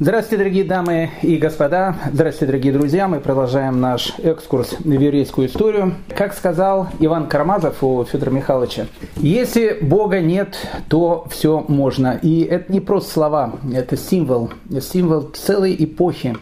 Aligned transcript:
Здравствуйте, 0.00 0.38
дорогие 0.38 0.64
дамы 0.64 1.10
и 1.22 1.36
господа. 1.36 1.94
Здравствуйте, 2.12 2.46
дорогие 2.46 2.72
друзья. 2.72 3.06
Мы 3.06 3.20
продолжаем 3.20 3.80
наш 3.80 4.18
экскурс 4.18 4.74
в 4.80 4.90
еврейскую 4.90 5.46
историю. 5.46 5.94
Как 6.16 6.34
сказал 6.34 6.88
Иван 6.98 7.28
Карамазов 7.28 7.84
у 7.84 8.04
Федора 8.04 8.30
Михайловича, 8.30 8.88
если 9.14 9.78
Бога 9.80 10.18
нет, 10.18 10.56
то 10.88 11.28
все 11.30 11.64
можно. 11.68 12.18
И 12.20 12.42
это 12.42 12.72
не 12.72 12.80
просто 12.80 13.12
слова, 13.12 13.52
это 13.72 13.96
символ, 13.96 14.50
символ 14.80 15.30
целой 15.32 15.76
эпохи, 15.78 16.36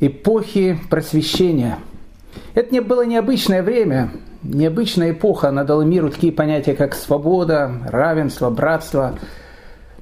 эпохи 0.00 0.78
просвещения. 0.88 1.78
Это 2.54 2.72
не 2.72 2.80
было 2.80 3.04
необычное 3.04 3.62
время, 3.62 4.10
необычная 4.42 5.10
эпоха. 5.10 5.50
Она 5.50 5.64
дала 5.64 5.84
миру 5.84 6.08
такие 6.08 6.32
понятия, 6.32 6.72
как 6.72 6.94
свобода, 6.94 7.70
равенство, 7.90 8.48
братство– 8.48 9.18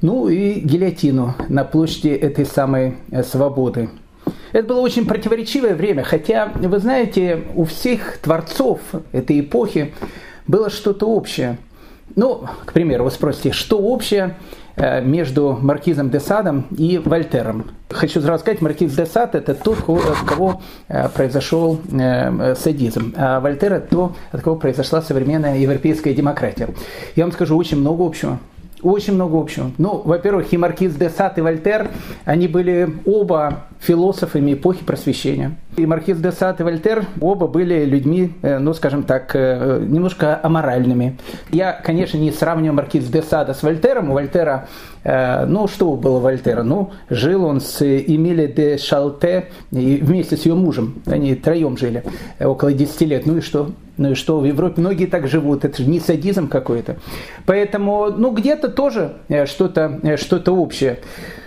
ну 0.07 0.29
и 0.29 0.61
гильотину 0.61 1.35
на 1.49 1.65
площади 1.65 2.11
этой 2.11 2.47
самой 2.47 2.95
э, 3.11 3.25
свободы. 3.25 3.91
Это 4.53 4.69
было 4.69 4.81
очень 4.81 5.05
противоречивое 5.05 5.75
время, 5.75 6.05
хотя, 6.05 6.53
вы 6.55 6.79
знаете, 6.79 7.43
у 7.57 7.65
всех 7.65 8.19
творцов 8.19 8.79
этой 9.11 9.41
эпохи 9.41 9.95
было 10.47 10.71
что-то 10.71 11.09
общее. 11.09 11.59
Ну, 12.15 12.45
к 12.67 12.73
примеру, 12.73 13.03
вы 13.03 13.11
спросите, 13.11 13.51
что 13.51 13.79
общее 13.79 14.37
э, 14.77 15.03
между 15.03 15.59
Маркизом 15.61 16.09
де 16.11 16.21
Садом 16.21 16.67
и 16.79 16.99
Вольтером? 17.05 17.73
Хочу 17.91 18.21
сразу 18.21 18.43
сказать, 18.43 18.61
Маркиз 18.61 18.95
де 18.95 19.07
Сад– 19.07 19.35
это 19.35 19.55
тот, 19.55 19.79
от 19.89 20.19
кого 20.25 20.63
э, 20.87 21.09
произошел 21.09 21.81
садизм, 22.57 23.13
а 23.17 23.41
Вольтер– 23.41 23.73
это 23.75 23.89
то, 23.89 24.17
от 24.31 24.41
кого 24.41 24.55
произошла 24.55 25.03
современная 25.03 25.59
европейская 25.59 26.15
демократия. 26.15 26.69
Я 27.17 27.25
вам 27.25 27.33
скажу, 27.33 27.57
очень 27.57 27.81
много 27.81 28.07
общего. 28.07 28.39
Очень 28.83 29.15
много 29.15 29.41
общего. 29.41 29.71
Ну, 29.79 30.03
во-первых, 30.05 30.53
и 30.53 30.57
Маркиз 30.57 30.95
де 30.95 31.09
Сад, 31.09 31.39
и 31.39 31.41
Вольтер, 31.41 31.89
они 32.25 32.47
были 32.47 32.89
оба 33.07 33.65
философами 33.81 34.55
эпохи 34.55 34.85
просвещения. 34.85 35.57
И 35.77 35.87
Маркиз 35.87 36.19
де 36.19 36.31
Сад 36.33 36.61
и 36.61 36.63
Вольтер 36.63 37.05
оба 37.21 37.47
были 37.47 37.85
людьми, 37.85 38.33
э, 38.43 38.59
ну, 38.59 38.75
скажем 38.75 39.03
так, 39.03 39.31
э, 39.35 39.81
немножко 39.87 40.39
аморальными. 40.43 41.19
Я, 41.51 41.73
конечно, 41.73 42.19
не 42.19 42.33
сравниваю 42.33 42.75
Маркиз 42.75 43.07
де 43.07 43.23
Сада 43.23 43.55
с 43.55 43.63
Вольтером. 43.63 44.11
У 44.11 44.13
Вольтера, 44.13 44.69
ну, 45.07 45.69
что 45.69 45.95
было 45.95 46.19
Вольтера? 46.19 46.63
Ну, 46.63 46.91
жил 47.11 47.45
он 47.45 47.61
с 47.61 47.81
Эмили 47.83 48.47
де 48.47 48.77
Шалте 48.77 49.51
вместе 49.71 50.37
с 50.37 50.47
ее 50.47 50.55
мужем. 50.55 51.03
Они 51.07 51.35
троем 51.35 51.77
жили 51.77 52.03
около 52.41 52.73
10 52.73 53.01
лет. 53.03 53.27
Ну 53.27 53.37
и 53.37 53.41
что? 53.41 53.71
Ну 53.99 54.11
и 54.11 54.15
что, 54.15 54.41
в 54.41 54.45
Европе 54.45 54.81
многие 54.81 55.07
так 55.07 55.27
живут, 55.27 55.65
это 55.65 55.83
же 55.83 55.89
не 55.89 56.01
садизм 56.01 56.49
какой-то. 56.49 56.97
Поэтому, 57.47 58.11
ну, 58.11 58.31
где-то 58.31 58.69
тоже 58.69 59.15
э, 59.29 59.47
что-то 59.47 60.01
э, 60.03 60.17
что 60.17 60.39
общее. 60.53 60.99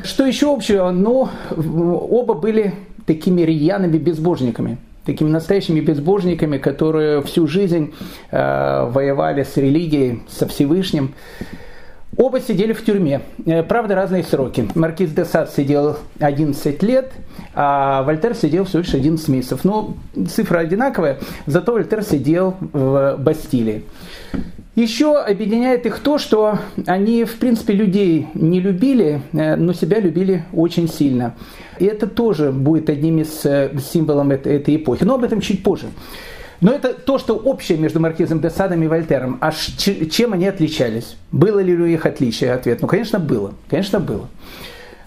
Что 0.03 0.25
еще 0.25 0.51
общего? 0.51 0.89
Ну, 0.89 1.29
оба 1.55 2.33
были 2.33 2.73
такими 3.05 3.41
рьяными 3.41 3.97
безбожниками 3.97 4.77
такими 5.05 5.29
настоящими 5.29 5.79
безбожниками, 5.79 6.59
которые 6.59 7.23
всю 7.23 7.47
жизнь 7.47 7.95
э, 8.29 8.89
воевали 8.91 9.41
с 9.41 9.57
религией, 9.57 10.21
со 10.29 10.45
Всевышним. 10.45 11.15
Оба 12.17 12.39
сидели 12.41 12.73
в 12.73 12.83
тюрьме. 12.83 13.21
Э, 13.45 13.63
правда, 13.63 13.95
разные 13.95 14.23
сроки. 14.23 14.67
Маркиз 14.75 15.11
де 15.11 15.25
Сад 15.25 15.51
сидел 15.51 15.97
11 16.19 16.81
лет, 16.83 17.11
а 17.53 18.03
Вольтер 18.03 18.33
сидел 18.33 18.65
всего 18.65 18.79
лишь 18.79 18.93
11 18.93 19.27
месяцев. 19.29 19.63
Но 19.63 19.93
цифра 20.27 20.59
одинаковая, 20.59 21.19
зато 21.45 21.71
Вольтер 21.71 22.03
сидел 22.03 22.55
в 22.73 23.15
Бастилии. 23.19 23.83
Еще 24.75 25.17
объединяет 25.17 25.85
их 25.85 25.99
то, 25.99 26.17
что 26.17 26.57
они, 26.87 27.25
в 27.25 27.37
принципе, 27.37 27.73
людей 27.73 28.27
не 28.33 28.59
любили, 28.59 29.21
э, 29.33 29.55
но 29.55 29.73
себя 29.73 29.99
любили 29.99 30.45
очень 30.51 30.89
сильно. 30.89 31.35
И 31.79 31.85
это 31.85 32.07
тоже 32.07 32.51
будет 32.51 32.89
одним 32.89 33.19
из 33.19 33.45
э, 33.45 33.71
символов 33.79 34.29
этой 34.31 34.77
эпохи. 34.77 35.03
Но 35.03 35.15
об 35.15 35.23
этом 35.23 35.41
чуть 35.41 35.63
позже. 35.63 35.87
Но 36.61 36.71
это 36.71 36.93
то, 36.93 37.17
что 37.17 37.35
общее 37.35 37.77
между 37.77 37.99
Маркизом 37.99 38.41
де 38.41 38.49
Садом 38.49 38.83
и 38.83 38.87
Вольтером. 38.87 39.37
А 39.41 39.51
чем 39.51 40.33
они 40.33 40.47
отличались? 40.47 41.15
Было 41.31 41.59
ли 41.59 41.73
у 41.73 41.85
них 41.85 42.05
отличие? 42.05 42.53
Ответ. 42.53 42.81
Ну, 42.81 42.87
конечно, 42.87 43.19
было. 43.19 43.53
Конечно, 43.69 43.99
было. 43.99 44.27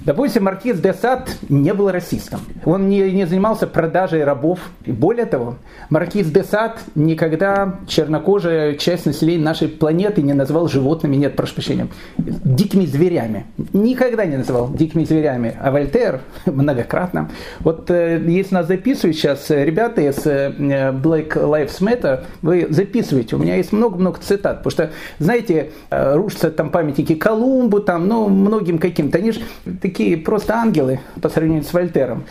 Допустим, 0.05 0.45
маркиз 0.45 0.81
де 0.81 0.95
Сад 0.95 1.37
не 1.49 1.73
был 1.73 1.91
расистом. 1.91 2.41
Он 2.65 2.89
не, 2.89 3.13
не 3.13 3.27
занимался 3.27 3.67
продажей 3.67 4.25
рабов. 4.25 4.59
И 4.85 4.91
более 4.91 5.27
того, 5.27 5.57
маркиз 5.91 6.27
де 6.27 6.43
Сад 6.43 6.81
никогда 6.97 7.79
чернокожая 7.87 8.75
часть 8.75 9.07
населения 9.07 9.45
нашей 9.45 9.69
планеты 9.69 10.23
не 10.23 10.33
назвал 10.33 10.69
животными, 10.69 11.17
нет, 11.17 11.37
прошу 11.37 11.55
прощения, 11.55 11.87
дикими 12.19 12.85
зверями. 12.85 13.47
Никогда 13.73 14.25
не 14.25 14.37
называл 14.37 14.73
дикими 14.73 15.05
зверями. 15.05 15.55
А 15.61 15.71
Вольтер 15.71 16.21
многократно. 16.47 17.31
Вот 17.61 17.89
э, 17.91 18.21
если 18.27 18.55
нас 18.55 18.67
записывают 18.67 19.17
сейчас 19.17 19.51
ребята 19.51 20.01
из 20.01 20.27
э, 20.27 20.51
Black 20.93 21.35
Lives 21.35 21.81
Matter, 21.81 22.25
вы 22.43 22.67
записывайте. 22.71 23.37
У 23.37 23.39
меня 23.39 23.55
есть 23.57 23.73
много-много 23.73 24.19
цитат. 24.21 24.65
Потому 24.65 24.71
что, 24.71 24.91
знаете, 25.21 25.71
э, 25.91 26.17
рушатся 26.17 26.51
там 26.51 26.71
памятники 26.71 27.15
Колумбу, 27.15 27.79
там, 27.79 28.09
ну, 28.09 28.29
многим 28.29 28.79
каким-то. 28.79 29.19
Они 29.19 29.31
же 29.31 29.41
такие 29.93 30.17
просто 30.17 30.55
ангелы 30.55 31.01
по 31.21 31.29
сравнению 31.29 31.65
с 31.65 31.73
Вольтером. 31.73 32.25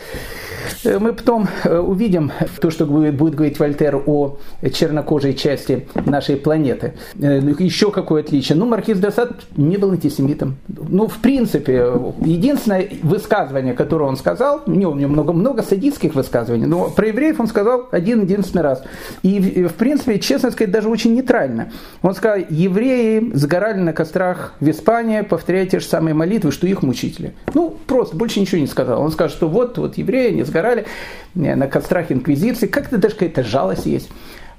Э, 0.84 0.98
мы 0.98 1.12
потом 1.12 1.48
э, 1.64 1.78
увидим 1.78 2.32
то, 2.60 2.70
что 2.70 2.86
будет, 2.86 3.34
говорить 3.34 3.58
Вольтер 3.58 4.02
о 4.06 4.38
чернокожей 4.72 5.34
части 5.34 5.86
нашей 6.06 6.36
планеты. 6.36 6.94
Э, 7.20 7.40
еще 7.58 7.90
какое 7.90 8.22
отличие? 8.22 8.56
Ну, 8.58 8.66
Маркиз 8.66 8.98
де 8.98 9.10
Сад 9.10 9.32
не 9.56 9.76
был 9.76 9.92
антисемитом. 9.92 10.56
Ну, 10.68 11.06
в 11.06 11.18
принципе, 11.18 11.92
единственное 12.24 12.88
высказывание, 13.02 13.74
которое 13.74 14.04
он 14.04 14.16
сказал, 14.16 14.62
у 14.66 14.70
него, 14.70 14.92
у 14.92 14.96
него 14.96 15.10
много, 15.10 15.32
много 15.32 15.62
садистских 15.62 16.14
высказываний, 16.14 16.66
но 16.66 16.90
про 16.90 17.08
евреев 17.08 17.40
он 17.40 17.46
сказал 17.46 17.88
один-единственный 17.90 18.62
раз. 18.62 18.82
И, 19.22 19.64
в 19.64 19.74
принципе, 19.74 20.18
честно 20.18 20.50
сказать, 20.50 20.72
даже 20.72 20.88
очень 20.88 21.14
нейтрально. 21.14 21.72
Он 22.02 22.14
сказал, 22.14 22.38
евреи 22.48 23.30
сгорали 23.34 23.80
на 23.80 23.92
кострах 23.92 24.54
в 24.60 24.68
Испании, 24.68 25.22
повторяя 25.22 25.66
те 25.66 25.80
же 25.80 25.86
самые 25.86 26.14
молитвы, 26.14 26.52
что 26.52 26.66
их 26.66 26.82
мучители. 26.82 27.34
Ну, 27.54 27.76
просто, 27.86 28.16
больше 28.16 28.40
ничего 28.40 28.60
не 28.60 28.66
сказал. 28.66 29.00
Он 29.00 29.10
сказал, 29.10 29.30
что 29.30 29.48
вот, 29.48 29.78
вот 29.78 29.98
евреи, 29.98 30.28
они 30.28 30.42
сгорали 30.42 30.86
э, 31.34 31.54
на 31.54 31.66
кострах 31.66 32.10
инквизиции. 32.10 32.66
Как-то 32.66 32.98
даже 32.98 33.14
какая-то 33.14 33.42
жалость 33.42 33.86
есть. 33.86 34.10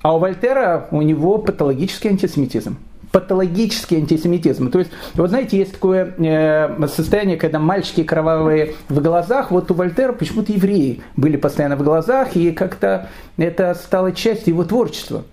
А 0.01 0.15
у 0.15 0.19
Вольтера, 0.19 0.87
у 0.91 1.01
него 1.01 1.37
патологический 1.37 2.09
антисемитизм 2.09 2.77
патологический 3.13 3.97
антисемитизм. 3.97 4.71
То 4.71 4.79
есть, 4.79 4.91
вот 5.13 5.29
знаете, 5.29 5.57
есть 5.59 5.73
такое 5.73 6.15
э, 6.17 6.87
состояние, 6.87 7.37
когда 7.37 7.59
мальчики 7.59 8.03
кровавые 8.03 8.73
в 8.89 8.99
глазах, 9.01 9.51
вот 9.51 9.69
у 9.69 9.75
Вольтера 9.75 10.13
почему-то 10.13 10.51
евреи 10.51 11.03
были 11.15 11.37
постоянно 11.37 11.75
в 11.75 11.83
глазах, 11.83 12.35
и 12.35 12.51
как-то 12.51 13.09
это 13.37 13.75
стало 13.75 14.13
частью 14.13 14.55
его 14.55 14.63
творчества. 14.63 15.25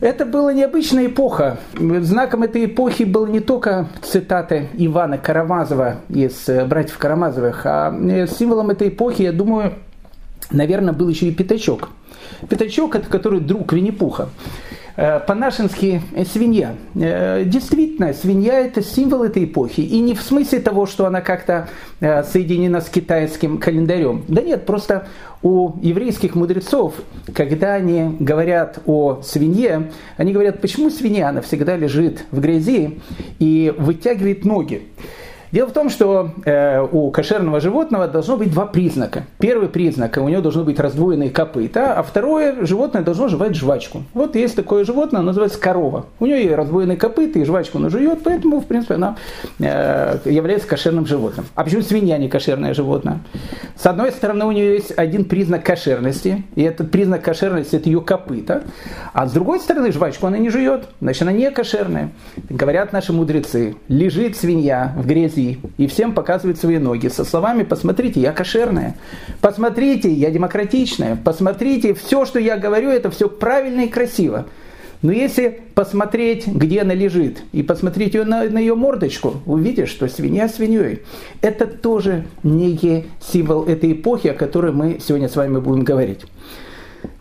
Это 0.00 0.26
была 0.26 0.52
необычная 0.52 1.06
эпоха. 1.06 1.58
Знаком 1.74 2.42
этой 2.42 2.66
эпохи 2.66 3.04
был 3.04 3.26
не 3.26 3.40
только 3.40 3.88
цитаты 4.02 4.68
Ивана 4.74 5.18
Карамазова 5.18 5.96
из 6.08 6.48
э, 6.48 6.64
«Братьев 6.66 6.98
Карамазовых», 6.98 7.62
а 7.64 7.94
э, 7.94 8.26
символом 8.26 8.70
этой 8.70 8.88
эпохи, 8.88 9.22
я 9.22 9.32
думаю, 9.32 9.74
наверное, 10.50 10.92
был 10.92 11.08
еще 11.08 11.26
и 11.26 11.32
Пятачок. 11.32 11.90
Пятачок– 12.48 12.94
это 12.96 13.08
который 13.08 13.40
друг 13.40 13.72
Винни-Пуха. 13.72 14.28
Э, 14.96 15.20
по-нашенски 15.20 16.02
свинья. 16.32 16.76
Действительно, 16.94 18.12
свинья– 18.12 18.60
это 18.60 18.82
символ 18.82 19.24
этой 19.24 19.44
эпохи. 19.44 19.80
И 19.80 20.00
не 20.00 20.14
в 20.14 20.22
смысле 20.22 20.60
того, 20.60 20.86
что 20.86 21.06
она 21.06 21.20
как-то 21.20 21.68
соединена 22.00 22.80
с 22.80 22.88
китайским 22.88 23.58
календарем. 23.58 24.24
Да 24.28 24.42
нет, 24.42 24.66
просто 24.66 25.08
у 25.42 25.78
еврейских 25.80 26.34
мудрецов, 26.34 26.94
когда 27.34 27.74
они 27.74 28.16
говорят 28.20 28.80
о 28.86 29.20
свинье, 29.22 29.90
они 30.16 30.32
говорят, 30.32 30.60
почему 30.60 30.90
свинья, 30.90 31.28
она 31.28 31.40
всегда 31.42 31.76
лежит 31.76 32.24
в 32.30 32.40
грязи 32.40 33.00
и 33.38 33.74
вытягивает 33.76 34.44
ноги. 34.44 34.82
Дело 35.54 35.68
в 35.68 35.72
том, 35.72 35.88
что 35.88 36.32
э, 36.44 36.84
у 36.90 37.12
кошерного 37.12 37.60
животного 37.60 38.08
должно 38.08 38.36
быть 38.36 38.50
два 38.50 38.66
признака. 38.66 39.22
Первый 39.38 39.68
признак, 39.68 40.16
у 40.16 40.28
него 40.28 40.42
должно 40.42 40.64
быть 40.64 40.80
раздвоенные 40.80 41.30
копыта, 41.30 41.92
а 41.92 42.02
второе, 42.02 42.66
животное 42.66 43.02
должно 43.02 43.28
жевать 43.28 43.54
жвачку. 43.54 44.02
Вот 44.14 44.34
есть 44.34 44.56
такое 44.56 44.84
животное, 44.84 45.22
называется 45.22 45.60
корова. 45.60 46.06
У 46.18 46.26
нее 46.26 46.42
есть 46.42 46.56
раздвоенные 46.56 46.96
копыта, 46.96 47.38
и 47.38 47.44
жвачку 47.44 47.78
она 47.78 47.88
жует, 47.88 48.24
поэтому, 48.24 48.62
в 48.62 48.66
принципе, 48.66 48.94
она 48.94 49.16
э, 49.60 50.18
является 50.24 50.66
кошерным 50.66 51.06
животным. 51.06 51.46
А 51.54 51.62
почему 51.62 51.82
свинья 51.82 52.18
не 52.18 52.28
кошерное 52.28 52.74
животное? 52.74 53.20
С 53.76 53.86
одной 53.86 54.10
стороны, 54.10 54.46
у 54.46 54.50
нее 54.50 54.72
есть 54.72 54.90
один 54.96 55.24
признак 55.24 55.64
кошерности, 55.64 56.42
и 56.56 56.62
этот 56.62 56.90
признак 56.90 57.22
кошерности– 57.22 57.76
это 57.76 57.88
ее 57.88 58.00
копыта. 58.00 58.64
А 59.12 59.28
с 59.28 59.32
другой 59.32 59.60
стороны, 59.60 59.92
жвачку 59.92 60.26
она 60.26 60.38
не 60.38 60.50
жует, 60.50 60.88
значит, 61.00 61.22
она 61.22 61.30
не 61.30 61.48
кошерная. 61.52 62.10
Говорят 62.50 62.92
наши 62.92 63.12
мудрецы, 63.12 63.76
лежит 63.86 64.36
свинья 64.36 64.92
в 64.96 65.06
грязи, 65.06 65.43
и 65.78 65.86
всем 65.86 66.14
показывает 66.14 66.58
свои 66.58 66.78
ноги 66.78 67.08
со 67.08 67.24
словами 67.24 67.62
«посмотрите, 67.62 68.20
я 68.20 68.32
кошерная», 68.32 68.96
«посмотрите, 69.40 70.12
я 70.12 70.30
демократичная», 70.30 71.16
«посмотрите, 71.16 71.94
все, 71.94 72.24
что 72.24 72.38
я 72.38 72.56
говорю, 72.56 72.90
это 72.90 73.10
все 73.10 73.28
правильно 73.28 73.82
и 73.82 73.88
красиво». 73.88 74.46
Но 75.04 75.12
если 75.12 75.60
посмотреть, 75.74 76.46
где 76.46 76.80
она 76.80 76.94
лежит, 76.94 77.42
и 77.52 77.62
посмотреть 77.62 78.14
ее 78.14 78.24
на, 78.24 78.48
на 78.48 78.58
ее 78.58 78.74
мордочку, 78.74 79.34
увидишь, 79.44 79.90
что 79.90 80.08
свинья 80.08 80.48
свиньей. 80.48 81.00
Это 81.42 81.66
тоже 81.66 82.24
некий 82.42 83.04
символ 83.20 83.64
этой 83.66 83.92
эпохи, 83.92 84.28
о 84.28 84.32
которой 84.34 84.72
мы 84.72 85.00
сегодня 85.06 85.28
с 85.28 85.36
вами 85.36 85.58
будем 85.58 85.84
говорить. 85.84 86.20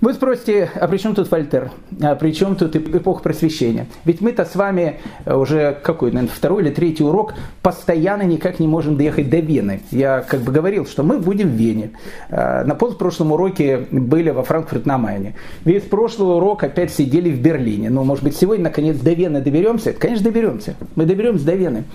Вы 0.04 0.14
спросите, 0.14 0.70
а 0.76 0.90
при 0.90 0.98
чем 0.98 1.16
тут 1.16 1.32
Вольтер? 1.32 1.72
А 2.02 2.16
при 2.16 2.32
чем 2.34 2.58
тут 2.58 2.76
эпоха 2.76 3.24
просвещения? 3.24 3.88
Ведь 4.04 4.20
мы-то 4.20 4.44
с 4.44 4.54
вами 4.54 5.00
уже 5.26 5.80
какой, 5.82 6.12
наверное, 6.12 6.36
второй 6.36 6.62
или 6.62 6.72
третий 6.72 7.06
урок 7.06 7.36
постоянно 7.62 8.24
никак 8.24 8.60
не 8.60 8.68
можем 8.68 8.98
доехать 8.98 9.30
до 9.30 9.38
Вены. 9.38 9.80
Я 9.92 10.20
как 10.20 10.42
бы 10.42 10.52
говорил, 10.52 10.86
что 10.86 11.04
мы 11.04 11.20
будем 11.20 11.52
в 11.52 11.54
Вене. 11.54 11.92
А, 12.30 12.66
на 12.66 12.76
прошлом 12.76 13.32
уроке 13.32 13.88
были 13.92 14.30
во 14.32 14.44
Франкфурт 14.44 14.86
на 14.86 14.98
Майне. 14.98 15.36
Весь 15.64 15.84
прошлый 15.84 16.36
урок 16.36 16.66
опять 16.66 16.92
сидели 16.92 17.32
в 17.32 17.42
Берлине. 17.42 17.90
Ну, 17.90 18.04
может 18.04 18.26
быть, 18.26 18.36
сегодня 18.36 18.66
наконец 18.66 18.98
до 18.98 19.14
Вены 19.14 19.40
доберемся? 19.40 19.94
Конечно, 19.94 20.26
доберемся. 20.26 20.76
Мы 20.98 21.06
доберемся 21.06 21.46
до 21.46 21.56
Вены. 21.56 21.86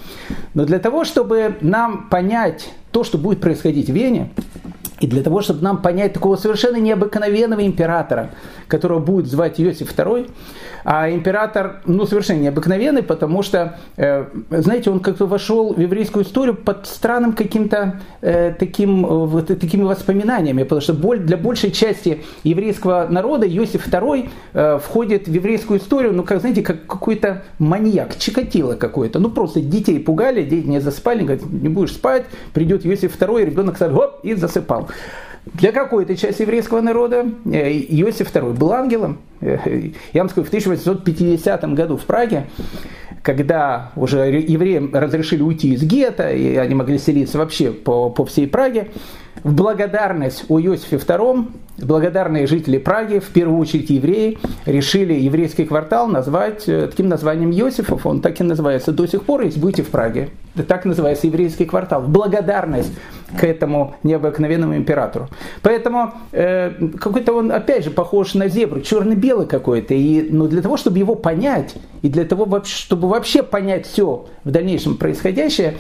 Но 0.55 0.65
для 0.65 0.79
того, 0.79 1.05
чтобы 1.05 1.57
нам 1.61 2.09
понять 2.09 2.71
то, 2.91 3.05
что 3.05 3.19
будет 3.19 3.43
происходить 3.43 3.91
в 3.91 3.93
Вене, 3.93 4.31
и 5.01 5.07
для 5.07 5.23
того, 5.23 5.41
чтобы 5.43 5.63
нам 5.63 5.81
понять 5.83 6.13
такого 6.13 6.37
совершенно 6.37 6.77
необыкновенного 6.77 7.65
императора, 7.65 8.31
которого 8.67 8.99
будет 8.99 9.27
звать 9.27 9.61
Иосиф 9.61 9.93
II, 9.97 10.31
а 10.85 11.11
император, 11.11 11.83
ну, 11.87 12.07
совершенно 12.07 12.41
необыкновенный, 12.41 13.03
потому 13.03 13.43
что, 13.43 13.79
э, 13.97 14.25
знаете, 14.51 14.91
он 14.91 15.01
как-то 15.01 15.27
вошел 15.27 15.75
в 15.75 15.79
еврейскую 15.79 16.25
историю 16.25 16.55
под 16.55 16.87
странным 16.87 17.33
каким-то 17.33 18.01
э, 18.21 18.55
таким, 18.59 19.05
вот, 19.05 19.49
такими 19.49 19.83
воспоминаниями, 19.83 20.63
потому 20.63 20.81
что 20.81 20.95
для 20.95 21.37
большей 21.37 21.71
части 21.71 22.25
еврейского 22.43 23.07
народа 23.09 23.47
Иосиф 23.47 23.87
II 23.87 24.29
э, 24.55 24.79
входит 24.79 25.29
в 25.29 25.33
еврейскую 25.33 25.79
историю, 25.79 26.13
ну, 26.13 26.23
как, 26.23 26.41
знаете, 26.41 26.63
как 26.63 26.87
какой-то 26.87 27.45
маньяк, 27.59 28.17
чикатило 28.17 28.75
какой-то. 28.75 29.19
Ну, 29.19 29.31
просто 29.31 29.61
детей 29.61 29.99
пугали, 30.01 30.43
дети 30.43 30.67
не 30.67 30.81
заспали, 30.81 31.23
говорят, 31.23 31.43
не 31.51 31.69
будешь 31.69 31.93
спать, 31.93 32.27
придет 32.53 32.87
Иосиф 32.87 33.21
II, 33.21 33.45
ребенок 33.45 33.77
сразу, 33.77 33.95
хоп, 33.95 34.21
и 34.23 34.35
засыпал. 34.35 34.88
Для 35.55 35.73
какой-то 35.73 36.17
части 36.17 36.43
еврейского 36.43 36.81
народа 36.81 37.27
э, 37.47 37.71
Иосиф 37.71 38.35
II 38.35 38.55
был 38.55 38.73
ангелом. 38.73 39.19
Э, 39.41 39.91
я 40.13 40.23
вам 40.23 40.29
скажу, 40.29 40.45
в 40.45 40.49
1850 40.49 41.75
году 41.75 41.97
в 41.97 42.05
Праге, 42.05 42.47
когда 43.23 43.93
уже 43.97 44.27
евреям 44.29 44.95
разрешили 44.95 45.43
уйти 45.43 45.75
из 45.75 45.83
гетто, 45.83 46.31
и 46.31 46.57
они 46.57 46.75
могли 46.75 46.99
селиться 46.99 47.39
вообще 47.39 47.73
по, 47.73 48.11
по 48.11 48.25
всей 48.27 48.47
Праге, 48.47 48.89
в 49.45 49.55
благодарность 49.55 50.45
у 50.49 50.59
Иосифе 50.59 50.97
II 50.97 51.47
благодарные 51.79 52.47
жители 52.47 52.79
Праги, 52.79 53.19
в 53.19 53.29
первую 53.29 53.59
очередь 53.61 53.91
евреи, 53.91 54.39
решили 54.67 55.15
еврейский 55.15 55.65
квартал 55.65 56.09
назвать 56.09 56.69
э, 56.69 56.89
таким 56.89 57.09
названием 57.09 57.51
Иосифов. 57.53 58.05
Он 58.07 58.21
так 58.21 58.41
и 58.41 58.45
называется 58.45 58.93
до 58.93 59.07
сих 59.07 59.23
пор, 59.23 59.43
если 59.43 59.61
будете 59.61 59.83
в 59.83 59.89
Праге. 59.89 60.31
Так 60.67 60.85
называется 60.85 61.29
еврейский 61.29 61.67
квартал. 61.67 62.03
Благодарность 62.03 62.93
к 63.39 63.45
этому 63.45 63.95
необыкновенному 64.03 64.77
императору. 64.77 65.29
Поэтому 65.63 66.15
э, 66.33 66.73
какой-то 66.99 67.33
он, 67.35 67.53
опять 67.53 67.85
же, 67.85 67.91
похож 67.91 68.35
на 68.35 68.49
зебру, 68.49 68.81
черно-белый 68.81 69.47
какой-то. 69.47 69.95
И 69.95 70.29
ну, 70.31 70.49
для 70.49 70.63
того, 70.63 70.77
чтобы 70.77 70.99
его 70.99 71.15
понять, 71.15 71.77
и 72.03 72.09
для 72.09 72.25
того, 72.25 72.63
чтобы 72.65 73.09
вообще 73.09 73.43
понять 73.43 73.87
все 73.87 74.27
в 74.45 74.51
дальнейшем 74.51 74.97
происходящее, 74.97 75.75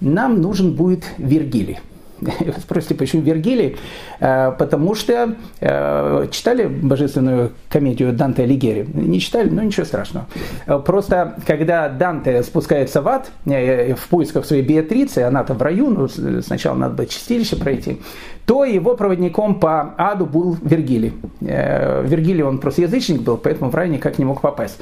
нам 0.00 0.42
нужен 0.42 0.72
будет 0.72 1.04
Вергилий. 1.16 1.78
Спросите, 2.60 2.94
почему 2.94 3.22
Вергилий? 3.22 3.76
Э, 4.20 4.52
потому 4.58 4.94
что 4.94 5.34
э, 5.60 6.26
читали 6.30 6.66
божественную 6.66 7.52
комедию 7.68 8.12
Данте 8.12 8.42
Алигьери? 8.44 8.86
Не 8.92 9.20
читали? 9.20 9.48
Ну 9.48 9.62
ничего 9.62 9.84
страшного. 9.84 10.26
Э, 10.66 10.78
просто 10.78 11.36
когда 11.46 11.88
Данте 11.88 12.42
спускается 12.42 13.02
в 13.02 13.08
ад 13.08 13.30
в 13.44 14.08
поисках 14.08 14.44
своей 14.46 14.62
Беатрицы, 14.62 15.18
она-то 15.18 15.54
в 15.54 15.62
раю, 15.62 15.90
ну, 15.90 16.08
сначала 16.42 16.76
надо 16.76 16.94
было 16.94 17.06
чистилище 17.06 17.56
пройти, 17.56 18.00
то 18.46 18.64
его 18.64 18.96
проводником 18.96 19.60
по 19.60 19.94
аду 19.96 20.26
был 20.26 20.56
Вергилий. 20.62 21.12
Вергилий, 21.40 22.42
он 22.42 22.58
просто 22.58 22.82
язычник 22.82 23.22
был, 23.22 23.36
поэтому 23.36 23.70
в 23.70 23.74
рай 23.74 23.88
никак 23.88 24.18
не 24.18 24.24
мог 24.24 24.40
попасть. 24.40 24.78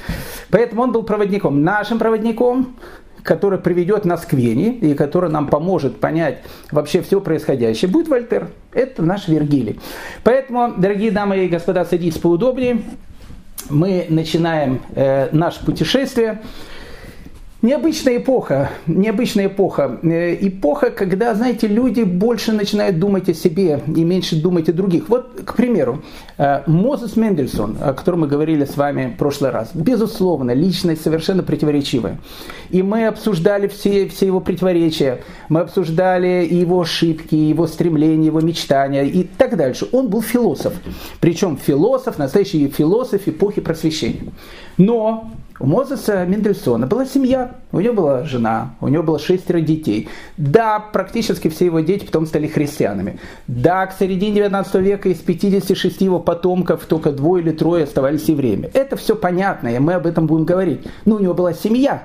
Поэтому 0.50 0.82
он 0.82 0.92
был 0.92 1.02
проводником. 1.02 1.62
Нашим 1.62 1.98
проводником 1.98 2.74
который 3.30 3.60
приведет 3.60 4.04
нас 4.04 4.26
к 4.26 4.32
Вене 4.32 4.72
и 4.72 4.92
который 4.94 5.30
нам 5.30 5.46
поможет 5.46 6.00
понять 6.00 6.38
вообще 6.72 7.00
все 7.00 7.20
происходящее, 7.20 7.88
будет 7.88 8.08
Вольтер. 8.08 8.48
Это 8.72 9.04
наш 9.04 9.28
Вергилий. 9.28 9.78
Поэтому, 10.24 10.74
дорогие 10.76 11.12
дамы 11.12 11.44
и 11.44 11.48
господа, 11.48 11.84
садитесь 11.84 12.18
поудобнее. 12.18 12.82
Мы 13.68 14.06
начинаем 14.08 14.80
э, 14.96 15.28
наше 15.30 15.64
путешествие. 15.64 16.42
Необычная 17.62 18.16
эпоха, 18.16 18.70
необычная 18.86 19.48
эпоха. 19.48 19.98
Э, 20.02 20.34
эпоха, 20.40 20.90
когда, 20.90 21.34
знаете, 21.34 21.66
люди 21.66 22.04
больше 22.04 22.52
начинают 22.52 22.98
думать 22.98 23.28
о 23.28 23.34
себе 23.34 23.82
и 23.86 24.02
меньше 24.02 24.40
думать 24.40 24.70
о 24.70 24.72
других. 24.72 25.10
Вот, 25.10 25.42
к 25.44 25.56
примеру, 25.56 26.02
э, 26.38 26.62
Мозес 26.66 27.16
Мендельсон, 27.16 27.76
о 27.82 27.92
котором 27.92 28.20
мы 28.20 28.28
говорили 28.28 28.64
с 28.64 28.78
вами 28.78 29.12
в 29.14 29.18
прошлый 29.18 29.50
раз, 29.50 29.72
безусловно, 29.74 30.52
личность 30.52 31.02
совершенно 31.02 31.42
противоречивая. 31.42 32.18
И 32.70 32.82
мы 32.82 33.06
обсуждали 33.06 33.68
все, 33.68 34.08
все 34.08 34.24
его 34.24 34.40
противоречия, 34.40 35.20
мы 35.50 35.60
обсуждали 35.60 36.48
его 36.50 36.80
ошибки, 36.80 37.34
его 37.34 37.66
стремления, 37.66 38.24
его 38.26 38.40
мечтания 38.40 39.04
и 39.04 39.22
так 39.22 39.58
дальше. 39.58 39.86
Он 39.92 40.08
был 40.08 40.22
философ, 40.22 40.72
причем 41.20 41.58
философ, 41.58 42.16
настоящий 42.16 42.68
философ 42.68 43.28
эпохи 43.28 43.60
просвещения. 43.60 44.32
Но 44.78 45.30
у 45.60 45.66
Мозеса 45.66 46.24
Мендельсона 46.24 46.86
была 46.86 47.04
семья, 47.04 47.56
у 47.70 47.80
него 47.80 47.94
была 47.94 48.24
жена, 48.24 48.76
у 48.80 48.88
него 48.88 49.02
было 49.02 49.18
шестеро 49.18 49.60
детей. 49.60 50.08
Да, 50.38 50.80
практически 50.80 51.48
все 51.48 51.66
его 51.66 51.80
дети 51.80 52.06
потом 52.06 52.26
стали 52.26 52.46
христианами. 52.46 53.20
Да, 53.46 53.86
к 53.86 53.92
середине 53.92 54.36
19 54.36 54.74
века 54.76 55.10
из 55.10 55.18
56 55.18 56.00
его 56.00 56.18
потомков 56.18 56.86
только 56.86 57.12
двое 57.12 57.44
или 57.44 57.52
трое 57.52 57.84
оставались 57.84 58.28
евреями. 58.28 58.70
Это 58.72 58.96
все 58.96 59.14
понятно, 59.14 59.68
и 59.68 59.78
мы 59.78 59.92
об 59.92 60.06
этом 60.06 60.26
будем 60.26 60.46
говорить. 60.46 60.80
Но 61.04 61.16
у 61.16 61.18
него 61.18 61.34
была 61.34 61.52
семья, 61.52 62.04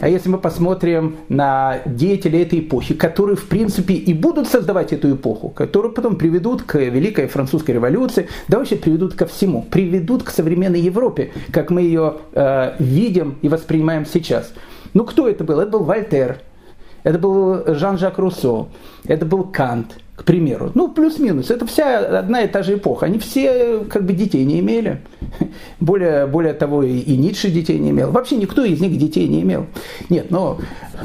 а 0.00 0.08
если 0.08 0.28
мы 0.28 0.38
посмотрим 0.38 1.16
на 1.28 1.80
деятелей 1.84 2.42
этой 2.42 2.60
эпохи, 2.60 2.94
которые, 2.94 3.36
в 3.36 3.48
принципе, 3.48 3.94
и 3.94 4.14
будут 4.14 4.48
создавать 4.48 4.92
эту 4.92 5.14
эпоху, 5.14 5.50
которые 5.50 5.92
потом 5.92 6.16
приведут 6.16 6.62
к 6.62 6.76
Великой 6.76 7.26
Французской 7.28 7.72
революции, 7.72 8.28
да 8.48 8.58
вообще 8.58 8.76
приведут 8.76 9.14
ко 9.14 9.26
всему, 9.26 9.62
приведут 9.62 10.22
к 10.22 10.30
современной 10.30 10.80
Европе, 10.80 11.32
как 11.52 11.70
мы 11.70 11.82
ее 11.82 12.16
э, 12.32 12.74
видим 12.78 13.36
и 13.42 13.48
воспринимаем 13.48 14.06
сейчас. 14.06 14.52
Ну, 14.94 15.04
кто 15.04 15.28
это 15.28 15.44
был? 15.44 15.60
Это 15.60 15.70
был 15.70 15.84
Вольтер, 15.84 16.38
это 17.02 17.18
был 17.18 17.74
Жан-Жак 17.74 18.18
Руссо, 18.18 18.68
это 19.04 19.26
был 19.26 19.44
Кант– 19.44 19.98
к 20.20 20.24
примеру. 20.24 20.70
Ну, 20.74 20.88
плюс-минус. 20.88 21.50
Это 21.50 21.64
вся 21.64 22.18
одна 22.18 22.42
и 22.42 22.46
та 22.46 22.62
же 22.62 22.74
эпоха. 22.74 23.06
Они 23.06 23.18
все 23.18 23.84
как 23.88 24.04
бы 24.04 24.12
детей 24.12 24.44
не 24.44 24.60
имели. 24.60 25.00
Более, 25.80 26.26
более 26.26 26.52
того, 26.52 26.82
и, 26.82 26.98
и 26.98 27.16
Ницше 27.16 27.50
детей 27.50 27.78
не 27.78 27.90
имел. 27.90 28.10
Вообще 28.10 28.36
никто 28.36 28.62
из 28.62 28.80
них 28.80 28.98
детей 28.98 29.28
не 29.28 29.40
имел. 29.40 29.66
Нет, 30.10 30.30
но 30.30 30.58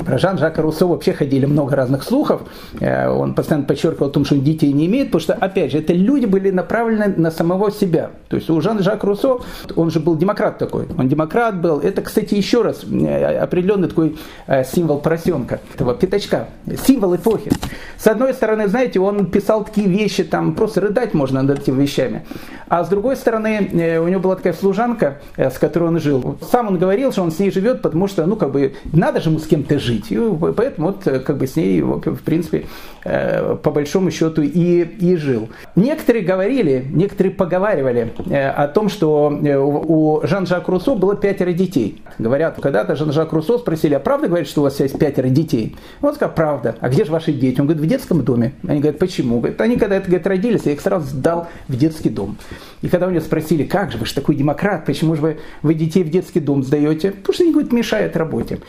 про 0.03 0.17
Жан-Жака 0.17 0.61
Руссо 0.61 0.87
вообще 0.87 1.13
ходили 1.13 1.45
много 1.45 1.75
разных 1.75 2.03
слухов. 2.03 2.41
Э, 2.81 3.07
он 3.07 3.33
постоянно 3.33 3.65
подчеркивал 3.65 4.07
о 4.07 4.09
том, 4.09 4.25
что 4.25 4.35
он 4.35 4.41
детей 4.41 4.73
не 4.73 4.87
имеет, 4.87 5.07
потому 5.07 5.21
что, 5.21 5.33
опять 5.33 5.71
же, 5.71 5.77
это 5.79 5.93
люди 5.93 6.25
были 6.25 6.51
направлены 6.51 7.13
на 7.15 7.31
самого 7.31 7.71
себя. 7.71 8.11
То 8.27 8.35
есть 8.35 8.49
у 8.49 8.59
Жан-Жака 8.59 9.07
Руссо, 9.07 9.39
он 9.75 9.91
же 9.91 9.99
был 9.99 10.17
демократ 10.17 10.57
такой. 10.57 10.87
Он 10.97 11.07
демократ 11.07 11.61
был. 11.61 11.79
Это, 11.79 12.01
кстати, 12.01 12.35
еще 12.35 12.61
раз 12.61 12.83
э, 12.83 13.37
определенный 13.37 13.87
такой 13.87 14.17
э, 14.47 14.63
символ 14.65 14.99
поросенка, 14.99 15.61
этого 15.73 15.95
пятачка. 15.95 16.49
Символ 16.85 17.15
эпохи. 17.15 17.51
С 17.97 18.07
одной 18.07 18.33
стороны, 18.33 18.67
знаете, 18.67 18.99
он 19.05 19.25
писал 19.27 19.63
такие 19.63 19.87
вещи, 19.87 20.23
там 20.23 20.55
просто 20.55 20.81
рыдать 20.81 21.13
можно 21.13 21.41
над 21.41 21.59
этими 21.59 21.81
вещами. 21.81 22.25
А 22.67 22.83
с 22.83 22.89
другой 22.89 23.15
стороны, 23.15 23.69
э, 23.71 23.99
у 23.99 24.07
него 24.07 24.21
была 24.21 24.35
такая 24.35 24.53
служанка, 24.53 25.19
э, 25.37 25.49
с 25.49 25.57
которой 25.59 25.89
он 25.89 25.99
жил. 25.99 26.37
Сам 26.51 26.67
он 26.67 26.77
говорил, 26.77 27.11
что 27.11 27.21
он 27.21 27.31
с 27.31 27.39
ней 27.39 27.51
живет, 27.51 27.81
потому 27.81 28.07
что, 28.07 28.25
ну, 28.25 28.35
как 28.35 28.51
бы, 28.51 28.73
надо 28.91 29.21
же 29.21 29.29
ему 29.29 29.39
с 29.39 29.45
кем-то 29.45 29.77
жить. 29.79 30.11
И 30.11 30.17
поэтому 30.57 30.87
вот, 30.87 31.05
э, 31.05 31.19
как 31.19 31.37
бы, 31.37 31.47
с 31.47 31.55
ней, 31.55 31.81
в 31.81 32.23
принципе, 32.23 32.65
по 33.03 33.69
большому 33.69 34.09
счету 34.09 34.41
и, 34.41 34.81
и 34.81 35.15
жил. 35.15 35.49
Некоторые 35.75 36.25
говорили, 36.25 36.87
некоторые 36.89 37.33
поговаривали 37.35 38.11
о 38.33 38.67
том, 38.67 38.89
что 38.89 39.29
у 39.29 40.21
Жан-Жак 40.25 40.67
Руссо 40.67 40.95
было 40.95 41.15
пятеро 41.15 41.51
детей. 41.53 42.01
Говорят, 42.17 42.57
когда-то 42.59 42.95
Жан-Жак 42.95 43.31
Руссо 43.31 43.59
спросили, 43.59 43.93
а 43.93 43.99
правда 43.99 44.27
говорит, 44.27 44.47
что 44.47 44.61
у 44.61 44.63
вас 44.63 44.79
есть 44.79 44.97
пятеро 44.97 45.27
детей? 45.27 45.75
Он 46.01 46.15
сказал, 46.15 46.33
правда. 46.33 46.77
А 46.79 46.89
где 46.89 47.05
же 47.05 47.11
ваши 47.11 47.31
дети? 47.31 47.59
Он 47.59 47.67
говорит, 47.67 47.83
в 47.83 47.87
детском 47.87 48.23
доме. 48.23 48.53
Они 48.67 48.79
говорят, 48.79 48.94
почему? 48.95 49.39
Говорит, 49.39 49.59
они 49.61 49.77
когда 49.77 49.97
это 49.97 50.07
говорит, 50.07 50.27
родились, 50.27 50.61
я 50.65 50.73
их 50.73 50.81
сразу 50.81 51.07
сдал 51.07 51.47
в 51.67 51.77
детский 51.77 52.09
дом. 52.09 52.37
И 52.81 52.87
когда 52.87 53.07
у 53.07 53.11
него 53.11 53.21
спросили, 53.21 53.63
как 53.63 53.91
же, 53.91 53.97
вы 53.97 54.05
же 54.05 54.13
такой 54.13 54.35
демократ, 54.35 54.85
почему 54.85 55.15
же 55.15 55.21
вы, 55.21 55.37
вы 55.61 55.73
детей 55.73 56.03
в 56.03 56.09
детский 56.09 56.39
дом 56.39 56.63
сдаете? 56.63 57.11
Потому 57.11 57.33
что 57.33 57.43
они, 57.43 57.51
говорят, 57.51 57.71
мешают 57.71 58.15
работе. 58.15 58.59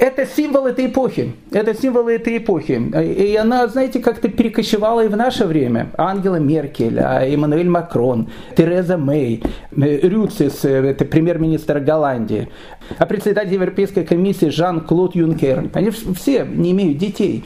Это 0.00 0.26
символ 0.26 0.66
этой 0.66 0.86
эпохи. 0.86 1.34
Это 1.52 1.74
символ 1.74 2.08
этой 2.08 2.38
эпохи. 2.38 2.80
И 3.02 3.36
она, 3.36 3.68
знаете, 3.68 4.00
как-то 4.00 4.28
перекочевала 4.28 5.04
и 5.04 5.08
в 5.08 5.16
наше 5.16 5.44
время. 5.44 5.90
Ангела 5.98 6.36
Меркель, 6.36 6.98
а 6.98 7.22
Эммануэль 7.22 7.68
Макрон, 7.68 8.30
Тереза 8.56 8.96
Мэй, 8.96 9.42
Рюцис, 9.70 10.64
это 10.64 11.04
премьер-министр 11.04 11.80
Голландии, 11.80 12.48
а 12.96 13.04
председатель 13.04 13.52
Европейской 13.52 14.04
комиссии 14.04 14.46
Жан-Клод 14.46 15.14
Юнкер. 15.14 15.70
Они 15.74 15.90
все 15.90 16.46
не 16.46 16.72
имеют 16.72 16.96
детей. 16.96 17.44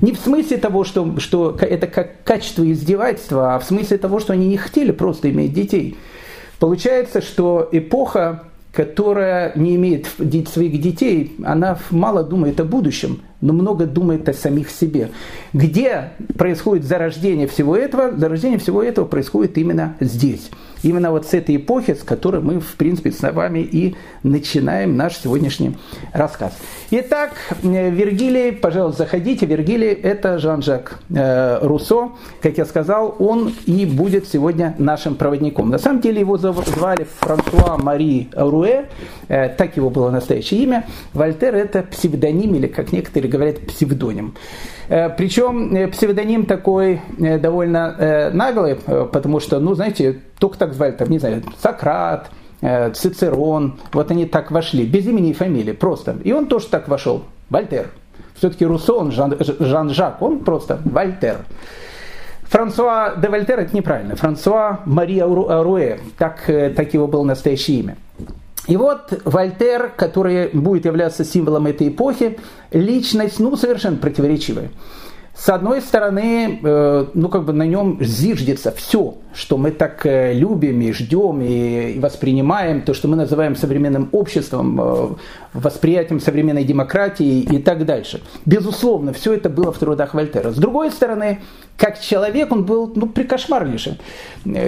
Не 0.00 0.12
в 0.12 0.18
смысле 0.18 0.58
того, 0.58 0.84
что, 0.84 1.18
что 1.18 1.56
это 1.60 1.88
как 1.88 2.22
качество 2.22 2.70
издевательства, 2.70 3.56
а 3.56 3.58
в 3.58 3.64
смысле 3.64 3.98
того, 3.98 4.20
что 4.20 4.32
они 4.32 4.46
не 4.46 4.56
хотели 4.56 4.92
просто 4.92 5.28
иметь 5.30 5.52
детей. 5.52 5.96
Получается, 6.60 7.20
что 7.20 7.68
эпоха 7.72 8.44
которая 8.76 9.52
не 9.56 9.74
имеет 9.76 10.06
своих 10.48 10.78
детей, 10.82 11.34
она 11.42 11.78
мало 11.90 12.22
думает 12.22 12.60
о 12.60 12.64
будущем, 12.64 13.22
но 13.40 13.54
много 13.54 13.86
думает 13.86 14.28
о 14.28 14.34
самих 14.34 14.68
себе. 14.68 15.08
Где 15.54 16.10
происходит 16.36 16.84
зарождение 16.84 17.46
всего 17.46 17.74
этого? 17.74 18.14
Зарождение 18.14 18.58
всего 18.58 18.82
этого 18.82 19.06
происходит 19.06 19.56
именно 19.56 19.96
здесь. 20.00 20.50
Именно 20.86 21.10
вот 21.10 21.26
с 21.26 21.34
этой 21.34 21.56
эпохи, 21.56 21.94
с 21.94 22.04
которой 22.04 22.40
мы, 22.40 22.60
в 22.60 22.76
принципе, 22.76 23.10
с 23.10 23.20
вами 23.32 23.58
и 23.58 23.96
начинаем 24.22 24.96
наш 24.96 25.16
сегодняшний 25.16 25.76
рассказ. 26.12 26.56
Итак, 26.92 27.32
Вергилий, 27.64 28.52
пожалуйста, 28.52 29.02
заходите. 29.02 29.46
Вергилий– 29.46 29.88
это 30.12 30.38
Жан-Жак 30.38 31.00
э, 31.10 31.58
Руссо. 31.62 32.12
Как 32.40 32.56
я 32.58 32.64
сказал, 32.64 33.16
он 33.18 33.52
и 33.66 33.84
будет 33.84 34.28
сегодня 34.28 34.76
нашим 34.78 35.16
проводником. 35.16 35.70
На 35.70 35.78
самом 35.78 36.00
деле 36.00 36.20
его 36.20 36.36
звали 36.36 37.04
Франсуа 37.18 37.78
Мари 37.78 38.28
Руэ, 38.32 38.84
э, 39.26 39.48
так 39.48 39.76
его 39.76 39.90
было 39.90 40.10
настоящее 40.10 40.62
имя. 40.62 40.86
Вольтер– 41.12 41.54
это 41.56 41.82
псевдоним, 41.82 42.54
или, 42.54 42.68
как 42.68 42.92
некоторые 42.92 43.28
говорят, 43.28 43.58
псевдоним. 43.66 44.34
Причем 44.88 45.90
псевдоним 45.90 46.46
такой 46.46 47.00
довольно 47.18 48.30
наглый, 48.32 48.76
потому 48.76 49.40
что, 49.40 49.58
ну, 49.58 49.74
знаете, 49.74 50.20
только 50.38 50.58
так 50.58 50.74
звали, 50.74 50.92
там, 50.92 51.10
не 51.10 51.18
знаю, 51.18 51.42
Сократ, 51.60 52.30
э, 52.60 52.90
Цицерон, 52.92 53.78
вот 53.92 54.10
они 54.10 54.26
так 54.26 54.50
вошли, 54.50 54.84
без 54.84 55.06
имени 55.06 55.30
и 55.30 55.32
фамилии, 55.32 55.72
просто. 55.72 56.16
И 56.24 56.32
он 56.32 56.46
тоже 56.46 56.66
так 56.68 56.88
вошел, 56.88 57.24
Вольтер. 57.50 57.88
Все-таки 58.34 58.66
Руссо, 58.66 58.94
он 58.94 59.12
Жан, 59.12 59.36
Жан-Жак, 59.40 60.20
он 60.20 60.40
просто 60.40 60.80
Вольтер. 60.84 61.38
Франсуа 62.42 63.16
де 63.16 63.28
Вольтер 63.28 63.58
это 63.60 63.74
неправильно. 63.74 64.14
Франсуа 64.14 64.80
Мария 64.84 65.26
Руэ, 65.26 65.98
так, 66.18 66.48
э, 66.48 66.70
так 66.70 66.94
его 66.94 67.06
было 67.06 67.24
настоящее 67.24 67.80
имя. 67.80 67.96
И 68.66 68.76
вот 68.76 69.22
Вольтер, 69.24 69.92
который 69.96 70.48
будет 70.48 70.84
являться 70.84 71.24
символом 71.24 71.66
этой 71.66 71.88
эпохи, 71.88 72.38
личность, 72.72 73.38
ну, 73.38 73.56
совершенно 73.56 73.96
противоречивая. 73.96 74.70
С 75.36 75.48
одной 75.50 75.82
стороны, 75.82 76.60
э, 76.62 77.06
ну 77.12 77.28
как 77.28 77.44
бы 77.44 77.52
на 77.52 77.64
нем 77.64 77.98
зиждется 78.00 78.72
все, 78.72 79.16
что 79.36 79.58
мы 79.58 79.70
так 79.70 80.06
э, 80.06 80.32
любим 80.32 80.80
и 80.80 80.92
ждем 80.92 81.42
и 81.42 81.98
воспринимаем, 81.98 82.80
то, 82.82 82.94
что 82.94 83.06
мы 83.06 83.16
называем 83.16 83.54
современным 83.54 84.08
обществом, 84.12 84.80
э, 84.80 85.08
восприятием 85.52 86.20
современной 86.20 86.64
демократии 86.64 87.40
и 87.40 87.58
так 87.58 87.84
дальше. 87.84 88.22
Безусловно, 88.46 89.12
все 89.12 89.34
это 89.34 89.50
было 89.50 89.72
в 89.72 89.78
трудах 89.78 90.14
Вольтера. 90.14 90.50
С 90.52 90.56
другой 90.56 90.90
стороны, 90.90 91.40
как 91.76 92.00
человек 92.00 92.50
он 92.50 92.64
был 92.64 92.90
ну, 92.94 93.06
прикошмарнейшим. 93.06 93.96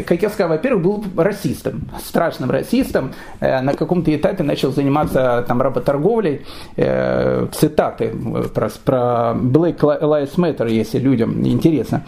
Как 0.07 0.23
я 0.23 0.29
сказал, 0.29 0.51
во-первых, 0.51 0.83
был 0.83 1.05
расистом, 1.17 1.89
страшным 2.05 2.51
расистом. 2.51 3.13
На 3.41 3.73
каком-то 3.73 4.15
этапе 4.15 4.43
начал 4.43 4.73
заниматься 4.73 5.45
там, 5.49 5.63
работорговлей. 5.63 6.45
Цитаты 6.75 8.15
про, 8.55 8.69
про 8.85 9.35
Black 9.35 9.79
Lives 9.79 10.37
Matter 10.37 10.71
если 10.71 10.99
людям 10.99 11.47
интересно. 11.47 12.03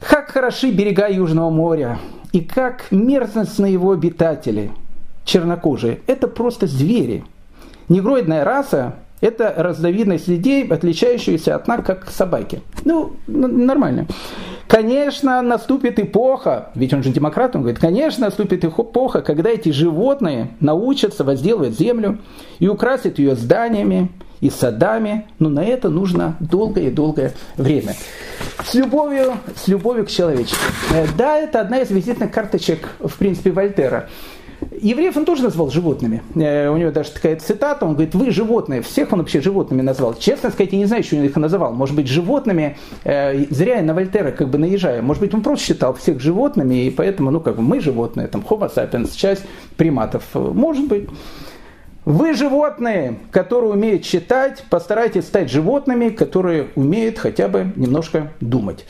Как 0.00 0.30
хороши 0.30 0.70
берега 0.70 1.08
Южного 1.08 1.50
моря, 1.50 1.98
и 2.32 2.40
как 2.40 2.90
мерзостны 2.90 3.66
его 3.66 3.92
обитатели, 3.92 4.70
чернокожие. 5.24 6.00
Это 6.06 6.28
просто 6.28 6.66
звери. 6.66 7.24
Негроидная 7.88 8.44
раса– 8.44 8.96
это 9.20 9.54
разновидность 9.56 10.28
людей, 10.28 10.66
отличающаяся 10.66 11.54
от 11.54 11.66
нас, 11.66 11.84
как 11.84 12.10
собаки. 12.10 12.60
Ну, 12.84 13.16
нормально. 13.26 14.06
Конечно, 14.68 15.40
наступит 15.42 16.00
эпоха, 16.00 16.70
ведь 16.74 16.92
он 16.92 17.02
же 17.02 17.10
демократ, 17.10 17.54
он 17.54 17.62
говорит, 17.62 17.78
конечно, 17.78 18.24
наступит 18.24 18.64
эпоха, 18.64 19.22
когда 19.22 19.48
эти 19.48 19.70
животные 19.70 20.50
научатся 20.58 21.22
возделывать 21.22 21.78
землю 21.78 22.18
и 22.58 22.66
украсят 22.66 23.18
ее 23.20 23.36
зданиями, 23.36 24.10
и 24.40 24.50
садами, 24.50 25.26
но 25.38 25.48
на 25.48 25.64
это 25.64 25.88
нужно 25.88 26.36
долгое 26.40 26.88
и 26.88 26.90
долгое 26.90 27.32
время. 27.56 27.94
С 28.64 28.74
любовью, 28.74 29.34
с 29.54 29.68
любовью 29.68 30.04
к 30.06 30.08
человечеству. 30.08 30.72
Э, 30.92 31.06
да, 31.16 31.38
это 31.38 31.60
одна 31.60 31.80
из 31.80 31.90
визитных 31.90 32.30
карточек, 32.30 32.88
в 33.00 33.16
принципе, 33.16 33.50
Вольтера. 33.50 34.08
Евреев 34.80 35.16
он 35.16 35.24
тоже 35.24 35.42
назвал 35.42 35.70
животными. 35.70 36.22
Э, 36.34 36.68
у 36.68 36.76
него 36.76 36.90
даже 36.90 37.10
такая 37.10 37.36
цитата, 37.36 37.84
он 37.84 37.94
говорит, 37.94 38.14
вы 38.14 38.30
животные, 38.30 38.82
всех 38.82 39.12
он 39.12 39.20
вообще 39.20 39.40
животными 39.40 39.82
назвал. 39.82 40.14
Честно 40.14 40.50
сказать, 40.50 40.72
я 40.72 40.78
не 40.78 40.86
знаю, 40.86 41.02
что 41.04 41.16
он 41.16 41.24
их 41.24 41.36
называл. 41.36 41.72
Может 41.72 41.94
быть, 41.94 42.08
животными, 42.08 42.76
э, 43.04 43.46
зря 43.50 43.76
я 43.76 43.82
на 43.82 43.94
Вольтера 43.94 44.32
как 44.32 44.48
бы 44.48 44.58
наезжаю. 44.58 45.02
Может 45.02 45.22
быть, 45.22 45.34
он 45.34 45.42
просто 45.42 45.66
считал 45.66 45.94
всех 45.94 46.20
животными, 46.20 46.86
и 46.86 46.90
поэтому, 46.90 47.30
ну, 47.30 47.40
как 47.40 47.56
бы 47.56 47.62
мы 47.62 47.80
животные, 47.80 48.26
там, 48.28 48.44
Homo 48.48 48.72
sapiens, 48.74 49.16
часть 49.16 49.44
приматов. 49.76 50.24
Может 50.34 50.88
быть. 50.88 51.08
Вы 52.06 52.34
животные, 52.34 53.18
которые 53.32 53.72
умеют 53.72 54.04
читать, 54.04 54.62
постарайтесь 54.70 55.24
стать 55.24 55.50
животными, 55.50 56.10
которые 56.10 56.68
умеют 56.76 57.18
хотя 57.18 57.48
бы 57.48 57.72
немножко 57.74 58.30
думать. 58.40 58.86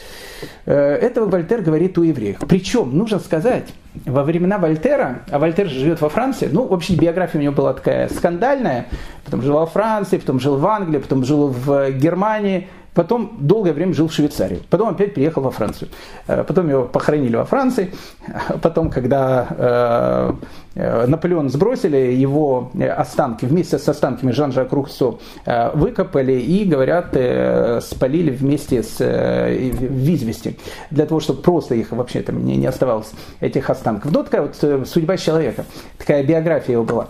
Э, 0.66 0.74
это 0.74 1.24
Вольтер 1.24 1.62
говорит 1.62 1.96
у 1.96 2.02
евреев. 2.02 2.36
Причем, 2.46 2.94
нужно 2.94 3.18
сказать, 3.18 3.72
во 4.04 4.22
времена 4.22 4.58
Вольтера, 4.58 5.22
а 5.30 5.38
Вольтер 5.38 5.66
живет 5.66 6.02
во 6.02 6.10
Франции, 6.10 6.50
ну, 6.52 6.66
вообще 6.66 6.94
биография 6.94 7.40
у 7.40 7.42
него 7.42 7.54
была 7.54 7.72
такая 7.72 8.10
скандальная, 8.10 8.84
потом 9.24 9.40
жил 9.40 9.54
во 9.54 9.66
Франции, 9.66 10.18
потом 10.18 10.38
жил 10.38 10.58
в 10.58 10.66
Англии, 10.66 10.98
потом 10.98 11.24
жил 11.24 11.48
в 11.48 11.92
Германии, 11.92 12.68
Потом 12.96 13.36
долгое 13.40 13.74
время 13.74 13.92
жил 13.92 14.08
в 14.08 14.12
Швейцарии. 14.14 14.62
Потом 14.70 14.88
опять 14.88 15.12
приехал 15.12 15.42
во 15.42 15.50
Францию. 15.50 15.90
Э, 16.26 16.44
потом 16.44 16.70
его 16.70 16.84
похоронили 16.84 17.36
во 17.36 17.44
Франции. 17.44 17.92
Потом, 18.62 18.88
когда 18.88 19.46
э, 19.50 20.32
э, 20.76 21.06
Наполеон 21.06 21.50
сбросили, 21.50 21.98
его 22.14 22.72
останки 22.96 23.44
вместе 23.44 23.78
с 23.78 23.86
останками 23.86 24.32
Жан-Жак 24.32 24.72
Руссо 24.72 25.18
выкопали 25.74 26.40
и, 26.40 26.64
говорят, 26.64 27.08
спалили 27.84 28.30
вместе 28.30 28.82
с 28.82 28.98
в 28.98 30.56
Для 30.90 31.04
того, 31.04 31.20
чтобы 31.20 31.42
просто 31.42 31.74
их 31.74 31.92
вообще 31.92 32.22
там 32.22 32.44
не 32.46 32.66
оставалось, 32.66 33.12
этих 33.40 33.68
останков. 33.68 34.10
Ну, 34.10 34.24
такая 34.24 34.42
вот 34.42 34.88
судьба 34.88 35.18
человека. 35.18 35.66
Такая 35.98 36.24
биография 36.24 36.72
его 36.72 36.84
была. 36.84 37.08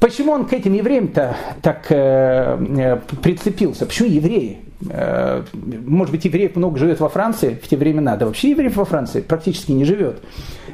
Почему 0.00 0.32
он 0.32 0.46
к 0.46 0.54
этим 0.54 0.72
евреям-то 0.72 1.36
так 1.60 1.86
э, 1.90 2.98
прицепился? 3.22 3.84
Почему 3.84 4.08
евреи? 4.08 4.60
Э, 4.88 5.44
может 5.84 6.10
быть, 6.10 6.24
евреев 6.24 6.56
много 6.56 6.78
живет 6.78 7.00
во 7.00 7.10
Франции 7.10 7.58
в 7.62 7.68
те 7.68 7.76
времена, 7.76 8.16
да 8.16 8.24
вообще 8.24 8.50
евреев 8.50 8.76
во 8.76 8.86
Франции 8.86 9.20
практически 9.20 9.72
не 9.72 9.84
живет. 9.84 10.22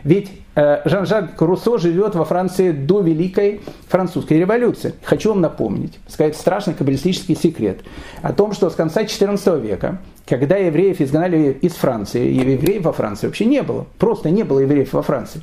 Ведь 0.05 0.31
э, 0.55 0.83
Жан-Жак 0.85 1.41
Руссо 1.41 1.77
живет 1.79 2.15
во 2.15 2.25
Франции 2.25 2.71
до 2.71 3.01
Великой 3.01 3.63
Французской 3.89 4.35
революции. 4.35 4.95
Хочу 5.03 5.31
вам 5.31 5.41
напомнить, 5.41 5.99
сказать 6.07 6.37
страшный 6.37 6.75
каббалистический 6.75 7.35
секрет 7.35 7.81
о 8.23 8.33
том, 8.33 8.53
что 8.53 8.71
с 8.71 8.77
конца 8.77 9.03
XIV 9.03 9.61
века 9.61 10.01
когда 10.27 10.57
евреев 10.57 11.01
изгнали 11.01 11.57
из 11.63 11.73
Франции, 11.75 12.33
евреев 12.33 12.83
во 12.83 12.93
Франции 12.93 13.27
вообще 13.27 13.45
не 13.45 13.63
было. 13.63 13.87
Просто 13.99 14.31
не 14.31 14.43
было 14.43 14.61
евреев 14.61 14.93
во 14.93 15.03
Франции. 15.03 15.41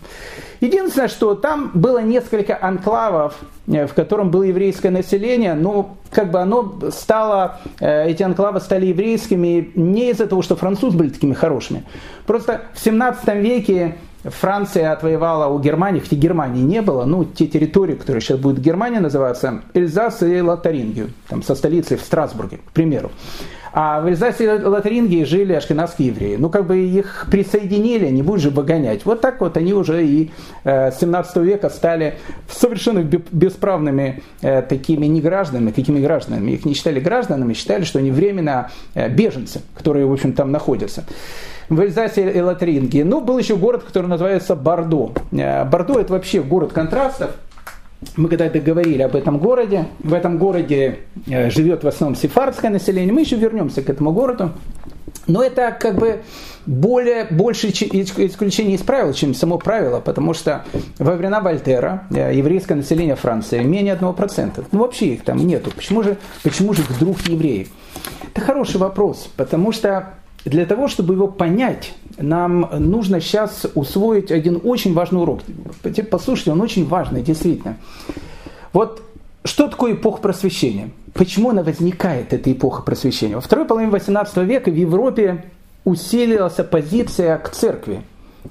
Единственное, 0.60 1.08
что 1.08 1.36
там 1.36 1.72
было 1.74 2.00
несколько 2.00 2.58
анклавов, 2.62 3.36
э, 3.68 3.88
в 3.88 3.94
котором 3.94 4.30
было 4.30 4.44
еврейское 4.44 4.92
население, 4.92 5.54
но 5.54 5.98
как 6.12 6.32
бы 6.32 6.40
оно 6.40 6.80
стало, 6.92 7.60
э, 7.80 8.10
эти 8.10 8.24
анклавы 8.24 8.60
стали 8.60 8.88
еврейскими 8.88 9.72
не 9.76 10.12
из-за 10.12 10.28
того, 10.28 10.42
что 10.42 10.56
французы 10.56 10.98
были 10.98 11.10
такими 11.10 11.34
хорошими. 11.34 11.84
Просто 12.26 12.62
в 12.74 12.80
17 12.80 13.40
веке 13.42 13.96
Франция 14.24 14.92
отвоевала 14.92 15.48
у 15.48 15.60
Германии, 15.60 16.00
хотя 16.00 16.16
Германии 16.16 16.62
не 16.62 16.82
было, 16.82 17.06
ну, 17.06 17.26
те 17.26 17.48
территории, 17.48 17.96
которые 17.96 18.22
сейчас 18.22 18.40
будет 18.40 18.60
Германия 18.60 19.00
называться, 19.00 19.62
Эльзас 19.74 20.24
и 20.24 20.42
Лотарингию, 20.42 21.10
там, 21.28 21.44
со 21.44 21.56
столицей 21.56 21.98
в 21.98 22.02
Страсбурге, 22.02 22.60
к 22.66 22.72
примеру. 22.72 23.12
А 23.76 24.02
в 24.02 24.06
Эльзасе 24.06 24.46
и 24.46 24.64
Лотарингии 24.64 25.24
жили 25.24 25.54
ашкенадские 25.54 26.10
евреи. 26.10 26.36
Ну, 26.36 26.50
как 26.52 26.68
бы 26.68 26.78
их 26.78 27.26
присоединили, 27.32 28.08
не 28.10 28.22
будешь 28.22 28.44
же 28.44 28.50
выгонять. 28.52 29.04
Вот 29.04 29.20
так 29.22 29.42
вот 29.42 29.58
они 29.58 29.74
уже 29.74 30.06
и 30.06 30.32
э, 30.64 30.92
с 30.92 31.00
17 31.00 31.38
века 31.38 31.72
стали 31.72 32.20
совершенно 32.48 33.00
бесправными 33.00 34.22
э, 34.42 34.62
такими 34.62 35.08
негражданами. 35.08 35.72
Какими 35.72 36.00
гражданами? 36.00 36.52
Их 36.52 36.66
не 36.66 36.76
считали 36.76 37.00
гражданами, 37.00 37.54
считали, 37.54 37.84
что 37.84 37.98
они 37.98 38.12
временно 38.12 38.70
э, 38.94 39.10
беженцы, 39.10 39.62
которые, 39.76 40.06
в 40.06 40.14
общем, 40.14 40.34
там 40.34 40.52
находятся 40.52 41.04
в 41.70 41.80
Эльзасе 41.80 42.32
и 42.32 42.42
Лотарингии. 42.42 43.04
Ну, 43.04 43.22
был 43.22 43.38
еще 43.38 43.56
город, 43.56 43.84
который 43.84 44.08
называется 44.08 44.56
Бордо. 44.56 45.12
Бордо– 45.32 46.00
это 46.02 46.14
вообще 46.14 46.42
город 46.42 46.74
контрастов. 46.74 47.32
мы 48.18 48.30
когда-то 48.30 48.60
говорили 48.60 49.02
об 49.02 49.16
этом 49.16 49.38
городе. 49.40 49.88
В 50.00 50.14
этом 50.14 50.38
городе 50.38 51.00
э, 51.28 51.50
живет 51.50 51.84
в 51.84 51.88
основном 51.88 52.16
сефардское 52.16 52.72
население. 52.72 53.14
Мы 53.14 53.22
еще 53.22 53.36
вернемся 53.36 53.82
к 53.82 53.90
этому 53.90 54.12
городу. 54.12 54.52
Но 55.28 55.42
это 55.42 55.76
как 55.78 55.96
бы 55.96 56.22
более, 56.66 57.26
больше 57.26 57.70
исключение 57.70 58.76
из 58.76 58.82
правил, 58.82 59.14
чем 59.14 59.34
само 59.34 59.58
правило, 59.58 60.00
потому 60.00 60.34
что 60.34 60.66
во 61.00 61.14
времена 61.14 61.40
Вольтера 61.40 62.08
э, 62.12 62.34
еврейское 62.36 62.76
население 62.76 63.16
Франции 63.16 63.64
менее 63.64 63.96
1%. 63.96 64.66
Ну 64.72 64.80
вообще 64.80 65.08
их 65.08 65.24
там 65.24 65.38
нету. 65.38 65.72
Почему 65.76 66.04
же, 66.04 66.18
почему 66.44 66.74
же 66.74 66.82
вдруг 66.84 67.22
евреи? 67.22 67.68
Это 68.34 68.42
хороший 68.42 68.78
вопрос, 68.78 69.30
потому 69.38 69.72
что 69.72 70.14
для 70.46 70.66
того, 70.66 70.88
чтобы 70.88 71.14
его 71.14 71.28
понять, 71.28 71.94
нам 72.18 72.70
нужно 72.78 73.22
сейчас 73.22 73.66
усвоить 73.76 74.32
один 74.32 74.60
очень 74.64 74.94
важный 74.94 75.22
урок. 75.22 75.42
Послушайте, 76.12 76.52
он 76.52 76.62
очень 76.62 76.86
важный, 76.86 77.22
действительно. 77.22 77.78
Вот 78.74 79.02
что 79.46 79.68
такое 79.68 79.94
эпоха 79.94 80.22
просвещения? 80.22 80.90
Почему 81.14 81.50
она 81.52 81.64
возникает, 81.64 82.34
эта 82.34 82.52
эпоха 82.52 82.82
просвещения? 82.82 83.36
Во 83.36 83.42
второй 83.42 83.66
половине 83.66 83.92
XVIII 83.92 84.46
века 84.46 84.72
в 84.72 84.76
Европе 84.76 85.46
усилилась 85.86 86.60
оппозиция 86.60 87.38
к 87.38 87.50
церкви 87.52 88.02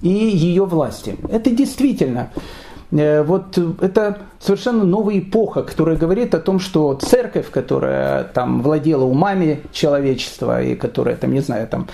и 0.00 0.08
ее 0.08 0.64
власти. 0.64 1.16
Это 1.30 1.50
действительно 1.50 2.30
вот 2.92 3.56
это 3.80 4.18
совершенно 4.38 4.84
новая 4.84 5.18
эпоха, 5.18 5.62
которая 5.62 5.96
говорит 5.96 6.34
о 6.34 6.40
том, 6.40 6.60
что 6.60 6.92
церковь, 6.94 7.50
которая 7.50 8.24
там 8.24 8.60
владела 8.60 9.04
умами 9.04 9.62
человечества 9.72 10.62
и 10.62 10.74
которая, 10.74 11.16
там, 11.16 11.32
не 11.32 11.40
знаю, 11.40 11.66
там 11.68 11.88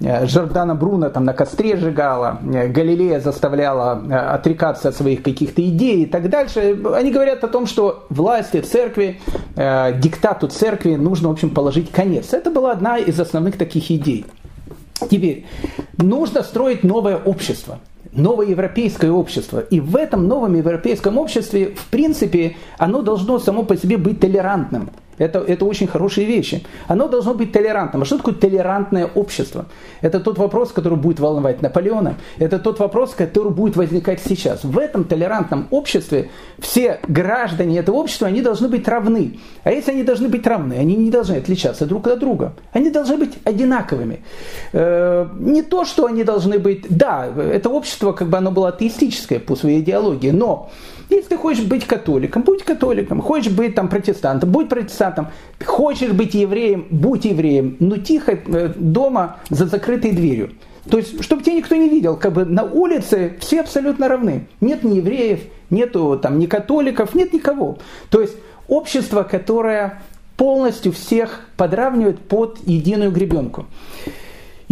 э, 0.00 0.26
Жордана 0.26 0.74
Бруно 0.74 1.08
там 1.08 1.24
на 1.24 1.32
костре 1.32 1.76
сжигала, 1.78 2.38
э, 2.42 2.68
Галилея 2.68 3.20
заставляла 3.20 3.92
отрекаться 4.34 4.90
от 4.90 4.96
своих 4.96 5.22
каких-то 5.22 5.66
идей 5.66 6.02
и 6.02 6.06
так 6.06 6.28
дальше, 6.28 6.78
они 6.94 7.10
говорят 7.10 7.42
о 7.44 7.48
том, 7.48 7.66
что 7.66 8.04
власти 8.10 8.60
церкви, 8.60 9.20
диктату 9.56 10.48
церкви 10.48 10.96
нужно, 10.96 11.28
в 11.28 11.32
общем, 11.32 11.50
положить 11.50 11.90
конец. 11.90 12.34
Это 12.34 12.50
была 12.50 12.72
одна 12.72 12.98
из 12.98 13.18
основных 13.18 13.56
таких 13.56 13.90
идей. 13.90 14.26
Теперь, 15.10 15.46
нужно 15.96 16.42
строить 16.42 16.84
новое 16.84 17.16
общество– 17.16 17.78
новое 18.12 18.46
европейское 18.46 19.10
общество. 19.10 19.60
И 19.60 19.80
в 19.80 19.96
этом 19.96 20.28
новом 20.28 20.54
европейском 20.54 21.18
обществе, 21.18 21.74
в 21.74 21.86
принципе, 21.86 22.56
оно 22.78 23.02
должно 23.02 23.38
само 23.38 23.62
по 23.62 23.76
себе 23.76 23.96
быть 23.96 24.20
толерантным. 24.20 24.90
Это, 25.18 25.40
это 25.40 25.64
очень 25.64 25.86
хорошие 25.86 26.26
вещи. 26.26 26.62
Оно 26.88 27.08
должно 27.08 27.34
быть 27.34 27.52
толерантным. 27.52 28.02
А 28.02 28.04
что 28.04 28.16
такое 28.16 28.34
толерантное 28.34 29.10
общество? 29.14 29.66
Это 30.00 30.20
тот 30.20 30.38
вопрос, 30.38 30.72
который 30.72 30.98
будет 30.98 31.20
волновать 31.20 31.62
Наполеона. 31.62 32.16
Это 32.38 32.58
тот 32.58 32.78
вопрос, 32.78 33.14
который 33.14 33.52
будет 33.52 33.76
возникать 33.76 34.20
сейчас. 34.24 34.64
В 34.64 34.78
этом 34.78 35.04
толерантном 35.04 35.68
обществе 35.70 36.30
все 36.58 37.00
граждане 37.08 37.78
этого 37.78 37.96
общества, 37.96 38.28
они 38.28 38.42
должны 38.42 38.68
быть 38.68 38.88
равны. 38.88 39.38
А 39.64 39.70
если 39.70 39.92
они 39.92 40.02
должны 40.02 40.28
быть 40.28 40.46
равны, 40.46 40.74
они 40.74 40.96
не 40.96 41.10
должны 41.10 41.36
отличаться 41.36 41.86
друг 41.86 42.06
от 42.08 42.18
друга. 42.18 42.54
Они 42.72 42.90
должны 42.90 43.18
быть 43.18 43.38
одинаковыми. 43.44 44.24
Э, 44.72 45.28
не 45.38 45.62
то, 45.62 45.84
что 45.84 46.06
они 46.06 46.24
должны 46.24 46.58
быть... 46.58 46.86
Да, 46.88 47.26
это 47.26 47.68
общество, 47.68 48.12
как 48.12 48.28
бы 48.28 48.38
оно 48.38 48.50
было 48.50 48.68
атеистическое 48.68 49.38
по 49.40 49.56
своей 49.56 49.80
идеологии, 49.80 50.30
но 50.30 50.70
если 51.16 51.30
ты 51.30 51.36
хочешь 51.36 51.64
быть 51.64 51.86
католиком, 51.86 52.42
будь 52.42 52.62
католиком. 52.62 53.20
Хочешь 53.20 53.52
быть 53.52 53.74
там 53.74 53.88
протестантом, 53.88 54.50
будь 54.50 54.68
протестантом. 54.68 55.28
Хочешь 55.64 56.12
быть 56.12 56.34
евреем, 56.34 56.86
будь 56.90 57.24
евреем. 57.24 57.76
Но 57.80 57.96
тихо 57.96 58.32
э, 58.32 58.72
дома 58.76 59.36
за 59.50 59.66
закрытой 59.66 60.12
дверью. 60.12 60.50
То 60.90 60.98
есть, 60.98 61.22
чтобы 61.22 61.42
тебя 61.42 61.54
никто 61.54 61.76
не 61.76 61.88
видел, 61.88 62.16
как 62.16 62.32
бы 62.32 62.44
на 62.44 62.64
улице 62.64 63.36
все 63.40 63.60
абсолютно 63.60 64.08
равны. 64.08 64.46
Нет 64.60 64.82
ни 64.82 64.96
евреев, 64.96 65.40
нету 65.70 66.18
там 66.20 66.38
ни 66.38 66.46
католиков, 66.46 67.14
нет 67.14 67.32
никого. 67.32 67.78
То 68.10 68.20
есть, 68.20 68.34
общество, 68.68 69.22
которое 69.22 70.02
полностью 70.36 70.92
всех 70.92 71.46
подравнивает 71.56 72.18
под 72.20 72.58
единую 72.66 73.12
гребенку. 73.12 73.66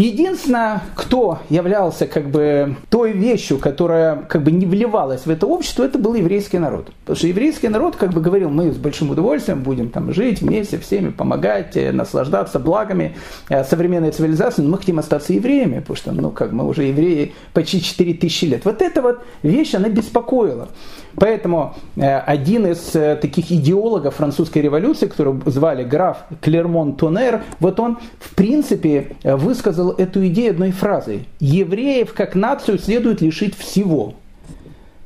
Единственное, 0.00 0.80
кто 0.94 1.40
являлся 1.50 2.06
как 2.06 2.30
бы 2.30 2.76
той 2.88 3.12
вещью, 3.12 3.58
которая 3.58 4.16
как 4.16 4.42
бы 4.42 4.50
не 4.50 4.64
вливалась 4.64 5.26
в 5.26 5.30
это 5.30 5.46
общество, 5.46 5.84
это 5.84 5.98
был 5.98 6.14
еврейский 6.14 6.58
народ. 6.58 6.86
Потому 7.00 7.16
что 7.18 7.26
еврейский 7.26 7.68
народ 7.68 7.96
как 7.96 8.14
бы 8.14 8.22
говорил, 8.22 8.48
мы 8.48 8.72
с 8.72 8.78
большим 8.78 9.10
удовольствием 9.10 9.62
будем 9.62 9.90
там 9.90 10.14
жить 10.14 10.40
вместе, 10.40 10.78
всеми 10.78 11.10
помогать, 11.10 11.76
э, 11.76 11.92
наслаждаться 11.92 12.58
благами 12.58 13.14
э, 13.50 13.62
современной 13.62 14.10
цивилизации, 14.10 14.62
но 14.62 14.70
мы 14.70 14.78
хотим 14.78 14.98
остаться 14.98 15.34
евреями, 15.34 15.80
потому 15.80 15.96
что 15.96 16.12
ну 16.12 16.30
как 16.30 16.52
мы 16.52 16.66
уже 16.66 16.84
евреи 16.84 17.34
почти 17.52 17.82
4000 17.82 18.44
лет. 18.46 18.64
Вот 18.64 18.80
эта 18.80 19.02
вот 19.02 19.20
вещь, 19.42 19.74
она 19.74 19.90
беспокоила. 19.90 20.70
Поэтому 21.16 21.74
э, 21.96 22.18
один 22.18 22.66
из 22.66 22.78
таких 23.20 23.50
идеологов 23.50 24.16
французской 24.16 24.58
революции, 24.58 25.06
которого 25.06 25.50
звали 25.50 25.84
граф 25.84 26.18
Клермон 26.40 26.94
Тонер, 26.94 27.42
вот 27.58 27.80
он 27.80 27.98
в 28.18 28.34
принципе 28.34 29.16
высказал 29.24 29.90
эту 29.92 30.26
идею 30.28 30.52
одной 30.52 30.72
фразой. 30.72 31.26
Евреев 31.40 32.12
как 32.14 32.34
нацию 32.34 32.78
следует 32.78 33.20
лишить 33.20 33.56
всего. 33.56 34.14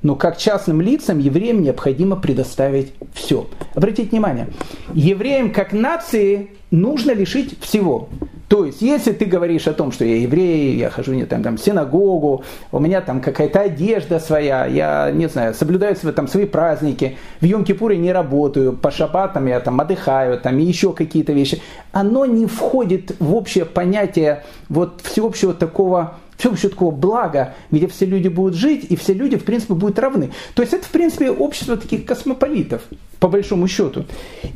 Но 0.04 0.16
как 0.16 0.36
частным 0.36 0.82
лицам 0.82 1.18
евреям 1.18 1.62
необходимо 1.62 2.16
предоставить 2.16 2.92
все. 3.14 3.46
Обратите 3.74 4.10
внимание, 4.10 4.48
евреям 4.92 5.50
как 5.50 5.72
нации 5.72 6.50
нужно 6.70 7.12
лишить 7.12 7.58
всего. 7.60 8.10
То 8.48 8.64
есть, 8.64 8.82
если 8.82 9.12
ты 9.12 9.24
говоришь 9.24 9.66
о 9.66 9.72
том, 9.72 9.90
что 9.90 10.04
я 10.04 10.16
еврей, 10.16 10.76
я 10.76 10.90
хожу 10.90 11.14
не, 11.14 11.24
там, 11.24 11.42
там, 11.42 11.56
в 11.56 11.60
синагогу, 11.60 12.44
у 12.72 12.78
меня 12.78 13.00
там 13.00 13.20
какая-то 13.20 13.60
одежда 13.60 14.20
своя, 14.20 14.66
я, 14.66 15.10
не 15.12 15.28
знаю, 15.28 15.54
соблюдаю 15.54 15.96
свои, 15.96 16.12
там, 16.12 16.28
свои 16.28 16.44
праздники, 16.44 17.16
в 17.40 17.44
Йом-Кипуре 17.44 17.96
не 17.96 18.12
работаю, 18.12 18.74
по 18.74 18.90
шабатам 18.90 19.46
я 19.46 19.60
там 19.60 19.80
отдыхаю, 19.80 20.38
там, 20.38 20.58
и 20.58 20.62
еще 20.62 20.92
какие-то 20.92 21.32
вещи, 21.32 21.62
оно 21.92 22.26
не 22.26 22.46
входит 22.46 23.16
в 23.18 23.34
общее 23.34 23.64
понятие 23.64 24.44
вот 24.68 25.00
всеобщего 25.02 25.54
такого 25.54 26.14
всеобщего 26.36 26.70
такого 26.70 26.90
блага, 26.90 27.54
где 27.70 27.86
все 27.86 28.06
люди 28.06 28.28
будут 28.28 28.54
жить, 28.54 28.86
и 28.88 28.96
все 28.96 29.12
люди, 29.12 29.36
в 29.36 29.44
принципе, 29.44 29.74
будут 29.74 29.98
равны. 30.00 30.30
То 30.54 30.62
есть 30.62 30.74
это, 30.74 30.84
в 30.84 30.90
принципе, 30.90 31.30
общество 31.30 31.76
таких 31.76 32.04
космополитов, 32.06 32.82
по 33.20 33.28
большому 33.28 33.68
счету. 33.68 34.04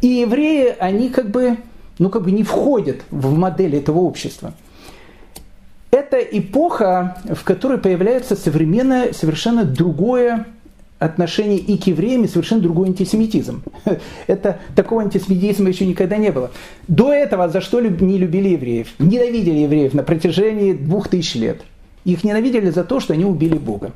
И 0.01 0.09
евреи, 0.09 0.75
они 0.79 1.09
как 1.09 1.31
бы 1.31 1.57
ну, 1.99 2.11
как 2.11 2.23
бы 2.23 2.33
не 2.33 2.43
входят 2.43 3.03
в 3.11 3.37
модель 3.37 3.77
этого 3.77 3.99
общества. 3.99 4.55
Это 5.91 6.19
эпоха, 6.19 7.19
в 7.25 7.45
которой 7.45 7.79
появляется 7.79 8.37
современное, 8.37 9.13
совершенно 9.13 9.65
другое 9.65 10.47
отношение 10.99 11.59
и 11.59 11.79
к 11.79 11.87
евреям, 11.87 12.25
и 12.25 12.29
совершенно 12.29 12.61
другой 12.61 12.89
антисемитизм. 12.89 13.63
Это 14.27 14.59
такого 14.75 15.03
антисемитизма 15.03 15.69
еще 15.69 15.87
никогда 15.87 16.17
не 16.17 16.31
было. 16.31 16.51
До 16.89 17.13
этого 17.13 17.49
за 17.49 17.61
что 17.61 17.81
не 17.81 18.19
любили 18.19 18.51
евреев? 18.51 18.89
Ненавидели 18.99 19.61
евреев 19.61 19.95
на 19.95 20.03
протяжении 20.03 20.73
двух 20.73 21.09
тысяч 21.09 21.37
лет. 21.37 21.63
Их 22.05 22.25
ненавидели 22.25 22.71
за 22.71 22.85
то, 22.85 23.01
что 23.01 23.15
они 23.15 23.25
убили 23.25 23.59
Бога. 23.59 23.93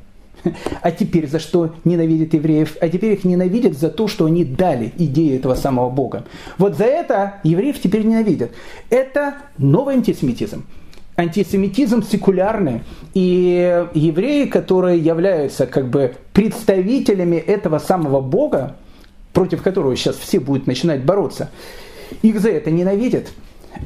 А 0.80 0.90
теперь 0.90 1.28
за 1.28 1.38
что 1.38 1.74
ненавидят 1.84 2.34
евреев? 2.34 2.76
А 2.80 2.88
теперь 2.88 3.12
их 3.12 3.24
ненавидят 3.24 3.78
за 3.78 3.90
то, 3.90 4.08
что 4.08 4.26
они 4.26 4.44
дали 4.44 4.92
идею 4.98 5.36
этого 5.36 5.54
самого 5.54 5.90
Бога. 5.90 6.24
Вот 6.58 6.76
за 6.76 6.84
это 6.84 7.40
евреев 7.44 7.80
теперь 7.80 8.04
ненавидят. 8.04 8.50
Это 8.90 9.34
новый 9.58 9.96
антисемитизм. 9.96 10.64
Антисемитизм 11.16 12.02
секулярный. 12.02 12.82
И 13.14 13.86
евреи, 13.94 14.46
которые 14.46 14.98
являются 14.98 15.66
как 15.66 15.88
бы 15.88 16.14
представителями 16.32 17.36
этого 17.36 17.78
самого 17.78 18.20
Бога, 18.20 18.76
против 19.32 19.62
которого 19.62 19.94
сейчас 19.96 20.16
все 20.16 20.40
будут 20.40 20.66
начинать 20.66 21.04
бороться, 21.04 21.50
их 22.22 22.40
за 22.40 22.50
это 22.50 22.70
ненавидят. 22.70 23.28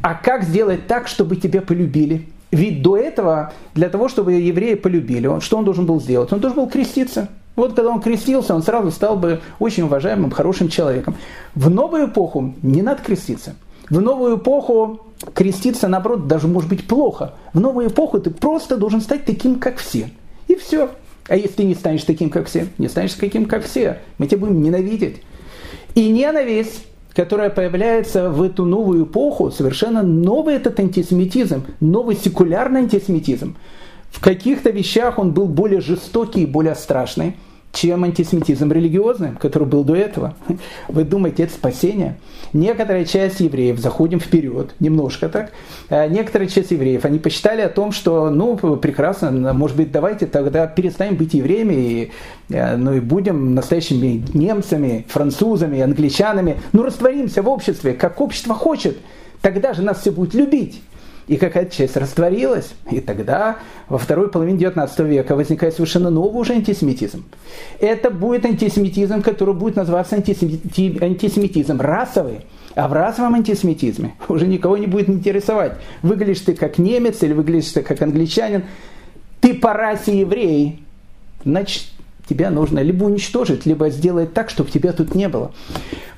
А 0.02 0.14
как 0.14 0.42
сделать 0.42 0.86
так, 0.86 1.08
чтобы 1.08 1.36
тебя 1.36 1.60
полюбили? 1.60 2.26
Ведь 2.56 2.80
до 2.80 2.96
этого, 2.96 3.52
для 3.74 3.90
того, 3.90 4.08
чтобы 4.08 4.32
евреи 4.32 4.76
полюбили, 4.76 5.26
он, 5.26 5.42
что 5.42 5.58
он 5.58 5.66
должен 5.66 5.84
был 5.84 6.00
сделать? 6.00 6.32
Он 6.32 6.40
должен 6.40 6.58
был 6.58 6.70
креститься. 6.70 7.28
Вот 7.54 7.74
когда 7.74 7.90
он 7.90 8.00
крестился, 8.00 8.54
он 8.54 8.62
сразу 8.62 8.90
стал 8.90 9.16
бы 9.18 9.42
очень 9.58 9.82
уважаемым, 9.82 10.30
хорошим 10.30 10.70
человеком. 10.70 11.16
В 11.54 11.68
новую 11.68 12.08
эпоху 12.08 12.54
не 12.62 12.80
надо 12.80 13.02
креститься. 13.02 13.56
В 13.90 14.00
новую 14.00 14.38
эпоху 14.38 15.02
креститься, 15.34 15.86
наоборот, 15.86 16.28
даже 16.28 16.48
может 16.48 16.70
быть 16.70 16.86
плохо. 16.86 17.34
В 17.52 17.60
новую 17.60 17.88
эпоху 17.88 18.20
ты 18.20 18.30
просто 18.30 18.78
должен 18.78 19.02
стать 19.02 19.26
таким, 19.26 19.58
как 19.58 19.76
все. 19.76 20.08
И 20.48 20.54
все. 20.54 20.88
А 21.28 21.36
если 21.36 21.56
ты 21.56 21.64
не 21.64 21.74
станешь 21.74 22.04
таким, 22.04 22.30
как 22.30 22.46
все, 22.46 22.68
не 22.78 22.88
станешь 22.88 23.12
таким, 23.12 23.44
как 23.44 23.64
все, 23.64 24.00
мы 24.16 24.28
тебя 24.28 24.38
будем 24.38 24.62
ненавидеть. 24.62 25.20
И 25.94 26.08
ненависть 26.08 26.86
которая 27.16 27.48
появляется 27.48 28.28
в 28.28 28.42
эту 28.42 28.66
новую 28.66 29.06
эпоху, 29.06 29.50
совершенно 29.50 30.02
новый 30.02 30.54
этот 30.54 30.78
антисемитизм, 30.78 31.64
новый 31.80 32.14
секулярный 32.14 32.80
антисемитизм. 32.80 33.56
В 34.10 34.20
каких-то 34.20 34.68
вещах 34.68 35.18
он 35.18 35.32
был 35.32 35.46
более 35.46 35.80
жестокий 35.80 36.42
и 36.42 36.46
более 36.46 36.74
страшный. 36.74 37.36
Чем 37.76 38.04
антисемитизм 38.04 38.72
религиозный, 38.72 39.32
который 39.38 39.68
был 39.68 39.84
до 39.84 39.94
этого. 39.94 40.34
Вы 40.88 41.04
думаете, 41.04 41.44
это 41.44 41.52
спасение? 41.52 42.16
Некоторая 42.52 43.04
часть 43.04 43.40
евреев, 43.40 43.78
заходим 43.78 44.18
вперед, 44.18 44.74
немножко 44.80 45.28
так, 45.28 45.52
э, 45.90 46.08
некоторая 46.08 46.48
часть 46.48 46.70
евреев, 46.70 47.04
они 47.04 47.18
посчитали 47.18 47.60
о 47.60 47.68
том, 47.68 47.92
что, 47.92 48.30
ну, 48.30 48.56
прекрасно, 48.56 49.52
может 49.52 49.76
быть, 49.76 49.92
давайте 49.92 50.26
тогда 50.26 50.66
перестанем 50.66 51.16
быть 51.16 51.34
евреями, 51.34 51.74
и, 51.74 52.12
э, 52.48 52.76
ну, 52.76 52.94
и 52.94 53.00
будем 53.00 53.54
настоящими 53.54 54.24
немцами, 54.32 55.04
французами, 55.08 55.80
англичанами, 55.80 56.56
ну, 56.72 56.82
растворимся 56.84 57.42
в 57.42 57.48
обществе, 57.48 57.92
как 57.92 58.20
общество 58.20 58.54
хочет, 58.54 58.96
тогда 59.42 59.74
же 59.74 59.82
нас 59.82 60.00
все 60.00 60.10
будет 60.10 60.32
любить 60.32 60.80
и 61.28 61.36
какая-то 61.36 61.74
часть 61.74 61.96
растворилась. 61.96 62.72
И 62.90 63.00
тогда 63.00 63.58
во 63.88 63.98
второй 63.98 64.30
половине 64.30 64.58
19 64.58 64.98
века 65.00 65.34
возникает 65.34 65.74
совершенно 65.74 66.10
новый 66.10 66.40
уже 66.40 66.52
антисемитизм. 66.52 67.24
Это 67.80 68.10
будет 68.10 68.44
антисемитизм, 68.44 69.22
который 69.22 69.54
будет 69.54 69.76
называться 69.76 70.16
антисемити... 70.16 70.96
антисемитизм 71.02 71.80
расовый. 71.80 72.40
А 72.74 72.88
в 72.88 72.92
расовом 72.92 73.34
антисемитизме 73.34 74.14
уже 74.28 74.46
никого 74.46 74.76
не 74.76 74.86
будет 74.86 75.08
интересовать, 75.08 75.78
выглядишь 76.02 76.40
ты 76.40 76.54
как 76.54 76.78
немец 76.78 77.22
или 77.22 77.32
выглядишь 77.32 77.72
ты 77.72 77.82
как 77.82 78.02
англичанин. 78.02 78.64
Ты 79.40 79.54
по 79.54 79.72
расе 79.72 80.20
еврей, 80.20 80.82
значит, 81.44 81.84
тебя 82.28 82.50
нужно 82.50 82.80
либо 82.80 83.04
уничтожить, 83.04 83.64
либо 83.64 83.88
сделать 83.88 84.34
так, 84.34 84.50
чтобы 84.50 84.70
тебя 84.70 84.92
тут 84.92 85.14
не 85.14 85.28
было. 85.28 85.52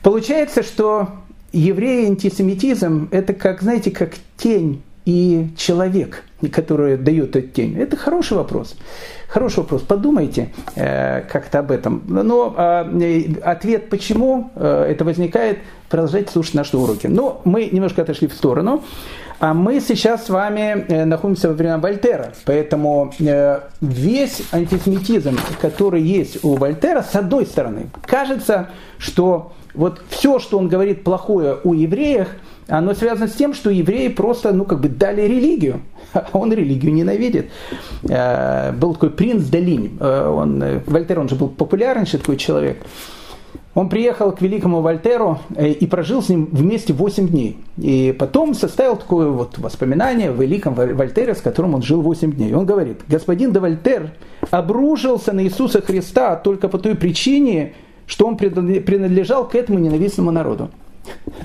Получается, 0.02 0.64
что 0.64 1.10
евреи 1.52 2.06
антисемитизм 2.06 3.08
это 3.12 3.34
как, 3.34 3.62
знаете, 3.62 3.92
как 3.92 4.14
тень 4.36 4.82
и 5.08 5.48
человек, 5.56 6.22
который 6.52 6.98
дает 6.98 7.34
эту 7.34 7.48
тень? 7.48 7.78
Это 7.78 7.96
хороший 7.96 8.36
вопрос. 8.36 8.76
Хороший 9.26 9.60
вопрос. 9.60 9.80
Подумайте 9.80 10.52
э, 10.76 11.22
как-то 11.22 11.60
об 11.60 11.70
этом. 11.70 12.02
Но 12.06 12.54
э, 12.54 13.32
ответ, 13.42 13.88
почему 13.88 14.50
э, 14.54 14.88
это 14.90 15.06
возникает, 15.06 15.60
продолжайте 15.88 16.30
слушать 16.30 16.52
наши 16.52 16.76
уроки. 16.76 17.06
Но 17.06 17.40
мы 17.46 17.70
немножко 17.72 18.02
отошли 18.02 18.28
в 18.28 18.34
сторону. 18.34 18.84
А 19.40 19.54
мы 19.54 19.80
сейчас 19.80 20.26
с 20.26 20.28
вами 20.28 20.84
э, 20.88 21.06
находимся 21.06 21.48
во 21.48 21.54
время 21.54 21.78
Вольтера, 21.78 22.34
поэтому 22.44 23.14
э, 23.18 23.60
весь 23.80 24.42
антисемитизм, 24.52 25.38
который 25.62 26.02
есть 26.02 26.44
у 26.44 26.56
Вольтера, 26.56 27.00
с 27.00 27.16
одной 27.16 27.46
стороны, 27.46 27.88
кажется, 28.04 28.68
что 28.98 29.52
вот 29.72 30.02
все, 30.10 30.38
что 30.38 30.58
он 30.58 30.68
говорит 30.68 31.02
плохое 31.02 31.54
о 31.64 31.72
евреях– 31.72 32.28
оно 32.68 32.94
связано 32.94 33.28
с 33.28 33.32
тем, 33.32 33.54
что 33.54 33.70
евреи 33.70 34.08
просто, 34.08 34.52
ну, 34.52 34.64
как 34.64 34.80
бы 34.80 34.88
дали 34.88 35.22
религию. 35.22 35.80
Он 36.32 36.52
религию 36.52 36.92
ненавидит. 36.92 37.50
Э, 38.08 38.72
был 38.72 38.92
такой 38.94 39.10
принц 39.10 39.44
Далинь. 39.44 39.96
Э, 40.00 40.28
он, 40.28 40.62
э, 40.62 40.80
Вольтер, 40.86 41.18
он 41.18 41.28
же 41.28 41.34
был 41.34 41.48
популярнейший 41.48 42.20
такой 42.20 42.36
человек. 42.36 42.78
Он 43.74 43.88
приехал 43.88 44.32
к 44.32 44.42
великому 44.42 44.80
Вольтеру 44.80 45.38
и 45.56 45.86
прожил 45.86 46.20
с 46.20 46.28
ним 46.28 46.48
вместе 46.50 46.92
8 46.92 47.28
дней. 47.28 47.58
И 47.76 48.14
потом 48.18 48.54
составил 48.54 48.96
такое 48.96 49.28
вот 49.28 49.56
воспоминание 49.58 50.30
о 50.30 50.32
великом 50.32 50.74
Вольтере, 50.74 51.34
с 51.34 51.40
которым 51.40 51.74
он 51.74 51.82
жил 51.82 52.02
8 52.02 52.32
дней. 52.32 52.52
Он 52.54 52.66
говорит, 52.66 53.02
господин 53.06 53.52
де 53.52 53.60
Вольтер 53.60 54.10
обрушился 54.50 55.32
на 55.32 55.44
Иисуса 55.44 55.80
Христа 55.80 56.34
только 56.34 56.68
по 56.68 56.78
той 56.78 56.96
причине, 56.96 57.74
что 58.06 58.26
он 58.26 58.36
принадлежал 58.36 59.48
к 59.48 59.54
этому 59.54 59.78
ненавистному 59.78 60.32
народу. 60.32 60.70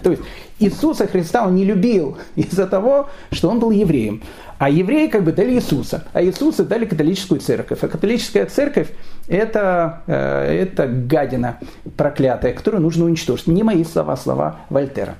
То 0.01 0.11
есть 0.11 0.23
Иисуса 0.59 1.07
Христа 1.07 1.45
он 1.45 1.55
не 1.55 1.65
любил 1.65 2.17
из-за 2.35 2.67
того, 2.67 3.09
что 3.31 3.49
он 3.49 3.59
был 3.59 3.71
евреем. 3.71 4.21
А 4.59 4.69
евреи 4.69 5.07
как 5.07 5.23
бы 5.23 5.31
дали 5.31 5.53
Иисуса, 5.53 6.05
а 6.13 6.23
Иисуса 6.23 6.63
дали 6.63 6.85
католическую 6.85 7.41
церковь. 7.41 7.79
А 7.81 7.87
католическая 7.87 8.45
церковь 8.45 8.89
это, 9.27 10.03
э, 10.07 10.63
это 10.63 10.87
гадина 10.87 11.59
проклятая, 11.97 12.53
которую 12.53 12.81
нужно 12.81 13.05
уничтожить. 13.05 13.47
Не 13.47 13.63
мои 13.63 13.83
слова, 13.83 14.15
слова 14.15 14.61
Вольтера. 14.69 15.15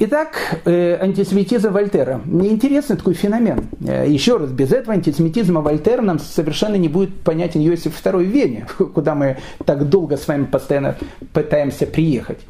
Итак, 0.00 0.60
э, 0.66 0.98
антисемитизм 1.00 1.72
Вольтера. 1.72 2.20
Интересный 2.26 2.96
такой 2.96 3.14
феномен. 3.14 3.68
Э, 3.86 4.06
еще 4.06 4.36
раз, 4.36 4.50
без 4.50 4.72
этого 4.72 4.92
антисемитизма 4.92 5.62
Вольтера 5.62 6.02
нам 6.02 6.18
совершенно 6.18 6.74
не 6.74 6.88
будет 6.88 7.20
понятен 7.20 7.66
Иосиф 7.66 7.94
II 8.04 8.18
в 8.18 8.28
Вене, 8.28 8.66
куда 8.94 9.14
мы 9.14 9.38
так 9.64 9.88
долго 9.88 10.16
с 10.16 10.28
вами 10.28 10.44
постоянно 10.44 10.96
пытаемся 11.32 11.86
приехать. 11.86 12.40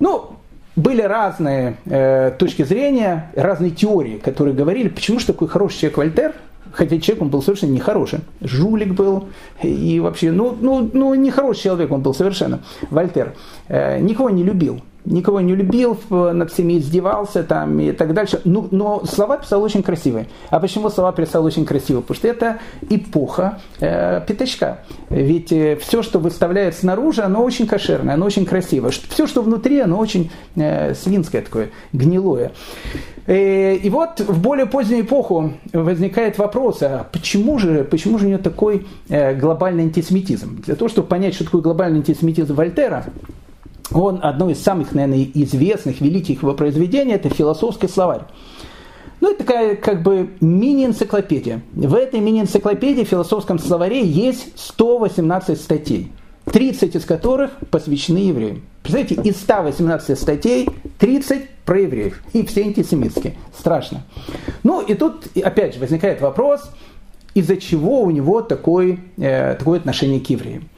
Ну, 0.00 0.36
были 0.76 1.02
разные 1.02 1.76
э, 1.84 2.32
точки 2.38 2.62
зрения, 2.62 3.30
разные 3.36 3.70
теории, 3.70 4.18
которые 4.18 4.54
говорили, 4.54 4.88
почему 4.88 5.18
же 5.18 5.26
такой 5.26 5.48
хороший 5.48 5.80
человек 5.80 5.98
Вольтер, 5.98 6.34
хотя 6.72 6.98
человек 6.98 7.22
он 7.22 7.28
был 7.28 7.42
совершенно 7.42 7.72
нехороший, 7.72 8.20
жулик 8.40 8.94
был, 8.94 9.28
и 9.62 10.00
вообще, 10.00 10.32
ну, 10.32 10.56
ну, 10.58 10.88
ну 10.92 11.14
нехороший 11.14 11.64
человек 11.64 11.90
он 11.92 12.00
был 12.00 12.14
совершенно, 12.14 12.60
Вольтер, 12.90 13.34
э, 13.68 13.98
никого 14.00 14.30
не 14.30 14.42
любил, 14.42 14.80
никого 15.04 15.40
не 15.40 15.54
любил, 15.54 15.98
над 16.10 16.52
всеми 16.52 16.78
издевался 16.78 17.42
там 17.42 17.78
и 17.80 17.92
так 17.92 18.14
дальше. 18.14 18.40
Ну, 18.44 18.68
но 18.70 19.04
слова 19.04 19.36
писал 19.36 19.62
очень 19.62 19.82
красивые. 19.82 20.26
А 20.50 20.60
почему 20.60 20.90
слова 20.90 21.12
писал 21.12 21.44
очень 21.44 21.64
красивые? 21.64 22.02
Потому 22.02 22.16
что 22.16 22.28
это 22.28 22.58
эпоха 22.88 23.58
э, 23.80 24.20
пятачка. 24.26 24.78
Ведь 25.10 25.52
э, 25.52 25.76
все, 25.76 26.02
что 26.02 26.18
выставляет 26.18 26.74
снаружи, 26.74 27.22
оно 27.22 27.42
очень 27.42 27.66
кошерное, 27.66 28.14
оно 28.14 28.26
очень 28.26 28.46
красивое. 28.46 28.90
Все, 28.90 29.26
что 29.26 29.42
внутри, 29.42 29.80
оно 29.80 29.98
очень 29.98 30.30
э, 30.56 30.94
свинское 30.94 31.42
такое, 31.42 31.70
гнилое. 31.92 32.52
Э, 33.26 33.74
и 33.76 33.90
вот 33.90 34.20
в 34.20 34.40
более 34.40 34.66
позднюю 34.66 35.02
эпоху 35.02 35.52
возникает 35.72 36.38
вопрос, 36.38 36.82
а 36.82 37.06
почему 37.12 37.58
же, 37.58 37.84
почему 37.84 38.18
же 38.18 38.26
у 38.26 38.28
него 38.30 38.42
такой 38.42 38.86
э, 39.08 39.34
глобальный 39.34 39.84
антисемитизм? 39.84 40.62
Для 40.62 40.74
того, 40.74 40.88
чтобы 40.88 41.08
понять, 41.08 41.34
что 41.34 41.44
такое 41.44 41.62
глобальный 41.62 41.98
антисемитизм 41.98 42.54
Вольтера, 42.54 43.04
он, 43.94 44.20
одно 44.22 44.50
из 44.50 44.62
самых, 44.62 44.92
наверное, 44.92 45.26
известных, 45.34 46.00
великих 46.00 46.42
его 46.42 46.54
произведений, 46.54 47.12
это 47.12 47.28
философский 47.28 47.88
словарь. 47.88 48.22
Ну, 49.20 49.30
это 49.30 49.44
такая 49.44 49.76
как 49.76 50.02
бы 50.02 50.30
мини-энциклопедия. 50.40 51.62
В 51.74 51.94
этой 51.94 52.20
мини-энциклопедии, 52.20 53.04
в 53.04 53.08
философском 53.08 53.58
словаре, 53.58 54.04
есть 54.04 54.58
118 54.58 55.60
статей, 55.60 56.10
30 56.46 56.96
из 56.96 57.04
которых 57.04 57.52
посвящены 57.70 58.18
евреям. 58.18 58.62
Представляете, 58.82 59.30
из 59.30 59.36
118 59.36 60.18
статей 60.18 60.68
30 60.98 61.48
про 61.64 61.80
евреев. 61.80 62.20
И 62.32 62.44
все 62.44 62.62
антисемитские. 62.62 63.36
Страшно. 63.56 64.02
Ну, 64.64 64.80
и 64.80 64.94
тут, 64.94 65.28
опять 65.36 65.74
же, 65.74 65.80
возникает 65.80 66.20
вопрос, 66.20 66.68
из-за 67.34 67.56
чего 67.56 68.02
у 68.02 68.10
него 68.10 68.42
такой, 68.42 69.00
э, 69.18 69.54
такое 69.54 69.78
отношение 69.78 70.20
к 70.20 70.28
евреям. 70.28 70.68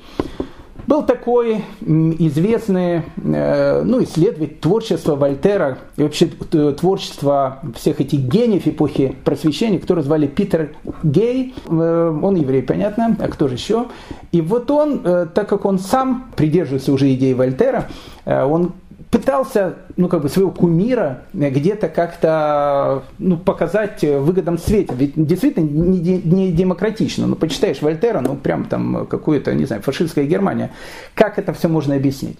Был 0.86 1.02
такой 1.02 1.64
известный 1.80 3.02
э, 3.16 3.82
ну, 3.82 4.02
исследователь 4.02 4.56
творчества 4.56 5.14
Вольтера 5.14 5.78
и 5.96 6.02
вообще 6.02 6.26
творчества 6.26 7.60
всех 7.74 8.00
этих 8.00 8.20
гениев 8.20 8.66
эпохи 8.66 9.16
просвещения, 9.24 9.78
которого 9.78 10.04
звали 10.04 10.26
Питер 10.26 10.74
Гей. 11.02 11.54
Э, 11.66 12.18
он 12.22 12.34
еврей, 12.36 12.62
понятно, 12.62 13.16
а 13.18 13.28
кто 13.28 13.48
же 13.48 13.54
еще? 13.54 13.86
И 14.32 14.40
вот 14.40 14.70
он, 14.70 15.00
э, 15.04 15.26
так 15.34 15.48
как 15.48 15.64
он 15.64 15.78
сам 15.78 16.30
придерживается 16.36 16.92
уже 16.92 17.12
идеи 17.14 17.32
Вольтера, 17.32 17.88
он 18.26 18.72
пытался, 19.14 19.76
ну, 19.96 20.08
как 20.08 20.22
бы 20.22 20.28
своего 20.28 20.50
кумира 20.50 21.22
где-то 21.32 21.88
как-то 21.88 23.04
ну, 23.20 23.36
показать 23.36 24.02
в 24.02 24.22
выгодном 24.22 24.58
свете. 24.58 24.92
Ведь 24.96 25.12
действительно 25.14 25.64
не, 25.64 26.20
не 26.20 26.50
демократично. 26.50 27.28
Ну, 27.28 27.36
почитаешь 27.36 27.80
Вольтера, 27.80 28.20
ну, 28.20 28.34
прям 28.34 28.64
там 28.64 29.06
какую-то, 29.06 29.54
не 29.54 29.66
знаю, 29.66 29.82
фашистская 29.82 30.24
Германия. 30.24 30.72
Как 31.14 31.38
это 31.38 31.52
все 31.52 31.68
можно 31.68 31.94
объяснить? 31.94 32.38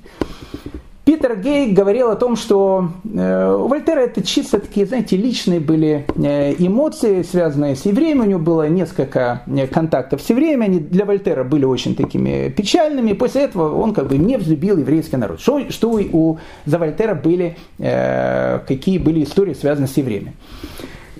Питер 1.05 1.37
Гей 1.37 1.73
говорил 1.73 2.11
о 2.11 2.17
том, 2.17 2.35
что 2.35 2.89
э, 3.05 3.55
у 3.55 3.69
Вольтера 3.69 4.01
это 4.01 4.23
чисто 4.23 4.59
такие, 4.59 4.87
знаете, 4.87 5.19
личные 5.19 5.61
были 5.61 6.07
э, 6.17 6.55
эмоции, 6.59 7.21
связанные 7.21 7.77
с 7.77 7.85
евреями. 7.85 8.21
У 8.21 8.25
него 8.25 8.41
было 8.41 8.69
несколько 8.71 9.43
э, 9.47 9.67
контактов 9.67 10.23
с 10.23 10.31
евреями. 10.31 10.65
Они 10.65 10.79
для 10.81 11.05
Вольтера 11.05 11.45
были 11.45 11.67
очень 11.67 11.95
такими 11.95 12.49
печальными. 12.49 13.13
После 13.13 13.43
этого 13.43 13.79
он 13.79 13.93
как 13.93 14.07
бы 14.07 14.17
не 14.17 14.39
взлюбил 14.39 14.79
еврейский 14.79 15.19
народ. 15.19 15.41
Что, 15.41 15.71
что 15.71 15.91
у, 15.91 16.39
за 16.65 16.79
Вольтера 16.79 17.15
были, 17.15 17.57
какие 17.79 18.99
были 18.99 19.25
истории, 19.25 19.53
связанные 19.53 19.89
с 19.89 19.97
евреями. 19.97 20.33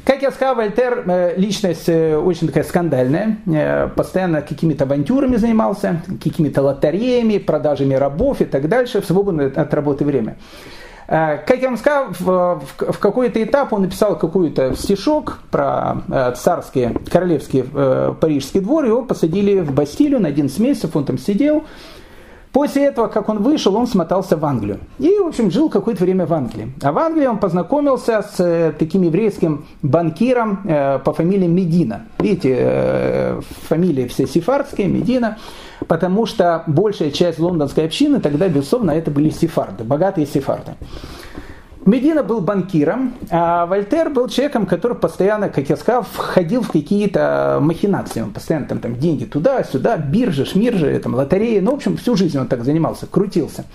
Как 0.05 0.21
я 0.21 0.31
сказал, 0.31 0.55
Вольтер 0.55 1.03
э, 1.07 1.35
личность 1.37 1.89
э, 1.89 2.17
очень 2.17 2.49
такая 2.49 2.65
скандальная, 2.65 3.39
э, 3.47 3.89
постоянно 3.89 4.43
какими-то 4.43 4.85
авантюрами 4.85 5.37
занимался, 5.37 6.03
какими-то 6.23 6.61
лотереями, 6.61 7.39
продажами 7.39 7.95
рабов 7.95 8.43
и 8.43 8.45
так 8.45 8.69
дальше 8.69 9.01
в 9.01 9.07
свободное 9.07 9.51
от 9.55 9.73
работы 9.73 10.05
время. 10.05 10.37
Как 11.07 11.59
я 11.61 11.69
вам 11.69 11.77
сказал, 11.77 12.15
в 12.19 12.99
какой-то 12.99 13.43
этап 13.43 13.75
он 13.75 13.83
написал 13.83 14.19
какой-то 14.19 14.75
стишок 14.75 15.41
про 15.51 15.97
царские, 16.35 16.97
королевские 17.13 17.65
парижский 17.65 18.61
двор, 18.61 18.87
его 18.87 19.03
посадили 19.03 19.61
в 19.61 19.75
Бастилию 19.75 20.19
на 20.19 20.29
11 20.29 20.59
месяцев, 20.61 20.97
он 20.97 21.05
там 21.05 21.19
сидел, 21.19 21.65
После 22.55 22.85
этого, 22.85 23.09
как 23.09 23.29
он 23.29 23.43
вышел, 23.43 23.75
он 23.75 23.89
смотался 23.89 24.37
в 24.37 24.45
Англию. 24.45 24.79
И, 25.01 25.19
в 25.19 25.27
общем, 25.27 25.51
жил 25.51 25.69
какое-то 25.69 26.05
время 26.05 26.25
в 26.25 26.33
Англии. 26.33 26.73
А 26.83 26.93
в 26.93 26.99
Англии 26.99 27.27
он 27.27 27.39
познакомился 27.39 28.23
с 28.23 28.39
э, 28.39 28.73
таким 28.79 29.03
еврейским 29.03 29.67
банкиром 29.83 30.61
э, 30.65 31.01
по 31.01 31.13
фамилии 31.13 31.49
Медина. 31.49 32.03
Видите, 32.21 32.57
э, 32.57 33.41
фамилии 33.69 34.07
все 34.07 34.29
сефардские, 34.29 34.87
Медина. 34.87 35.39
Потому 35.89 36.27
что 36.27 36.63
большая 36.69 37.11
часть 37.11 37.41
лондонской 37.41 37.87
общины 37.87 38.21
тогда, 38.21 38.49
безусловно, 38.49 38.93
это 38.93 39.11
были 39.11 39.31
сефарды, 39.31 39.83
богатые 39.83 40.25
сефарды. 40.25 40.77
Медина 41.87 42.23
был 42.23 42.41
банкиром, 42.41 43.13
а 43.31 43.67
Вольтер 43.67 44.09
был 44.09 44.29
человеком, 44.29 44.65
который 44.65 44.97
постоянно, 44.97 45.51
как 45.51 45.69
я 45.69 45.77
сказал, 45.77 46.03
входил 46.03 46.63
в 46.63 46.71
какие-то 46.71 47.59
махинации. 47.61 48.23
Он 48.23 48.31
постоянно 48.31 48.67
там, 48.67 48.79
там 48.79 48.97
деньги 48.97 49.25
туда-сюда, 49.25 49.99
биржи, 49.99 50.47
шмиржи, 50.47 50.99
там, 50.99 51.15
лотереи. 51.15 51.61
Ну, 51.61 51.73
в 51.73 51.75
общем, 51.75 51.99
всю 51.99 52.17
жизнь 52.17 52.39
он 52.39 52.49
так 52.49 52.65
занимался, 52.65 53.07
крутился. 53.07 53.67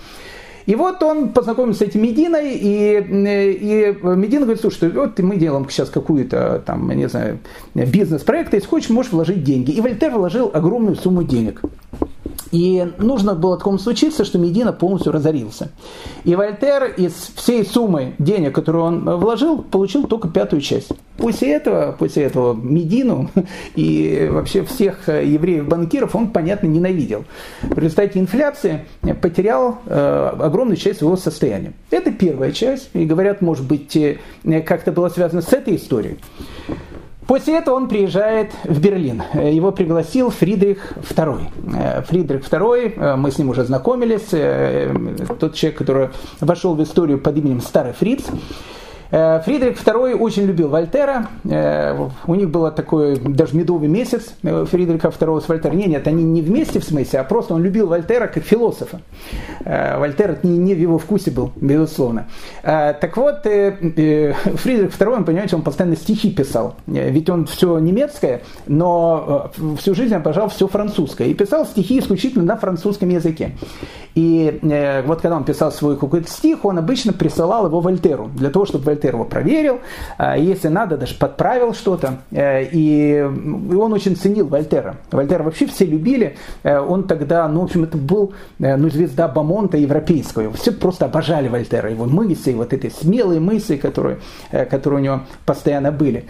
И 0.66 0.74
вот 0.74 1.02
он 1.02 1.30
познакомился 1.30 1.84
с 1.84 1.88
этим 1.88 2.02
Мединой, 2.02 2.54
и, 2.54 2.98
и 2.98 3.96
Медина 4.02 4.42
говорит, 4.42 4.60
слушай, 4.60 4.90
вот 4.90 5.18
мы 5.20 5.36
делаем 5.36 5.68
сейчас 5.70 5.88
какую-то, 5.88 6.62
там, 6.66 6.90
не 6.90 7.08
знаю, 7.08 7.38
бизнес-проект, 7.74 8.52
если 8.54 8.68
хочешь, 8.68 8.90
можешь 8.90 9.12
вложить 9.12 9.44
деньги. 9.44 9.70
И 9.70 9.80
Вольтер 9.80 10.10
вложил 10.10 10.50
огромную 10.52 10.96
сумму 10.96 11.22
денег. 11.22 11.62
И 12.50 12.92
нужно 12.98 13.34
было 13.34 13.56
такому 13.56 13.78
случиться, 13.78 14.24
что 14.24 14.38
Медина 14.38 14.72
полностью 14.72 15.12
разорился. 15.12 15.70
И 16.24 16.34
Вольтер 16.34 16.92
из 16.96 17.12
всей 17.36 17.64
суммы 17.64 18.14
денег, 18.18 18.54
которую 18.54 18.84
он 18.84 19.18
вложил, 19.18 19.62
получил 19.62 20.04
только 20.04 20.28
пятую 20.28 20.60
часть. 20.60 20.90
После 21.16 21.52
этого, 21.52 21.94
после 21.96 22.24
этого 22.24 22.54
Медину 22.54 23.30
и 23.76 24.28
вообще 24.30 24.64
всех 24.64 25.08
евреев-банкиров 25.08 26.14
он, 26.16 26.30
понятно, 26.30 26.66
ненавидел. 26.66 27.24
В 27.62 27.78
результате 27.78 28.18
инфляции 28.18 28.86
потерял 29.20 29.78
э, 29.86 30.30
огромную 30.40 30.76
часть 30.76 30.98
своего 30.98 31.16
состояния. 31.16 31.72
Это 31.90 32.10
первая 32.10 32.52
часть. 32.52 32.90
И 32.94 33.04
говорят, 33.04 33.42
может 33.42 33.66
быть, 33.66 33.96
э, 33.96 34.18
как-то 34.66 34.92
было 34.92 35.08
связано 35.08 35.42
с 35.42 35.52
этой 35.52 35.76
историей. 35.76 36.18
После 37.30 37.58
этого 37.58 37.76
он 37.76 37.86
приезжает 37.86 38.50
в 38.64 38.80
Берлин. 38.80 39.22
Его 39.34 39.70
пригласил 39.70 40.30
Фридрих 40.30 40.94
II. 41.10 41.38
Э, 41.78 42.02
Фридрих 42.02 42.40
II, 42.40 42.94
э, 42.96 43.14
мы 43.14 43.30
с 43.30 43.38
ним 43.38 43.50
уже 43.50 43.62
знакомились, 43.62 44.30
э, 44.32 44.92
тот 45.38 45.54
человек, 45.54 45.78
который 45.78 46.08
вошел 46.40 46.74
в 46.74 46.82
историю 46.82 47.20
под 47.20 47.38
именем 47.38 47.60
Старый 47.60 47.92
Фриц. 47.92 48.24
Э, 49.10 49.40
Фридрих 49.44 49.76
II 49.82 50.14
очень 50.16 50.44
любил 50.44 50.68
Вольтера. 50.68 51.28
Э, 51.44 52.08
у 52.26 52.34
них 52.34 52.50
был 52.50 52.70
такой 52.70 53.18
даже 53.18 53.56
медовый 53.56 53.88
месяц 53.88 54.34
э, 54.42 54.64
Фридриха 54.70 55.08
II 55.08 55.40
с 55.40 55.48
Вольтером. 55.48 55.76
Нет, 55.76 55.88
нет, 55.88 56.06
они 56.06 56.22
не 56.22 56.42
вместе 56.42 56.80
в 56.80 56.84
смысле, 56.84 57.20
а 57.20 57.24
просто 57.24 57.54
он 57.54 57.62
любил 57.62 57.88
Вольтера 57.88 58.28
как 58.28 58.44
философа. 58.44 59.00
Вольтер 59.64 60.38
не, 60.42 60.58
не 60.58 60.74
в 60.74 60.78
его 60.78 60.98
вкусе 60.98 61.30
был, 61.30 61.52
безусловно. 61.56 62.28
Так 62.62 63.16
вот, 63.16 63.42
Фридрих 63.42 64.90
II, 64.98 65.16
он, 65.16 65.24
понимаете, 65.24 65.56
он 65.56 65.62
постоянно 65.62 65.96
стихи 65.96 66.30
писал. 66.30 66.76
Ведь 66.86 67.28
он 67.28 67.46
все 67.46 67.78
немецкое, 67.78 68.42
но 68.66 69.50
всю 69.78 69.94
жизнь 69.94 70.14
обожал 70.14 70.48
все 70.48 70.68
французское. 70.68 71.28
И 71.28 71.34
писал 71.34 71.66
стихи 71.66 71.98
исключительно 71.98 72.44
на 72.44 72.56
французском 72.56 73.08
языке. 73.08 73.56
И 74.14 74.58
вот 75.06 75.20
когда 75.20 75.36
он 75.36 75.44
писал 75.44 75.72
свой 75.72 75.96
какой-то 75.96 76.28
стих, 76.28 76.64
он 76.64 76.78
обычно 76.78 77.12
присылал 77.12 77.66
его 77.66 77.80
Вольтеру, 77.80 78.30
для 78.34 78.50
того, 78.50 78.66
чтобы 78.66 78.84
Вольтер 78.84 78.99
его 79.08 79.24
проверил, 79.24 79.80
а, 80.18 80.36
если 80.36 80.68
надо, 80.68 80.96
даже 80.96 81.14
подправил 81.14 81.74
что-то. 81.74 82.18
Э, 82.30 82.64
и 82.64 83.20
он 83.22 83.92
очень 83.92 84.16
ценил 84.16 84.48
Вольтера. 84.48 84.96
Вольтера 85.10 85.42
вообще 85.42 85.66
все 85.66 85.84
любили. 85.84 86.36
Э, 86.62 86.78
он 86.78 87.04
тогда, 87.04 87.48
ну, 87.48 87.60
в 87.60 87.64
общем, 87.64 87.84
это 87.84 87.96
был 87.96 88.32
э, 88.58 88.76
ну, 88.76 88.88
звезда 88.90 89.28
Бамонта 89.28 89.76
европейского. 89.76 90.52
Все 90.52 90.72
просто 90.72 91.06
обожали 91.06 91.48
Вольтера, 91.48 91.90
его 91.90 92.06
мысли, 92.06 92.52
вот 92.52 92.72
эти 92.72 92.90
смелые 92.90 93.40
мысли, 93.40 93.76
которые, 93.76 94.18
которые 94.50 95.00
у 95.00 95.02
него 95.02 95.20
постоянно 95.44 95.92
были. 95.92 96.26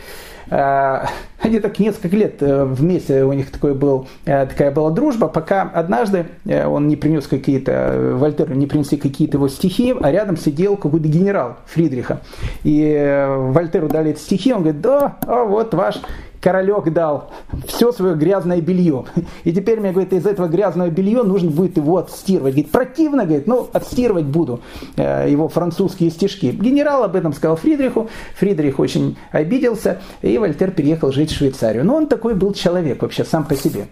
Э, 0.50 1.06
они 1.40 1.58
так 1.60 1.78
несколько 1.78 2.14
лет 2.16 2.42
э, 2.42 2.64
вместе, 2.64 3.24
у 3.24 3.32
них 3.32 3.50
такой 3.50 3.74
был, 3.74 4.08
э, 4.24 4.46
такая 4.46 4.70
была 4.70 4.90
дружба, 4.90 5.28
пока 5.28 5.62
однажды 5.62 6.26
он 6.44 6.88
не 6.88 6.96
принес 6.96 7.26
какие-то, 7.26 8.14
Вольтеру 8.14 8.54
не 8.54 8.66
принесли 8.66 8.98
какие-то 8.98 9.38
его 9.38 9.48
стихи, 9.48 9.94
а 9.98 10.10
рядом 10.10 10.36
сидел 10.36 10.76
какой-то 10.76 11.08
генерал 11.08 11.56
Фридриха. 11.66 12.20
И 12.62 13.26
Вольтеру 13.28 13.88
дали 13.88 14.10
эти 14.10 14.18
стихи, 14.18 14.52
он 14.52 14.62
говорит, 14.62 14.80
да, 14.80 15.16
а 15.26 15.44
вот 15.44 15.72
ваш 15.74 16.00
королек 16.40 16.92
дал 16.92 17.30
все 17.66 17.92
свое 17.92 18.14
грязное 18.14 18.60
белье. 18.60 19.04
И 19.44 19.52
теперь 19.52 19.80
мне, 19.80 19.92
говорит, 19.92 20.12
из 20.12 20.26
этого 20.26 20.48
грязного 20.48 20.88
белья 20.88 21.22
нужно 21.22 21.50
будет 21.50 21.76
его 21.76 21.98
отстирывать. 21.98 22.54
Говорит, 22.54 22.72
противно, 22.72 23.24
говорит, 23.24 23.46
ну, 23.46 23.68
отстирывать 23.72 24.24
буду 24.24 24.60
э, 24.96 25.26
его 25.30 25.48
французские 25.48 26.10
стишки. 26.10 26.46
Генерал 26.46 27.04
об 27.04 27.16
этом 27.16 27.32
сказал 27.32 27.56
Фридриху. 27.56 28.08
Фридрих 28.36 28.78
очень 28.78 29.16
обиделся, 29.30 30.00
и 30.22 30.38
Вольтер 30.38 30.70
переехал 30.70 31.12
жить 31.12 31.30
в 31.30 31.36
Швейцарию. 31.36 31.84
Но 31.84 31.96
он 31.96 32.06
такой 32.06 32.34
был 32.34 32.52
человек 32.52 33.02
вообще 33.02 33.24
сам 33.24 33.44
по 33.44 33.54
себе. 33.54 33.86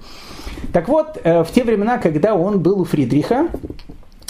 Так 0.72 0.88
вот, 0.88 1.18
э, 1.22 1.44
в 1.44 1.50
те 1.50 1.64
времена, 1.64 1.98
когда 1.98 2.34
он 2.34 2.60
был 2.60 2.80
у 2.80 2.84
Фридриха, 2.84 3.48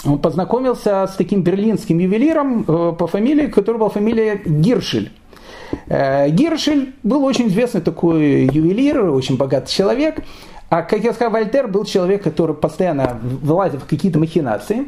он 0.05 0.19
познакомился 0.19 1.07
с 1.07 1.15
таким 1.15 1.41
берлинским 1.41 1.99
ювелиром 1.99 2.63
э, 2.67 2.93
по 2.97 3.07
фамилии, 3.07 3.47
который 3.47 3.77
был 3.77 3.89
фамилия 3.89 4.41
Гиршель. 4.45 5.11
Э, 5.87 6.29
Гершель 6.29 6.93
был 7.03 7.23
очень 7.23 7.47
известный 7.47 7.81
такой 7.81 8.45
ювелир, 8.45 9.05
очень 9.05 9.37
богатый 9.37 9.71
человек. 9.71 10.23
А, 10.69 10.83
как 10.83 11.03
я 11.03 11.13
сказал, 11.13 11.33
Вольтер 11.33 11.67
был 11.67 11.83
человек, 11.83 12.23
который 12.23 12.55
постоянно 12.55 13.19
влазил 13.21 13.79
в 13.79 13.85
какие-то 13.85 14.19
махинации. 14.19 14.87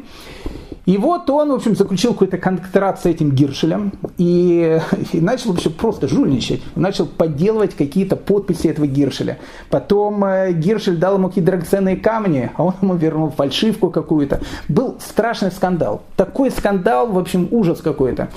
И 0.84 0.96
вот 0.96 1.30
он, 1.30 1.50
в 1.50 1.54
общем, 1.54 1.76
заключил 1.76 2.12
какой-то 2.12 2.38
контракт 2.38 3.02
с 3.02 3.06
этим 3.06 3.30
Гиршелем 3.30 3.92
и, 4.18 4.80
и 5.12 5.20
начал 5.20 5.52
вообще 5.52 5.70
просто 5.70 6.08
жульничать. 6.08 6.60
Начал 6.74 7.06
подделывать 7.06 7.74
какие-то 7.74 8.16
подписи 8.16 8.66
этого 8.66 8.86
Гиршеля. 8.86 9.38
Потом 9.70 10.24
э, 10.24 10.52
Гиршель 10.52 10.96
дал 10.96 11.16
ему 11.16 11.28
какие-то 11.28 11.52
драгоценные 11.52 11.96
камни, 11.96 12.50
а 12.56 12.64
он 12.64 12.74
ему 12.82 12.96
вернул 12.96 13.30
фальшивку 13.30 13.90
какую-то. 13.90 14.40
Был 14.68 14.96
страшный 15.00 15.52
скандал. 15.52 16.02
Такой 16.16 16.50
скандал, 16.50 17.06
в 17.06 17.18
общем, 17.18 17.46
ужас 17.52 17.80
какой-то. 17.80 18.28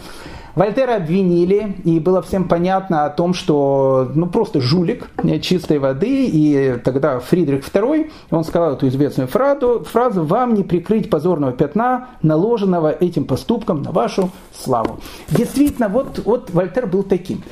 Вольтера 0.56 0.96
обвинили, 0.96 1.76
и 1.84 2.00
было 2.00 2.22
всем 2.22 2.48
понятно 2.48 3.06
о 3.06 3.10
том, 3.10 3.34
что 3.34 4.10
ну, 4.15 4.28
просто 4.28 4.62
жулик 4.62 5.10
чистой 5.41 5.80
воды, 5.80 6.26
и 6.28 6.78
тогда 6.84 7.20
Фридрих 7.20 7.68
II, 7.68 8.10
он 8.32 8.44
сказал 8.44 8.74
эту 8.74 8.88
известную 8.88 9.28
фразу, 9.28 9.84
фразу 9.84 10.24
«Вам 10.24 10.54
не 10.54 10.63
прикрыть 10.63 11.10
позорного 11.10 11.52
пятна, 11.52 12.10
наложенного 12.22 12.91
этим 12.91 13.26
поступком 13.26 13.82
на 13.82 13.91
вашу 13.91 14.30
славу». 14.58 15.00
Действительно, 15.30 15.89
вот, 15.89 16.22
вот 16.24 16.50
Вольтер 16.52 16.88
был 16.88 17.04
таким. 17.04 17.44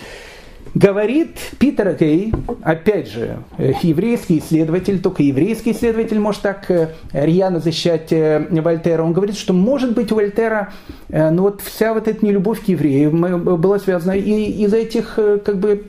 Говорит 0.75 1.37
Питер 1.59 1.93
Кей, 1.93 2.33
опять 2.63 3.07
же, 3.07 3.37
э, 3.59 3.73
еврейский 3.83 4.39
исследователь, 4.39 4.99
только 4.99 5.21
еврейский 5.21 5.71
исследователь 5.71 6.17
может 6.19 6.41
так 6.41 6.69
э, 6.71 6.89
рьяно 7.11 7.59
защищать 7.59 8.11
э, 8.11 8.47
Вольтера. 8.49 9.03
Он 9.03 9.13
говорит, 9.13 9.37
что 9.37 9.53
может 9.53 9.93
быть 9.93 10.11
у 10.11 10.15
Вольтера 10.15 10.73
ну 11.09 11.43
вот 11.43 11.61
вся 11.61 11.93
вот 11.93 12.07
эта 12.07 12.25
нелюбовь 12.25 12.65
к 12.65 12.67
евреям 12.69 13.43
была 13.43 13.77
связана 13.77 14.13
и 14.13 14.63
из 14.63 14.73
этих 14.73 15.15
как 15.15 15.57
бы 15.57 15.83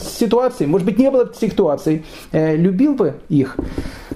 ситуаций. 0.00 0.66
Может 0.66 0.86
быть, 0.86 0.98
не 0.98 1.10
было 1.10 1.32
ситуаций, 1.34 2.04
любил 2.32 2.94
бы 2.94 3.14
их. 3.28 3.56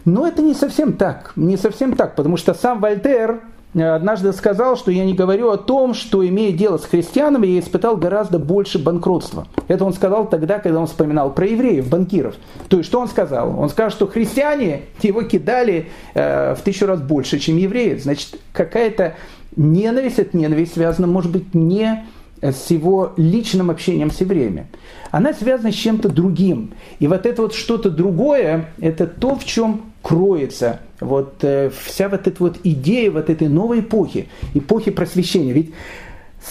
Но 0.05 0.29
это 0.29 0.43
не 0.43 0.55
совсем 0.55 0.93
так. 0.93 1.33
Не 1.35 1.57
совсем 1.57 1.97
так, 1.97 2.15
потому 2.15 2.37
что 2.37 2.55
сам 2.55 2.79
Вольтер 2.79 3.41
однажды 3.83 4.33
сказал, 4.33 4.77
что 4.77 4.91
я 4.91 5.05
не 5.05 5.15
говорю 5.15 5.51
о 5.51 5.57
том, 5.57 5.95
что 5.95 6.27
имея 6.27 6.53
дело 6.53 6.79
с 6.79 6.85
христианами, 6.85 7.47
я 7.49 7.61
испытал 7.61 7.97
гораздо 7.97 8.39
больше 8.39 8.79
банкротства. 8.79 9.47
Это 9.67 9.85
он 9.85 9.93
сказал 9.93 10.29
тогда, 10.29 10.59
когда 10.59 10.81
он 10.81 10.87
вспоминал 10.87 11.33
про 11.33 11.47
евреев, 11.47 11.89
банкиров. 11.89 12.37
То 12.69 12.79
есть, 12.79 12.89
что 12.89 13.01
он 13.01 13.09
сказал? 13.09 13.59
Он 13.59 13.69
сказал, 13.69 13.91
что 13.91 14.07
христиане 14.07 14.83
его 15.03 15.23
кидали 15.23 15.91
э, 16.15 16.55
в 16.55 16.61
тысячу 16.63 16.87
раз 16.87 17.01
больше, 17.01 17.39
чем 17.39 17.57
евреи. 17.57 17.97
Значит, 17.97 18.39
какая-то 18.53 19.15
ненависть, 19.57 20.19
от 20.19 20.35
ненависть 20.35 20.75
связана, 20.75 21.07
может 21.07 21.33
быть, 21.33 21.55
не 21.55 22.05
с 22.41 22.71
его 22.71 23.13
личным 23.17 23.71
общением 23.71 24.11
с 24.11 24.21
евреями. 24.21 24.67
Она 25.11 25.33
связана 25.33 25.73
с 25.73 25.75
чем-то 25.75 26.09
другим. 26.09 26.75
И 26.99 27.07
вот 27.07 27.27
это 27.27 27.43
вот 27.43 27.55
что-то 27.55 27.91
другое, 27.91 28.71
это 28.81 29.07
то, 29.07 29.35
в 29.35 29.45
чем 29.45 29.83
кроется 30.05 30.81
вот 31.01 31.43
э, 31.43 31.71
вся 31.71 32.11
вот 32.11 32.27
эта 32.27 32.43
вот 32.43 32.59
идея 32.63 33.11
вот 33.11 33.31
этой 33.31 33.49
новой 33.49 33.81
эпохи, 33.81 34.29
эпохи 34.53 34.91
просвещения. 34.91 35.53
Ведь 35.53 35.73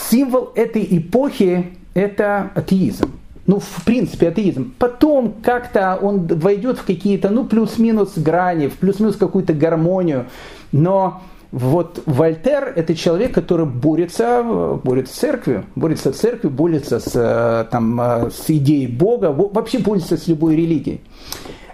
символ 0.10 0.52
этой 0.56 0.86
эпохи– 0.90 1.68
это 1.94 2.50
атеизм. 2.56 3.12
Ну, 3.46 3.60
в 3.60 3.84
принципе, 3.86 4.30
атеизм. 4.30 4.74
Потом 4.80 5.36
как-то 5.44 6.00
он 6.02 6.26
войдет 6.26 6.80
в 6.80 6.86
какие-то, 6.86 7.30
ну, 7.30 7.46
плюс-минус 7.46 8.14
грани, 8.18 8.68
в 8.68 8.74
плюс-минус 8.74 9.18
какую-то 9.18 9.54
гармонию. 9.54 10.26
Но 10.72 11.22
вот 11.52 12.02
Вольтер– 12.08 12.74
это 12.76 12.96
человек, 12.96 13.36
который 13.36 13.68
борется, 13.68 14.42
борется 14.84 15.14
с 15.14 15.18
церковью, 15.20 15.66
борется 15.76 16.12
с 16.12 16.18
церковью, 16.18 16.56
борется 16.56 17.00
с, 17.00 17.12
э, 17.14 17.66
там, 17.70 18.02
э, 18.02 18.32
с 18.32 18.50
идеей 18.50 18.88
Бога, 18.88 19.32
вообще 19.32 19.78
борется 19.78 20.18
с 20.18 20.28
любой 20.28 20.56
религией. 20.56 21.02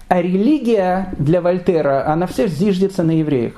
А 0.10 0.24
религия 0.24 1.14
для 1.20 1.40
Вольтера, 1.40 2.12
она 2.12 2.26
вся 2.26 2.48
зиждется 2.48 3.04
на 3.04 3.12
евреях. 3.12 3.54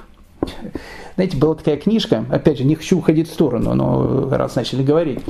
Знаете, 1.15 1.37
была 1.37 1.55
такая 1.55 1.77
книжка, 1.77 2.25
опять 2.29 2.57
же, 2.57 2.65
не 2.65 2.75
хочу 2.75 2.97
уходить 2.97 3.29
в 3.29 3.33
сторону, 3.33 3.73
но 3.73 4.29
раз 4.29 4.55
начали 4.55 4.83
говорить. 4.83 5.21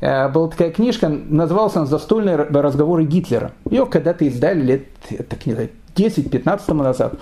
Э, 0.00 0.30
была 0.30 0.48
такая 0.48 0.70
книжка, 0.70 1.08
называлась 1.08 1.76
она 1.76 1.84
«Застольные 1.84 2.36
разговоры 2.36 3.04
Гитлера». 3.04 3.52
Ее 3.70 3.84
когда-то 3.84 4.24
издали 4.24 4.62
лет, 4.62 4.86
так 5.28 5.44
не 5.44 5.52
знаю, 5.52 5.68
10-15 5.96 6.60
тому 6.66 6.82
назад. 6.82 7.14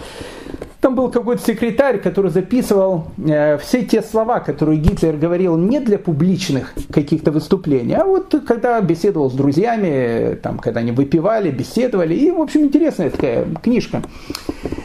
Там 0.81 0.95
был 0.95 1.11
какой-то 1.11 1.45
секретарь, 1.45 2.01
который 2.01 2.31
записывал 2.31 3.09
э, 3.19 3.59
все 3.59 3.85
те 3.85 4.01
слова, 4.01 4.41
которые 4.41 4.79
Гитлер 4.79 5.15
говорил 5.15 5.59
не 5.59 5.79
для 5.79 5.99
публичных 5.99 6.73
каких-то 6.91 7.33
выступлений, 7.33 7.95
а 7.95 8.05
вот 8.05 8.35
когда 8.47 8.81
беседовал 8.81 9.31
с 9.31 9.35
друзьями, 9.35 10.37
там, 10.37 10.59
когда 10.59 10.81
они 10.81 10.93
выпивали, 10.93 11.51
беседовали. 11.51 12.15
И, 12.15 12.31
в 12.31 12.41
общем, 12.41 12.63
интересная 12.63 13.11
такая 13.11 13.45
книжка. 13.63 14.03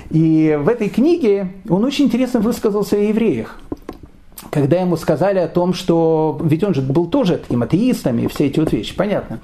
И 0.10 0.58
в 0.62 0.68
этой 0.68 0.90
книге 0.90 1.54
он 1.70 1.86
очень 1.86 2.06
интересно 2.06 2.42
высказался 2.42 2.98
о 2.98 3.00
евреях 3.00 3.58
когда 4.56 4.78
ему 4.78 4.96
сказали 4.96 5.40
о 5.40 5.50
том, 5.50 5.74
что 5.74 6.40
ведь 6.42 6.64
он 6.64 6.74
же 6.74 6.82
был 6.82 7.08
тоже 7.08 7.38
таким 7.38 7.64
атеистом 7.64 8.18
и 8.20 8.28
все 8.28 8.46
эти 8.46 8.58
вот 8.58 8.72
вещи, 8.72 8.96
понятно. 8.96 9.40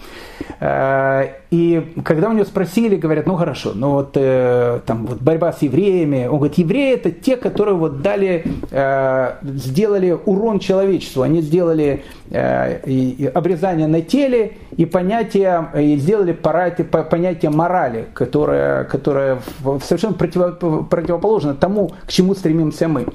Э, 0.62 1.34
и 1.50 1.86
когда 2.06 2.30
у 2.30 2.32
него 2.32 2.46
спросили, 2.46 2.96
говорят, 2.96 3.28
ну 3.28 3.36
хорошо, 3.36 3.74
ну 3.76 3.92
вот 3.92 4.12
э, 4.16 4.80
там 4.86 5.08
вот 5.08 5.20
борьба 5.20 5.52
с 5.52 5.64
евреями, 5.64 6.28
он 6.28 6.38
говорит, 6.38 6.58
евреи 6.58 6.94
это 6.94 7.12
те, 7.12 7.36
которые 7.36 7.76
вот 7.76 8.02
дали, 8.02 8.46
э, 8.72 9.34
сделали 9.44 10.18
урон 10.26 10.60
человечеству, 10.60 11.24
они 11.24 11.42
сделали 11.42 12.04
обрезание 12.32 13.88
на 13.88 14.02
теле 14.02 14.54
и 14.78 14.86
понятие, 14.86 15.68
и 15.78 15.98
сделали 15.98 16.32
понятие 16.32 17.52
морали, 17.52 18.06
которое, 18.14 18.86
которое 18.86 19.40
совершенно 19.84 20.14
противоположно 20.14 21.54
тому, 21.54 21.92
к 22.06 22.12
чему 22.14 22.34
стремимся 22.34 22.88
мы. 22.88 23.08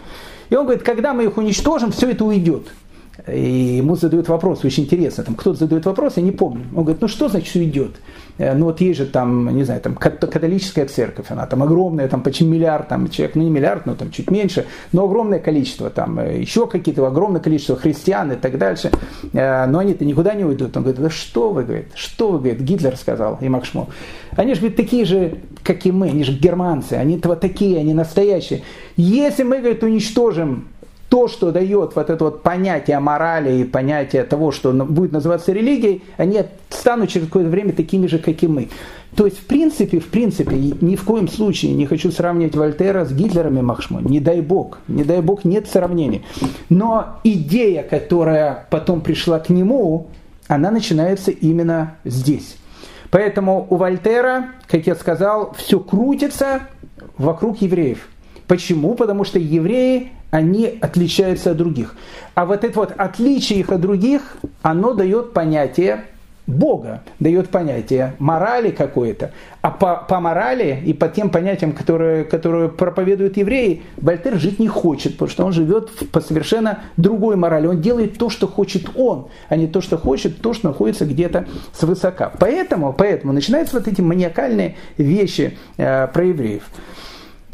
И 0.51 0.55
он 0.55 0.65
говорит, 0.65 0.85
когда 0.85 1.13
мы 1.13 1.25
их 1.25 1.37
уничтожим, 1.37 1.93
все 1.93 2.11
это 2.11 2.25
уйдет. 2.25 2.69
И 3.27 3.77
ему 3.79 3.97
задают 3.97 4.29
вопрос, 4.29 4.65
очень 4.65 4.85
интересно, 4.85 5.25
там 5.25 5.35
кто-то 5.35 5.61
задает 5.61 5.87
вопрос, 5.87 6.15
я 6.17 6.23
не 6.23 6.33
помню. 6.33 6.67
Он 6.75 6.83
говорит, 6.83 7.01
ну 7.01 7.09
что 7.09 7.29
значит 7.29 7.55
уйдет? 7.57 7.97
Э, 8.39 8.55
ну 8.55 8.67
вот 8.67 8.81
есть 8.81 8.99
же 8.99 9.07
там, 9.07 9.57
не 9.57 9.65
знаю, 9.65 9.81
там 9.81 9.95
католическая 9.95 10.87
церковь, 10.87 11.27
она 11.31 11.47
там 11.47 11.63
огромная, 11.63 12.09
там 12.09 12.23
почти 12.23 12.45
миллиард 12.45 12.89
там 12.89 13.09
человек, 13.09 13.35
ну 13.35 13.43
не 13.43 13.51
миллиард, 13.51 13.87
но 13.87 13.95
там 13.95 14.11
чуть 14.11 14.31
меньше, 14.31 14.67
но 14.93 15.05
огромное 15.05 15.39
количество, 15.39 15.89
там 15.89 16.19
э, 16.19 16.41
еще 16.41 16.67
какие-то, 16.67 17.07
огромное 17.07 17.41
количество 17.41 17.77
христиан 17.77 18.33
и 18.33 18.37
так 18.37 18.59
дальше, 18.59 18.91
э, 19.33 19.67
но 19.67 19.79
они-то 19.79 20.05
никуда 20.05 20.35
не 20.35 20.45
уйдут. 20.45 20.77
Он 20.77 20.83
говорит, 20.83 21.01
да 21.01 21.11
что 21.11 21.51
вы, 21.51 21.65
говорит, 21.65 21.89
что 21.95 22.31
вы, 22.31 22.39
говорит, 22.39 22.61
Гитлер 22.61 22.97
сказал, 22.97 23.39
и 23.41 23.49
Макшмо. 23.49 23.89
Они 24.37 24.55
же, 24.55 24.61
говорит, 24.61 24.77
такие 24.77 25.07
же, 25.07 25.39
как 25.63 25.87
и 25.87 25.91
мы, 25.93 26.09
они 26.09 26.23
же 26.23 26.33
германцы, 26.33 26.95
они 26.95 27.19
вот 27.25 27.41
такие, 27.41 27.79
они 27.79 27.95
настоящие. 27.95 28.63
Если 28.97 29.43
мы, 29.43 29.59
говорит, 29.59 29.83
уничтожим 29.83 30.69
то, 31.09 31.29
что 31.29 31.53
дает 31.53 31.95
вот 31.95 32.11
это 32.11 32.25
вот 32.25 32.42
понятие 32.42 32.99
морали 32.99 33.61
и 33.61 33.64
понятие 33.64 34.25
того, 34.25 34.51
что 34.51 34.73
будет 34.73 35.12
называться 35.12 35.53
религией, 35.53 36.03
они 36.16 36.42
станут 36.71 37.11
через 37.11 37.27
какое-то 37.27 37.51
время 37.51 37.73
такими 37.73 38.07
же, 38.07 38.19
как 38.19 38.42
и 38.42 38.49
мы. 38.49 38.69
То 39.14 39.25
есть, 39.25 39.38
в 39.38 39.47
принципе, 39.47 39.99
в 39.99 40.09
принципе, 40.09 40.57
ни 40.57 40.95
в 40.95 41.05
коем 41.05 41.29
случае 41.29 41.73
не 41.73 41.87
хочу 41.87 42.11
сравнивать 42.11 42.55
Вольтера 42.55 43.05
с 43.05 43.12
Гитлером 43.12 43.59
и 43.59 43.62
Махшмо. 43.62 44.01
Не 44.01 44.21
дай 44.21 44.40
бог. 44.42 44.79
Не 44.88 45.05
дай 45.05 45.23
бог, 45.23 45.45
нет 45.45 45.69
сравнений. 45.69 46.23
Но 46.69 47.16
идея, 47.25 47.83
которая 47.83 48.66
потом 48.71 49.01
пришла 49.01 49.38
к 49.38 49.49
нему, 49.49 50.09
она 50.49 50.71
начинается 50.71 51.31
именно 51.31 51.97
здесь. 52.05 52.57
Поэтому 53.11 53.66
у 53.71 53.77
Вольтера, 53.77 54.51
как 54.66 54.87
я 54.87 54.95
сказал, 54.95 55.55
все 55.57 55.81
крутится 55.81 56.62
вокруг 57.16 57.62
евреев. 57.62 58.09
Почему? 58.47 58.95
Потому 58.95 59.25
что 59.25 59.38
евреи 59.38 60.12
они 60.37 60.79
отличаются 60.83 61.53
от 61.53 61.57
других. 61.57 61.94
А 62.35 62.44
вот 62.44 62.62
это 62.62 62.79
вот 62.79 62.92
отличие 62.94 63.61
их 63.61 63.70
от 63.70 63.81
других, 63.81 64.37
оно 64.61 64.92
дает 64.92 65.33
понятие 65.33 66.05
Бога, 66.46 67.01
дает 67.18 67.49
понятие 67.49 68.14
морали 68.18 68.70
какое-то. 68.70 69.31
А 69.62 69.70
по, 69.70 70.05
по 70.07 70.20
морали 70.20 70.83
и 70.85 70.92
по 70.92 71.09
тем 71.09 71.31
понятиям, 71.31 71.72
которые, 71.72 72.25
которые 72.25 72.68
проповедуют 72.68 73.38
евреи, 73.38 73.83
Вольтер 73.96 74.38
жить 74.38 74.59
не 74.59 74.68
хочет, 74.68 75.14
потому 75.14 75.31
что 75.31 75.46
он 75.46 75.53
живет 75.53 76.11
по 76.11 76.20
совершенно 76.20 76.81
другой 76.99 77.37
морали. 77.37 77.66
Он 77.66 77.81
делает 77.81 78.18
то, 78.18 78.29
что 78.29 78.46
хочет 78.46 78.90
он, 78.94 79.29
а 79.49 79.57
не 79.57 79.66
то, 79.66 79.81
что 79.81 79.96
хочет, 79.96 80.42
то, 80.42 80.53
что 80.53 80.68
находится 80.68 81.07
где-то 81.07 81.46
свысока. 81.72 82.31
Поэтому, 82.38 82.92
поэтому 82.92 83.33
начинаются 83.33 83.79
вот 83.79 83.88
эти 83.88 84.03
маниакальные 84.03 84.77
вещи 84.99 85.57
э, 85.79 86.09
про 86.09 86.25
евреев. 86.25 86.64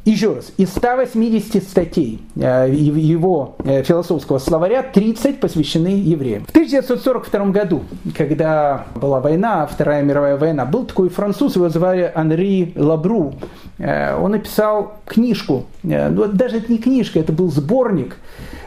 Еще 0.04 0.34
раз, 0.34 0.50
из 0.56 0.70
180 0.70 1.62
статей 1.62 2.20
э, 2.34 2.68
его 2.72 3.54
э, 3.64 3.84
философского 3.84 4.38
словаря 4.38 4.82
30 4.82 5.38
посвящены 5.38 5.88
евреям. 5.88 6.44
В 6.44 6.50
1942 6.50 7.46
году, 7.46 7.82
когда 8.16 8.86
была 8.96 9.20
война, 9.20 9.64
Вторая 9.64 10.02
мировая 10.02 10.36
война, 10.36 10.64
был 10.64 10.86
такой 10.86 11.08
француз, 11.08 11.54
его 11.54 11.68
звали 11.68 12.10
Анри 12.12 12.72
Лабру. 12.74 13.34
Э, 13.78 14.16
он 14.20 14.32
написал 14.32 14.94
книжку, 15.06 15.66
ну, 15.84 16.26
даже 16.26 16.56
это 16.56 16.72
не 16.72 16.78
книжка, 16.78 17.20
это 17.20 17.32
был 17.32 17.52
сборник, 17.52 18.16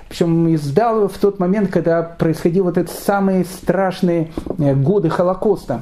причем 0.08 0.56
издал 0.56 1.00
его 1.00 1.08
в 1.10 1.17
тот 1.17 1.39
момент, 1.39 1.69
когда 1.69 2.02
происходили 2.02 2.62
вот 2.62 2.78
эти 2.78 2.91
самые 2.91 3.43
страшные 3.43 4.32
годы 4.58 5.10
Холокоста. 5.10 5.82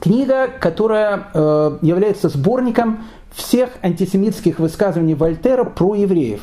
Книга, 0.00 0.46
которая 0.60 1.24
является 1.82 2.28
сборником 2.28 3.00
всех 3.34 3.70
антисемитских 3.82 4.58
высказываний 4.58 5.14
Вольтера 5.14 5.64
про 5.64 5.94
евреев. 5.94 6.40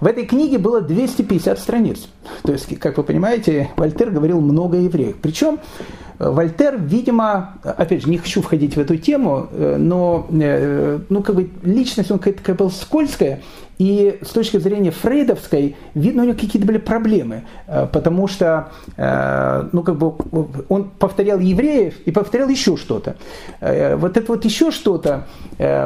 В 0.00 0.06
этой 0.06 0.26
книге 0.26 0.58
было 0.58 0.80
250 0.80 1.58
страниц. 1.58 2.08
То 2.42 2.52
есть, 2.52 2.78
как 2.78 2.98
вы 2.98 3.04
понимаете, 3.04 3.70
Вольтер 3.76 4.10
говорил 4.10 4.40
много 4.40 4.76
о 4.76 4.80
евреях. 4.80 5.16
Причем 5.22 5.60
э, 6.18 6.30
Вольтер, 6.30 6.78
видимо, 6.78 7.54
опять 7.62 8.02
же, 8.02 8.10
не 8.10 8.18
хочу 8.18 8.42
входить 8.42 8.76
в 8.76 8.80
эту 8.80 8.96
тему, 8.96 9.48
э, 9.50 9.76
но 9.78 10.26
э, 10.30 10.98
ну, 11.08 11.22
как 11.22 11.36
бы 11.36 11.48
личность 11.62 12.10
он 12.10 12.18
какая-то 12.18 12.54
была 12.54 12.70
скользкая, 12.70 13.40
и 13.78 14.18
с 14.22 14.30
точки 14.30 14.58
зрения 14.58 14.90
фрейдовской, 14.90 15.76
видно, 15.94 16.22
у 16.22 16.26
него 16.26 16.38
какие-то 16.38 16.66
были 16.66 16.78
проблемы, 16.78 17.44
э, 17.66 17.86
потому 17.92 18.28
что 18.28 18.68
э, 18.96 19.68
ну, 19.72 19.82
как 19.82 19.96
бы 19.96 20.14
он 20.68 20.90
повторял 20.90 21.38
евреев 21.40 21.94
и 22.04 22.12
повторял 22.12 22.48
еще 22.48 22.76
что-то. 22.76 23.16
Э, 23.60 23.96
вот 23.96 24.16
это 24.16 24.32
вот 24.32 24.44
еще 24.44 24.70
что-то 24.70 25.26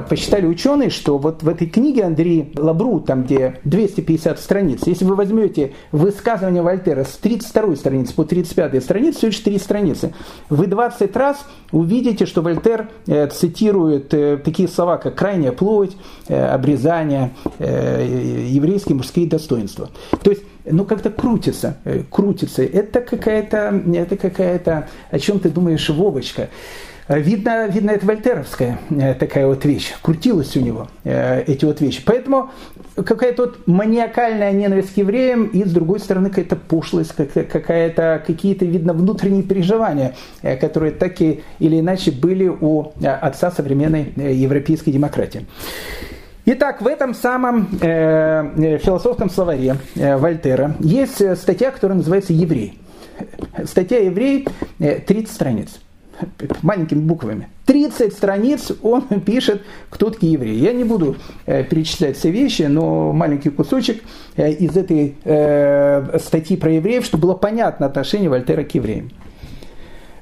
посчитали 0.09 0.46
ученые, 0.46 0.88
что 0.88 1.18
вот 1.18 1.42
в 1.42 1.48
этой 1.48 1.66
книге 1.66 2.05
Андрей 2.05 2.53
Лабру, 2.57 3.01
там 3.01 3.24
где 3.24 3.59
250 3.64 4.38
страниц, 4.38 4.87
если 4.87 5.05
вы 5.05 5.14
возьмете 5.14 5.72
высказывание 5.92 6.62
Вольтера 6.62 7.05
с 7.05 7.18
32 7.18 7.77
страницы 7.77 8.14
по 8.14 8.24
35 8.24 8.83
страницы, 8.83 9.18
всего 9.18 9.29
лишь 9.29 9.40
3 9.40 9.59
страницы, 9.59 10.14
вы 10.48 10.68
20 10.68 11.14
раз 11.16 11.44
увидите, 11.70 12.24
что 12.24 12.40
Вольтер 12.40 12.88
цитирует 13.07 14.09
такие 14.42 14.68
слова, 14.68 14.96
как 14.96 15.16
крайняя 15.16 15.53
плоть, 15.53 15.96
обрезание, 16.29 17.33
еврейские 17.79 18.97
мужские 18.97 19.27
достоинства. 19.27 19.91
То 20.23 20.31
есть, 20.31 20.43
ну 20.64 20.85
как-то 20.85 21.11
крутится, 21.11 21.79
э, 21.85 22.03
крутится. 22.11 22.62
Это 22.62 23.01
какая-то, 23.01 23.83
это 23.95 24.17
какая-то, 24.17 24.88
о 25.11 25.19
чем 25.19 25.41
ты 25.41 25.51
думаешь, 25.51 25.88
Вовочка? 25.88 26.49
Видно, 27.09 27.67
видно, 27.69 27.93
это 27.93 28.05
вольтеровская 28.05 28.79
э, 28.91 29.14
такая 29.14 29.47
вот 29.47 29.64
вещь. 29.64 29.95
Крутилась 30.03 30.55
у 30.57 30.61
него 30.61 30.88
эти 31.05 31.64
вот 31.64 31.81
вещи. 31.81 32.03
Поэтому 32.05 32.51
какая-то 32.95 33.47
вот 33.47 33.67
маниакальная 33.67 34.53
ненависть 34.53 34.93
к 34.93 34.97
евреям 34.99 35.47
и, 35.47 35.64
с 35.64 35.73
другой 35.73 36.01
стороны, 36.01 36.29
какая-то 36.29 36.57
пошлость, 36.57 37.14
какая-то, 37.14 38.23
какие-то, 38.27 38.67
видно, 38.67 38.93
внутренние 38.93 39.43
переживания, 39.43 40.17
которые 40.61 40.93
так 40.93 41.19
или 41.23 41.41
иначе 41.61 42.11
были 42.11 42.49
у 42.49 42.93
отца 43.03 43.51
современной 43.51 44.12
европейской 44.35 44.91
демократии. 44.91 45.47
Итак, 46.51 46.81
в 46.81 46.87
этом 46.87 47.13
самом 47.13 47.69
э, 47.83 47.87
э, 47.87 48.79
философском 48.79 49.29
словаре 49.29 49.77
э, 49.95 50.17
Вольтера 50.17 50.77
есть 50.81 51.21
э, 51.21 51.37
статья, 51.37 51.71
которая 51.71 51.99
называется 51.99 52.33
«Еврей». 52.33 52.81
Статья 53.67 53.99
«Еврей» 53.99 54.49
э, 54.79 54.99
30 55.01 55.31
страниц 55.31 55.79
маленькими 56.63 57.01
буквами. 57.01 57.49
30 57.67 58.15
страниц 58.15 58.73
он 58.81 59.03
пишет, 59.27 59.61
кто 59.91 60.09
такие 60.09 60.33
евреи. 60.33 60.55
Я 60.55 60.73
не 60.73 60.85
буду 60.85 61.17
э, 61.45 61.65
перечислять 61.65 62.17
все 62.17 62.31
вещи, 62.31 62.63
но 62.63 63.13
маленький 63.13 63.51
кусочек 63.51 64.03
э, 64.37 64.51
из 64.51 64.75
этой 64.75 65.19
э, 65.25 66.19
статьи 66.19 66.57
про 66.57 66.73
евреев, 66.73 67.05
чтобы 67.05 67.25
было 67.25 67.35
понятно 67.35 67.85
отношение 67.85 68.31
Вольтера 68.31 68.65
к 68.65 68.75
евреям. 68.75 69.11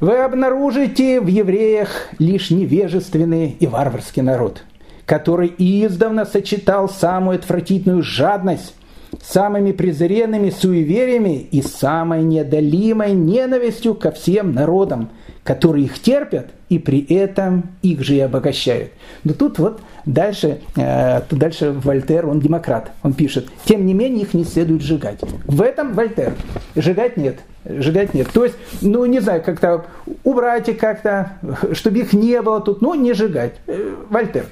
Вы 0.00 0.18
обнаружите 0.18 1.20
в 1.20 1.28
евреях 1.28 2.08
лишь 2.18 2.50
невежественный 2.50 3.50
и 3.50 3.66
варварский 3.68 4.22
народ– 4.22 4.64
который 5.06 5.54
издавна 5.56 6.26
сочетал 6.26 6.88
самую 6.88 7.38
отвратительную 7.38 8.02
жадность 8.02 8.74
самыми 9.22 9.72
презренными 9.72 10.50
суевериями 10.50 11.46
и 11.50 11.62
самой 11.62 12.22
неодолимой 12.22 13.12
ненавистью 13.12 13.94
ко 13.94 14.10
всем 14.10 14.52
народам, 14.52 15.10
которые 15.42 15.84
их 15.84 16.00
терпят 16.00 16.48
и 16.68 16.78
при 16.78 17.00
этом 17.14 17.70
их 17.82 18.02
же 18.02 18.16
и 18.16 18.20
обогащают. 18.20 18.90
Но 19.22 19.32
тут 19.32 19.58
вот 19.58 19.80
дальше, 20.04 20.60
э, 20.76 21.22
дальше 21.30 21.72
Вольтер, 21.72 22.26
он 22.26 22.40
демократ, 22.40 22.90
он 23.02 23.14
пишет, 23.14 23.46
тем 23.64 23.86
не 23.86 23.94
менее 23.94 24.22
их 24.22 24.34
не 24.34 24.44
следует 24.44 24.82
сжигать. 24.82 25.20
В 25.44 25.62
этом 25.62 25.94
Вольтер. 25.94 26.34
Сжигать 26.74 27.16
нет. 27.16 27.38
Сжигать 27.64 28.14
нет. 28.14 28.28
То 28.32 28.44
есть, 28.44 28.56
ну 28.80 29.04
не 29.06 29.20
знаю, 29.20 29.42
как-то 29.42 29.86
убрать 30.24 30.68
их 30.68 30.78
как-то, 30.78 31.32
чтобы 31.72 31.98
их 31.98 32.12
не 32.12 32.42
было 32.42 32.60
тут, 32.60 32.82
но 32.82 32.94
не 32.94 33.12
сжигать. 33.12 33.54
Э, 33.66 33.94
Вольтер. 34.10 34.46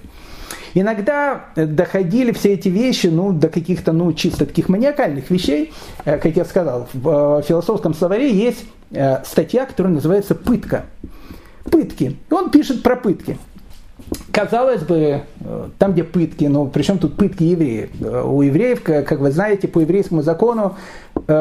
Иногда 0.74 1.46
доходили 1.54 2.32
все 2.32 2.54
эти 2.54 2.68
вещи 2.68 3.06
ну, 3.06 3.32
до 3.32 3.48
каких-то 3.48 3.92
ну, 3.92 4.12
чисто 4.12 4.44
таких 4.46 4.68
маниакальных 4.68 5.30
вещей. 5.30 5.72
Э, 6.04 6.18
как 6.18 6.36
я 6.36 6.44
сказал, 6.44 6.88
в 6.92 7.42
философском 7.42 7.94
словаре 7.94 8.32
есть 8.32 8.64
Э, 8.94 9.24
статья, 9.24 9.66
которая 9.66 9.92
называется 9.92 10.34
«Пытка». 10.34 10.86
Пытки. 11.64 12.16
Он 12.30 12.50
пишет 12.50 12.82
про 12.82 12.94
пытки. 12.94 13.38
Казалось 14.34 14.82
бы, 14.82 15.22
э, 15.40 15.68
там, 15.78 15.92
где 15.92 16.02
пытки, 16.02 16.46
но 16.46 16.66
при 16.66 16.82
чем 16.82 16.98
тут 16.98 17.16
пытки 17.16 17.44
евреев? 17.44 17.90
Э, 18.00 18.24
у 18.24 18.42
евреев, 18.42 18.82
как 18.82 19.20
вы 19.20 19.30
знаете, 19.30 19.68
по 19.68 19.78
еврейскому 19.78 20.22
закону 20.22 20.74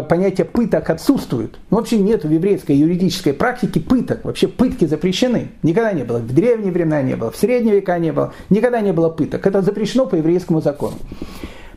понятие 0.07 0.45
пыток 0.45 0.91
отсутствует. 0.91 1.57
Ну, 1.71 1.77
вообще 1.77 1.97
нет 1.97 2.23
в 2.23 2.29
еврейской 2.29 2.73
юридической 2.73 3.33
практике 3.33 3.79
пыток. 3.79 4.23
Вообще 4.23 4.47
пытки 4.47 4.85
запрещены. 4.85 5.47
Никогда 5.63 5.91
не 5.91 6.03
было. 6.03 6.19
В 6.19 6.31
древние 6.33 6.71
времена 6.71 7.01
не 7.01 7.15
было, 7.15 7.31
в 7.31 7.35
средние 7.35 7.77
века 7.77 7.97
не 7.97 8.13
было. 8.13 8.31
Никогда 8.51 8.79
не 8.79 8.93
было 8.93 9.09
пыток. 9.09 9.47
Это 9.47 9.63
запрещено 9.63 10.05
по 10.05 10.13
еврейскому 10.13 10.61
закону. 10.61 10.97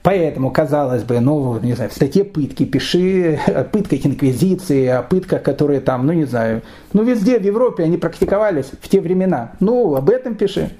Поэтому, 0.03 0.51
казалось 0.51 1.03
бы, 1.03 1.19
ну, 1.19 1.59
не 1.61 1.73
знаю, 1.73 1.91
в 1.91 1.95
статье 1.95 2.25
пытки 2.25 2.64
пиши 2.67 3.41
о 3.47 3.64
пытках 3.64 4.05
инквизиции, 4.05 4.87
о 4.87 5.03
пытках, 5.03 5.43
которые 5.43 5.81
там, 5.81 6.07
ну, 6.07 6.12
не 6.12 6.27
знаю, 6.27 6.62
ну, 6.93 7.03
везде 7.03 7.39
в 7.39 7.43
Европе 7.43 7.85
они 7.85 7.97
практиковались 7.97 8.67
в 8.81 8.89
те 8.89 9.01
времена. 9.01 9.53
Ну, 9.61 9.97
об 9.97 10.11
этом 10.11 10.35
пиши. 10.35 10.71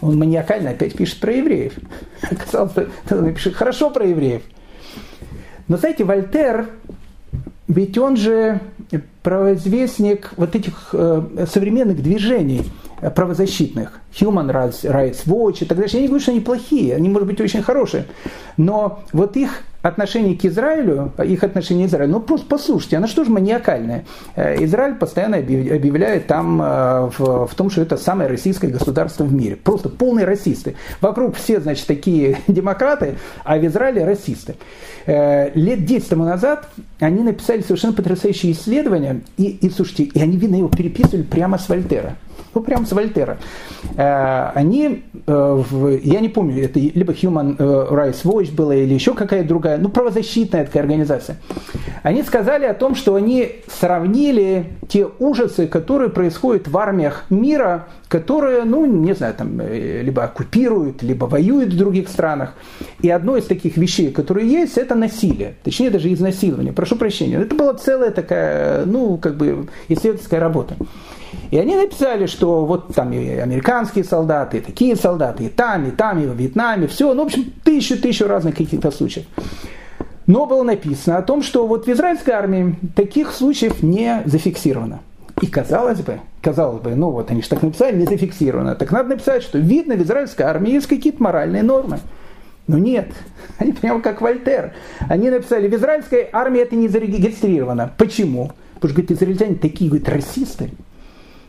Он 0.00 0.18
маниакально 0.18 0.70
опять 0.70 0.94
пишет 0.94 1.20
про 1.20 1.32
евреев. 1.32 1.74
Казалось 2.44 2.72
бы, 2.72 2.90
он 3.10 3.34
пишет 3.34 3.54
хорошо 3.54 3.90
про 3.90 4.06
евреев. 4.06 4.42
Но, 5.68 5.76
знаете, 5.76 6.04
Вольтер, 6.04 6.68
ведь 7.66 7.98
он 7.98 8.16
же 8.16 8.60
провозвестник 9.22 10.32
вот 10.36 10.54
этих 10.54 10.90
э, 10.92 11.46
современных 11.48 12.02
движений– 12.02 12.62
правозащитных, 13.14 14.00
Human 14.12 14.50
Rights 14.50 15.26
Watch 15.26 15.62
и 15.62 15.64
так 15.66 15.78
далее. 15.78 15.92
Я 15.92 16.00
не 16.00 16.06
говорю, 16.06 16.22
что 16.22 16.32
они 16.32 16.40
плохие, 16.40 16.94
они, 16.96 17.08
может 17.08 17.28
быть, 17.28 17.40
очень 17.40 17.62
хорошие. 17.62 18.06
Но 18.56 19.04
вот 19.12 19.36
их 19.36 19.62
отношение 19.86 20.36
к 20.36 20.44
Израилю, 20.44 21.12
их 21.24 21.44
отношение 21.44 21.86
к 21.86 21.90
Израилю, 21.90 22.12
ну 22.12 22.20
просто 22.20 22.46
послушайте, 22.48 22.96
оно 22.96 23.06
что 23.06 23.24
же 23.24 23.30
маниакальное? 23.30 24.04
Э, 24.34 24.62
Израиль 24.64 24.94
постоянно 24.94 25.36
объявляет 25.38 26.26
там 26.26 26.60
э, 26.60 27.10
в, 27.16 27.46
в 27.46 27.54
том, 27.54 27.70
что 27.70 27.82
это 27.82 27.96
самое 27.96 28.28
российское 28.28 28.68
государство 28.68 29.24
в 29.24 29.32
мире. 29.32 29.56
Просто 29.56 29.88
полные 29.88 30.26
расисты. 30.26 30.74
Вокруг 31.00 31.36
все, 31.36 31.60
значит, 31.60 31.86
такие 31.86 32.38
демократы, 32.48 33.16
а 33.44 33.58
в 33.58 33.66
Израиле 33.66 34.04
расисты. 34.04 34.56
Э, 35.06 35.50
лет 35.54 35.84
10 35.84 36.08
тому 36.08 36.24
назад 36.24 36.68
они 36.98 37.22
написали 37.22 37.60
совершенно 37.60 37.92
потрясающее 37.92 38.52
исследование, 38.52 39.20
и, 39.36 39.44
и 39.44 39.70
слушайте, 39.70 40.04
и 40.04 40.20
они, 40.20 40.36
видно, 40.36 40.56
его 40.56 40.68
переписывали 40.68 41.22
прямо 41.22 41.58
с 41.58 41.68
Вольтера 41.68 42.16
ну 42.56 42.62
прям 42.62 42.86
с 42.86 42.92
Вольтера. 42.92 43.36
Они, 43.96 45.04
я 45.26 46.20
не 46.20 46.28
помню, 46.28 46.64
это 46.64 46.78
либо 46.78 47.12
Human 47.12 47.56
Rights 47.58 48.24
Watch 48.24 48.54
было 48.54 48.72
или 48.72 48.94
еще 48.94 49.12
какая-то 49.12 49.46
другая, 49.46 49.75
ну 49.78 49.88
правозащитная 49.88 50.64
такая 50.64 50.82
организация. 50.82 51.36
Они 52.02 52.22
сказали 52.22 52.64
о 52.64 52.74
том, 52.74 52.94
что 52.94 53.14
они 53.14 53.56
сравнили 53.66 54.66
те 54.88 55.06
ужасы, 55.18 55.66
которые 55.66 56.10
происходят 56.10 56.68
в 56.68 56.78
армиях 56.78 57.24
мира, 57.30 57.86
которые, 58.08 58.62
ну, 58.64 58.86
не 58.86 59.14
знаю, 59.14 59.34
там, 59.34 59.60
либо 59.60 60.22
оккупируют, 60.22 61.02
либо 61.02 61.24
воюют 61.24 61.72
в 61.72 61.76
других 61.76 62.08
странах. 62.08 62.54
И 63.02 63.10
одно 63.10 63.36
из 63.36 63.46
таких 63.46 63.76
вещей, 63.76 64.12
которые 64.12 64.48
есть, 64.48 64.78
это 64.78 64.94
насилие. 64.94 65.54
Точнее, 65.64 65.90
даже 65.90 66.12
изнасилование. 66.12 66.72
Прошу 66.72 66.96
прощения. 66.96 67.36
Это 67.36 67.54
была 67.54 67.74
целая 67.74 68.10
такая, 68.10 68.84
ну, 68.84 69.16
как 69.18 69.36
бы, 69.36 69.66
исследовательская 69.88 70.38
работа. 70.38 70.76
И 71.50 71.58
они 71.58 71.76
написали, 71.76 72.26
что 72.26 72.64
вот 72.64 72.94
там 72.94 73.12
и 73.12 73.28
американские 73.28 74.04
солдаты, 74.04 74.58
и 74.58 74.60
такие 74.60 74.96
солдаты, 74.96 75.44
и 75.44 75.48
там, 75.48 75.86
и 75.86 75.90
там, 75.90 76.22
и 76.22 76.26
в 76.26 76.34
Вьетнаме, 76.34 76.86
все, 76.86 77.14
ну, 77.14 77.22
в 77.22 77.26
общем, 77.26 77.52
тысячу-тысячу 77.64 78.26
разных 78.26 78.56
каких-то 78.56 78.90
случаев. 78.90 79.26
Но 80.26 80.46
было 80.46 80.64
написано 80.64 81.18
о 81.18 81.22
том, 81.22 81.42
что 81.42 81.66
вот 81.66 81.86
в 81.86 81.90
израильской 81.90 82.34
армии 82.34 82.76
таких 82.96 83.30
случаев 83.30 83.82
не 83.82 84.22
зафиксировано. 84.24 85.00
И 85.40 85.46
казалось 85.46 86.00
бы, 86.00 86.20
казалось 86.40 86.80
бы, 86.80 86.94
ну 86.94 87.10
вот 87.10 87.30
они 87.30 87.42
же 87.42 87.48
так 87.48 87.62
написали, 87.62 87.96
не 87.96 88.06
зафиксировано. 88.06 88.74
Так 88.74 88.90
надо 88.90 89.10
написать, 89.10 89.42
что 89.42 89.58
видно, 89.58 89.94
в 89.94 90.02
израильской 90.02 90.46
армии 90.46 90.72
есть 90.72 90.86
какие-то 90.86 91.22
моральные 91.22 91.62
нормы. 91.62 92.00
Но 92.66 92.78
нет, 92.78 93.08
они 93.58 93.72
прямо 93.72 94.00
как 94.00 94.20
Вольтер. 94.20 94.72
Они 95.08 95.30
написали, 95.30 95.68
в 95.68 95.74
израильской 95.74 96.28
армии 96.32 96.60
это 96.60 96.74
не 96.74 96.88
зарегистрировано. 96.88 97.92
Почему? 97.96 98.52
Потому 98.74 98.92
что, 98.92 99.02
говорит, 99.02 99.12
израильтяне 99.12 99.54
такие, 99.56 99.90
говорит, 99.90 100.08
расисты 100.08 100.70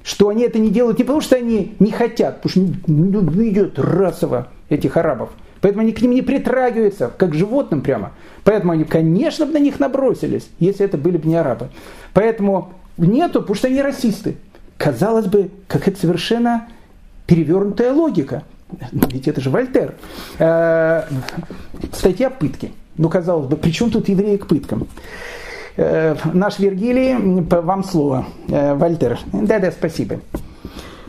что 0.07 0.29
они 0.29 0.43
это 0.43 0.57
не 0.57 0.69
делают 0.69 0.97
не 0.99 1.03
потому, 1.03 1.19
что 1.19 1.35
они 1.35 1.75
не 1.79 1.91
хотят, 1.91 2.41
потому 2.41 2.49
что 2.49 2.73
ну, 2.87 3.21
идет 3.43 3.77
расово 3.77 4.47
этих 4.69 4.95
арабов. 4.95 5.31
Поэтому 5.59 5.81
они 5.81 5.91
к 5.91 6.01
ним 6.01 6.11
не 6.11 6.21
притрагиваются, 6.21 7.11
как 7.17 7.33
животным 7.33 7.81
прямо. 7.81 8.13
Поэтому 8.45 8.71
они, 8.71 8.85
конечно, 8.85 9.45
бы 9.45 9.51
на 9.51 9.57
них 9.57 9.81
набросились, 9.81 10.47
если 10.59 10.85
это 10.85 10.97
были 10.97 11.17
бы 11.17 11.27
не 11.27 11.35
арабы. 11.35 11.67
Поэтому 12.13 12.71
нету, 12.97 13.41
потому 13.41 13.55
что 13.55 13.67
они 13.67 13.81
расисты. 13.81 14.37
Казалось 14.77 15.25
бы, 15.25 15.49
какая-то 15.67 15.99
совершенно 15.99 16.69
перевернутая 17.25 17.91
логика. 17.91 18.43
Ведь 18.93 19.27
это 19.27 19.41
же 19.41 19.49
Вольтер. 19.49 19.95
Э, 20.39 21.03
статья 21.91 22.29
пытки. 22.29 22.71
Ну, 22.95 23.09
казалось 23.09 23.47
бы, 23.47 23.57
при 23.57 23.71
чем 23.71 23.91
тут 23.91 24.07
евреи 24.07 24.37
к 24.37 24.47
пыткам? 24.47 24.87
Э, 25.77 26.15
наш 26.33 26.57
Вергилий, 26.57 27.15
вам 27.43 27.83
слово. 27.83 28.25
Э, 28.49 28.73
Вальтер. 28.73 29.19
Да-да, 29.31 29.71
спасибо. 29.71 30.19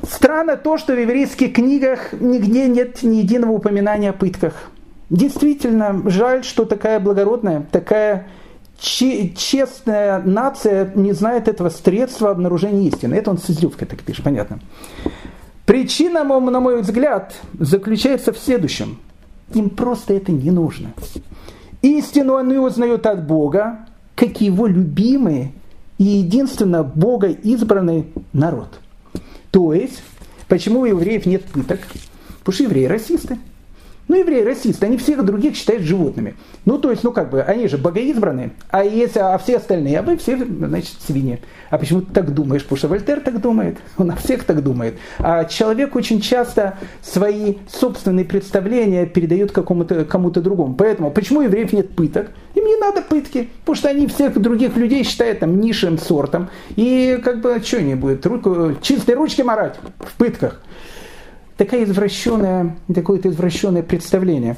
Странно 0.03 0.57
то, 0.57 0.77
что 0.77 0.95
в 0.95 1.01
еврейских 1.01 1.55
книгах 1.55 2.13
нигде 2.13 2.69
нет 2.69 3.03
ни 3.03 3.17
единого 3.17 3.53
упоминания 3.53 4.11
о 4.11 4.13
пытках. 4.13 4.71
Действительно, 5.09 6.03
жаль, 6.11 6.45
что 6.45 6.67
такая 6.67 7.01
благородная, 7.01 7.67
такая 7.73 8.27
честная 8.79 10.21
нация 10.21 10.93
не 10.95 11.13
знает 11.13 11.49
этого 11.49 11.71
средства 11.71 12.31
обнаружения 12.31 12.89
истины. 12.89 13.15
Это 13.15 13.31
он 13.31 13.39
с 13.39 13.51
излюбкой 13.51 13.89
так 13.89 14.03
пишет, 14.03 14.25
понятно. 14.25 14.61
Причина, 15.65 16.25
на 16.25 16.61
мой 16.61 16.81
взгляд, 16.83 17.35
заключается 17.59 18.33
в 18.33 18.39
следующем. 18.39 18.99
Им 19.55 19.71
просто 19.71 20.15
это 20.15 20.31
не 20.31 20.51
нужно. 20.51 20.91
Истину 21.81 22.37
они 22.37 22.59
узнают 22.59 23.07
от 23.07 23.27
Бога, 23.27 23.88
как 24.19 24.41
его 24.41 24.67
любимый 24.67 25.53
и 25.97 26.03
единственно 26.03 26.83
Бога 26.83 27.29
избранный 27.29 28.07
народ. 28.33 28.81
То 29.53 29.73
есть, 29.73 30.03
почему 30.49 30.81
у 30.81 30.85
евреев 30.87 31.25
нет 31.25 31.45
пыток? 31.45 31.79
Потому 32.41 32.53
что 32.53 32.65
евреи 32.65 32.87
расисты. 32.87 33.39
Ну, 34.09 34.17
евреи 34.17 34.43
расисты, 34.43 34.87
они 34.87 34.97
всех 34.97 35.23
других 35.23 35.55
считают 35.55 35.83
животными. 35.83 36.35
Ну, 36.65 36.79
то 36.79 36.91
есть, 36.91 37.05
ну, 37.05 37.13
как 37.13 37.31
бы, 37.31 37.43
они 37.43 37.69
же 37.69 37.77
богоизбранные, 37.77 38.53
а 38.71 38.83
если, 38.83 39.19
а 39.19 39.37
все 39.37 39.59
остальные, 39.59 39.99
а 39.99 40.03
вы 40.03 40.17
все, 40.17 40.37
значит, 40.37 40.97
свиньи. 41.07 41.41
А 41.69 41.77
почему 41.77 42.01
ты 42.01 42.13
так 42.13 42.33
думаешь? 42.33 42.63
Потому 42.63 42.79
что 42.79 42.89
Вольтер 42.89 43.21
так 43.21 43.41
думает, 43.41 43.77
он 43.99 44.11
о 44.11 44.17
всех 44.17 44.45
так 44.45 44.63
думает. 44.63 44.95
А 45.19 45.45
человек 45.45 45.95
очень 45.95 46.23
часто 46.23 46.79
свои 47.03 47.57
собственные 47.71 48.25
представления 48.25 49.05
передает 49.05 49.53
какому-то, 49.53 50.07
кому-то 50.07 50.41
другому. 50.41 50.75
Поэтому, 50.75 51.11
почему 51.11 51.43
евреев 51.43 51.75
нет 51.75 51.95
пыток? 51.95 52.31
Им 52.55 52.65
не 52.65 52.77
надо 52.77 53.03
пытки, 53.03 53.51
потому 53.61 53.77
что 53.77 53.89
они 53.91 54.07
всех 54.07 54.41
других 54.41 54.75
людей 54.77 55.05
считают 55.05 55.41
там 55.41 55.61
низшим 55.61 55.99
сортом. 55.99 56.49
И, 56.77 57.21
как 57.23 57.43
бы, 57.43 57.61
что 57.63 57.77
они 57.77 57.95
будут, 57.95 58.25
руку, 58.25 58.73
чистой 58.81 59.17
ручки 59.17 59.43
марать 59.43 59.77
в 59.99 60.17
пытках 60.17 60.63
такая 61.59 61.85
извращенная, 61.85 62.77
такое-то 62.95 63.29
извращенное 63.29 63.83
представление. 63.83 64.57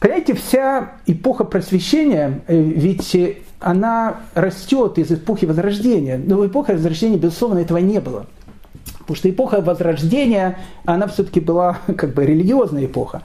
Понимаете, 0.00 0.34
вся 0.34 0.92
эпоха 1.06 1.44
просвещения, 1.44 2.42
э, 2.46 2.60
ведь 2.60 3.16
она 3.60 4.16
растет 4.34 4.98
из 4.98 5.10
эпохи 5.10 5.46
Возрождения. 5.46 6.20
Но 6.22 6.36
в 6.36 6.46
эпохе 6.46 6.74
Возрождения, 6.74 7.16
безусловно, 7.16 7.60
этого 7.60 7.78
не 7.78 8.00
было. 8.00 8.26
Потому 8.98 9.16
что 9.16 9.30
эпоха 9.30 9.62
Возрождения, 9.62 10.58
она 10.84 11.06
все-таки 11.06 11.40
была 11.40 11.78
как 11.96 12.12
бы 12.12 12.26
религиозная 12.26 12.84
эпоха. 12.84 13.22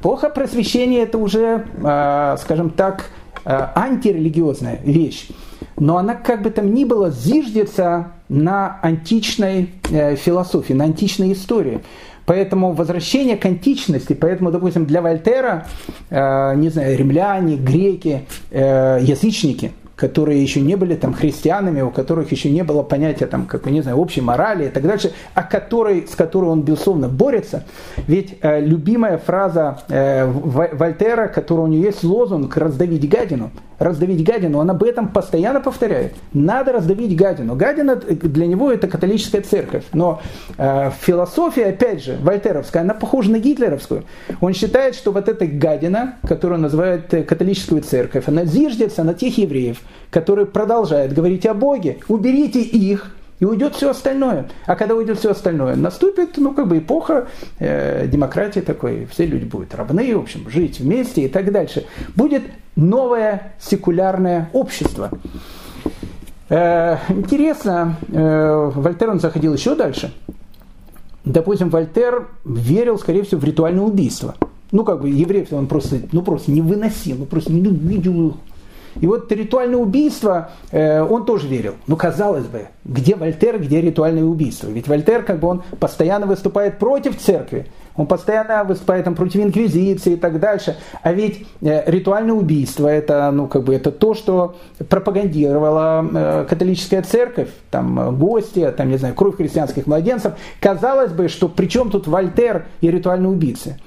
Эпоха 0.00 0.30
просвещения 0.30 1.02
это 1.02 1.18
уже, 1.18 1.66
а, 1.82 2.36
скажем 2.38 2.70
так, 2.70 3.10
а, 3.44 3.72
антирелигиозная 3.74 4.80
вещь. 4.82 5.28
Но 5.76 5.96
она 5.98 6.14
как 6.14 6.42
бы 6.42 6.50
там 6.50 6.72
ни 6.72 6.84
было 6.84 7.10
зиждется 7.10 8.12
на 8.28 8.78
античной 8.82 9.70
э, 9.90 10.16
философии, 10.16 10.72
на 10.72 10.84
античной 10.84 11.32
истории. 11.32 11.82
Поэтому 12.26 12.72
возвращение 12.72 13.36
к 13.36 13.44
античности, 13.46 14.12
поэтому, 14.12 14.50
допустим, 14.50 14.86
для 14.86 15.02
Вольтера, 15.02 15.66
э, 16.10 16.54
не 16.56 16.68
знаю, 16.68 16.96
римляне, 16.96 17.56
греки, 17.56 18.26
э, 18.50 18.98
язычники, 19.02 19.72
которые 19.96 20.42
еще 20.42 20.60
не 20.60 20.76
были 20.76 20.94
там 20.94 21.14
христианами, 21.14 21.80
у 21.80 21.90
которых 21.90 22.32
еще 22.32 22.50
не 22.50 22.62
было 22.62 22.82
понятия 22.82 23.26
там, 23.26 23.46
как, 23.46 23.66
не 23.66 23.82
знаю, 23.82 23.98
общей 23.98 24.20
морали 24.20 24.66
и 24.66 24.68
так 24.68 24.82
дальше, 24.84 25.12
а 25.34 25.42
который, 25.42 26.06
с 26.06 26.14
которой 26.14 26.46
он, 26.46 26.62
безусловно, 26.62 27.08
борется. 27.08 27.64
Ведь 28.06 28.38
э, 28.42 28.60
любимая 28.60 29.18
фраза 29.18 29.78
э, 29.88 30.26
Вольтера, 30.26 31.28
которая 31.28 31.66
у 31.66 31.68
него 31.68 31.84
есть 31.84 32.02
лозунг 32.04 32.56
«раздавить 32.56 33.08
гадину», 33.08 33.50
раздавить 33.82 34.24
гадину, 34.24 34.58
он 34.58 34.70
об 34.70 34.82
этом 34.82 35.08
постоянно 35.08 35.60
повторяет. 35.60 36.14
Надо 36.32 36.72
раздавить 36.72 37.16
гадину. 37.16 37.56
Гадина 37.56 37.96
для 37.96 38.46
него 38.46 38.70
это 38.70 38.88
католическая 38.88 39.42
церковь. 39.42 39.84
Но 39.92 40.20
э, 40.56 40.90
философия, 41.00 41.66
опять 41.66 42.04
же, 42.04 42.16
вольтеровская, 42.20 42.82
она 42.82 42.94
похожа 42.94 43.30
на 43.30 43.38
гитлеровскую. 43.38 44.04
Он 44.40 44.54
считает, 44.54 44.94
что 44.94 45.12
вот 45.12 45.28
эта 45.28 45.46
гадина, 45.46 46.16
которую 46.26 46.60
называют 46.60 47.12
э, 47.14 47.22
католическую 47.22 47.82
церковь, 47.82 48.28
она 48.28 48.44
зиждется 48.44 49.02
на 49.04 49.14
тех 49.14 49.36
евреев, 49.36 49.78
которые 50.10 50.46
продолжают 50.46 51.12
говорить 51.12 51.46
о 51.46 51.54
Боге. 51.54 51.98
Уберите 52.08 52.60
их, 52.60 53.12
и 53.42 53.44
уйдет 53.44 53.74
все 53.74 53.90
остальное. 53.90 54.48
А 54.66 54.76
когда 54.76 54.94
уйдет 54.94 55.18
все 55.18 55.32
остальное, 55.32 55.74
наступит, 55.74 56.36
ну, 56.36 56.54
как 56.54 56.68
бы 56.68 56.78
эпоха 56.78 57.26
э, 57.58 58.06
демократии 58.06 58.60
такой, 58.60 59.06
все 59.06 59.26
люди 59.26 59.44
будут 59.44 59.74
равны, 59.74 60.16
в 60.16 60.20
общем, 60.20 60.48
жить 60.48 60.78
вместе 60.78 61.22
и 61.22 61.28
так 61.28 61.50
дальше. 61.50 61.84
Будет 62.14 62.44
новое 62.76 63.54
секулярное 63.58 64.48
общество. 64.52 65.10
Э, 66.50 66.98
интересно, 67.08 67.96
э, 68.12 68.70
Вольтер 68.76 69.10
он 69.10 69.18
заходил 69.18 69.54
еще 69.54 69.74
дальше. 69.74 70.14
Допустим, 71.24 71.68
Вольтер 71.68 72.28
верил, 72.44 72.96
скорее 72.96 73.24
всего, 73.24 73.40
в 73.40 73.44
ритуальное 73.44 73.82
убийство. 73.82 74.36
Ну, 74.70 74.84
как 74.84 75.00
бы 75.00 75.08
евреев 75.08 75.52
он 75.52 75.66
просто, 75.66 75.96
ну, 76.12 76.22
просто 76.22 76.52
не 76.52 76.60
выносил, 76.60 77.16
ну, 77.18 77.26
просто 77.26 77.52
не 77.52 77.60
видел 77.60 78.28
их 78.28 78.34
и 79.00 79.06
вот 79.06 79.30
ритуальное 79.32 79.78
убийство 79.78 80.50
э, 80.70 81.02
он 81.02 81.24
тоже 81.24 81.48
верил. 81.48 81.74
Ну, 81.86 81.96
казалось 81.96 82.46
бы, 82.46 82.68
где 82.84 83.14
Вольтер, 83.14 83.58
где 83.60 83.80
ритуальное 83.80 84.24
убийство? 84.24 84.68
Ведь 84.68 84.88
Вольтер, 84.88 85.22
как 85.22 85.40
бы 85.40 85.48
он 85.48 85.62
постоянно 85.78 86.26
выступает 86.26 86.78
против 86.78 87.18
церкви, 87.18 87.66
он 87.96 88.06
постоянно 88.06 88.64
выступает 88.64 89.04
там, 89.04 89.14
против 89.14 89.40
инквизиции 89.40 90.14
и 90.14 90.16
так 90.16 90.40
дальше. 90.40 90.76
А 91.02 91.12
ведь 91.12 91.46
э, 91.60 91.90
ритуальное 91.90 92.34
убийство 92.34 92.88
это, 92.88 93.30
ну, 93.30 93.46
как 93.48 93.64
бы, 93.64 93.74
это 93.74 93.90
то, 93.90 94.14
что 94.14 94.56
пропагандировала 94.88 96.06
э, 96.12 96.46
католическая 96.48 97.02
церковь, 97.02 97.48
там 97.70 97.98
э, 98.00 98.12
гости, 98.12 98.72
там, 98.76 98.88
не 98.88 98.96
знаю, 98.96 99.14
кровь 99.14 99.36
христианских 99.36 99.86
младенцев. 99.86 100.34
Казалось 100.60 101.12
бы, 101.12 101.28
что 101.28 101.48
при 101.48 101.66
чем 101.66 101.90
тут 101.90 102.06
Вольтер 102.06 102.66
и 102.80 102.90
ритуальные 102.90 103.30
убийцы? 103.30 103.78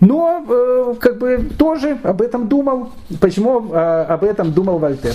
Но 0.00 0.44
э, 0.48 0.94
как 1.00 1.18
бы 1.18 1.48
тоже 1.58 1.98
об 2.02 2.22
этом 2.22 2.48
думал. 2.48 2.90
Почему 3.20 3.72
э, 3.72 4.04
об 4.08 4.24
этом 4.24 4.52
думал 4.52 4.78
Вольтер? 4.78 5.14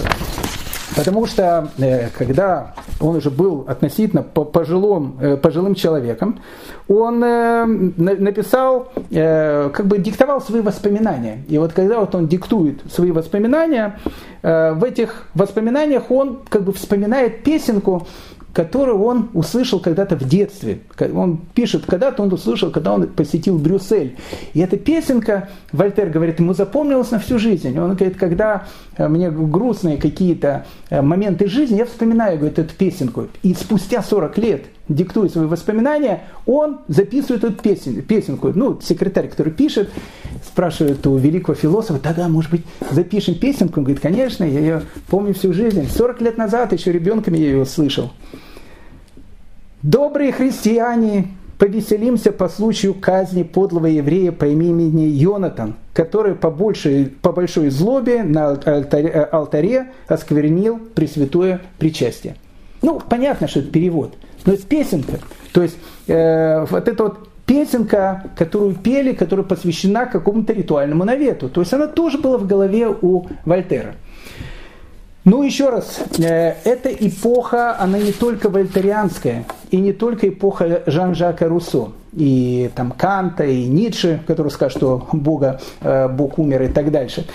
Потому 0.96 1.26
что 1.26 1.70
э, 1.78 2.10
когда 2.10 2.76
он 3.00 3.16
уже 3.16 3.32
был 3.32 3.66
относительно 3.68 4.22
пожилым, 4.24 5.18
э, 5.20 5.38
пожилым 5.38 5.76
человеком, 5.76 6.40
он 6.88 7.24
э, 7.24 7.66
написал, 7.66 8.92
э, 9.10 9.70
как 9.74 9.88
бы 9.88 9.98
диктовал 9.98 10.42
свои 10.42 10.62
воспоминания. 10.62 11.44
И 11.48 11.58
вот 11.58 11.74
когда 11.74 12.00
вот 12.00 12.14
он 12.14 12.28
диктует 12.28 12.82
свои 12.92 13.12
воспоминания, 13.12 14.00
э, 14.44 14.74
в 14.74 14.84
этих 14.84 15.28
воспоминаниях 15.34 16.12
он 16.12 16.42
как 16.50 16.64
бы 16.64 16.74
вспоминает 16.74 17.44
песенку, 17.44 18.06
которую 18.54 19.01
он 19.01 19.30
услышал 19.34 19.80
когда-то 19.80 20.16
в 20.16 20.28
детстве. 20.28 20.80
Он 21.14 21.39
пишет, 21.56 21.86
когда-то 21.88 22.22
он 22.22 22.32
услышал, 22.32 22.70
когда 22.70 22.93
он 22.93 23.08
посетил 23.08 23.58
Брюссель. 23.58 24.16
И 24.54 24.60
эта 24.60 24.78
песенка, 24.78 25.49
Вольтер 25.72 26.10
говорит, 26.10 26.39
ему 26.39 26.54
запомнилась 26.54 27.10
на 27.10 27.20
всю 27.20 27.39
жизнь. 27.39 27.78
Он 27.78 27.95
говорит, 27.95 28.18
когда 28.18 28.66
э, 28.95 29.08
мне 29.08 29.32
грустные 29.32 29.97
какие-то 29.97 30.66
э, 30.91 31.01
моменты 31.01 31.47
жизни, 31.47 31.78
я 31.78 31.86
вспоминаю 31.86 32.38
говорит, 32.38 32.60
эту 32.60 32.76
песенку. 32.76 33.28
И 33.41 33.56
спустя 33.56 34.04
40 34.04 34.38
лет, 34.38 34.66
диктуя 34.90 35.30
свои 35.30 35.46
воспоминания, 35.46 36.24
он 36.46 36.80
записывает 36.88 37.44
эту 37.44 37.62
песен, 37.62 38.02
песенку. 38.02 38.52
Ну, 38.54 38.80
секретарь, 38.82 39.30
который 39.30 39.54
пишет, 39.54 39.90
спрашивает 40.46 41.06
у 41.08 41.18
великого 41.18 41.56
философа, 41.56 42.00
тогда, 42.00 42.28
может 42.28 42.52
быть, 42.52 42.66
запишем 42.92 43.36
песенку? 43.36 43.80
Он 43.80 43.86
говорит, 43.86 44.02
конечно, 44.02 44.44
я 44.44 44.60
ее 44.60 44.82
помню 45.08 45.34
всю 45.34 45.54
жизнь. 45.54 45.88
40 45.88 46.22
лет 46.22 46.38
назад, 46.38 46.74
еще 46.74 46.92
ребенком 46.92 47.34
я 47.34 47.46
ее 47.46 47.66
слышал. 47.66 48.12
Добрые 49.82 50.32
христиане, 50.32 51.28
повеселимся 51.58 52.32
по 52.32 52.50
случаю 52.50 52.94
казни 52.94 53.44
подлого 53.44 53.88
еврея 53.88 54.32
по 54.32 54.46
имени 54.46 55.04
Йонатан, 55.04 55.76
который 55.94 56.36
по, 56.36 56.50
большей, 56.50 57.06
по 57.06 57.32
большой 57.32 57.70
злобе 57.70 58.24
на 58.24 58.50
алтаре, 58.50 59.10
алтаре 59.10 59.92
осквернил 60.08 60.80
Пресвятое 60.94 61.62
Причастие. 61.80 62.36
Ну, 62.82 63.00
понятно, 63.00 63.48
что 63.48 63.62
это 63.62 63.70
перевод, 63.70 64.16
но 64.46 64.54
это 64.54 64.66
песенка. 64.66 65.20
То 65.52 65.62
есть 65.62 65.78
э, 66.08 66.66
вот 66.66 66.88
эта 66.88 67.04
вот 67.04 67.30
песенка, 67.46 68.24
которую 68.36 68.76
пели, 68.76 69.14
которая 69.14 69.46
посвящена 69.46 70.06
какому-то 70.06 70.54
ритуальному 70.54 71.04
навету. 71.04 71.50
То 71.50 71.62
есть 71.62 71.74
она 71.74 71.88
тоже 71.88 72.18
была 72.18 72.38
в 72.38 72.48
голове 72.48 72.88
у 72.89 73.28
Вольтера. 73.46 73.96
Ну, 75.26 75.41
еще 75.41 75.70
раз, 75.70 76.02
э, 76.20 76.56
эта 76.66 76.89
эпоха, 76.89 77.80
она 77.80 77.98
не 77.98 78.12
только 78.12 78.50
вольтерианская, 78.50 79.46
и 79.72 79.78
не 79.78 79.94
только 79.94 80.28
эпоха 80.28 80.84
Жан-Жака 80.86 81.48
Руссо, 81.48 81.94
и 82.12 82.70
там 82.76 82.91
Канта, 82.91 83.46
и 83.46 83.66
Ницше, 83.68 84.20
который 84.28 84.50
скажет, 84.50 84.78
что 84.78 85.08
Бога, 85.14 85.62
э, 85.80 86.10
Бог 86.10 86.39
умер 86.39 86.64
и 86.64 86.68
так 86.68 86.91
дальше. 86.91 87.26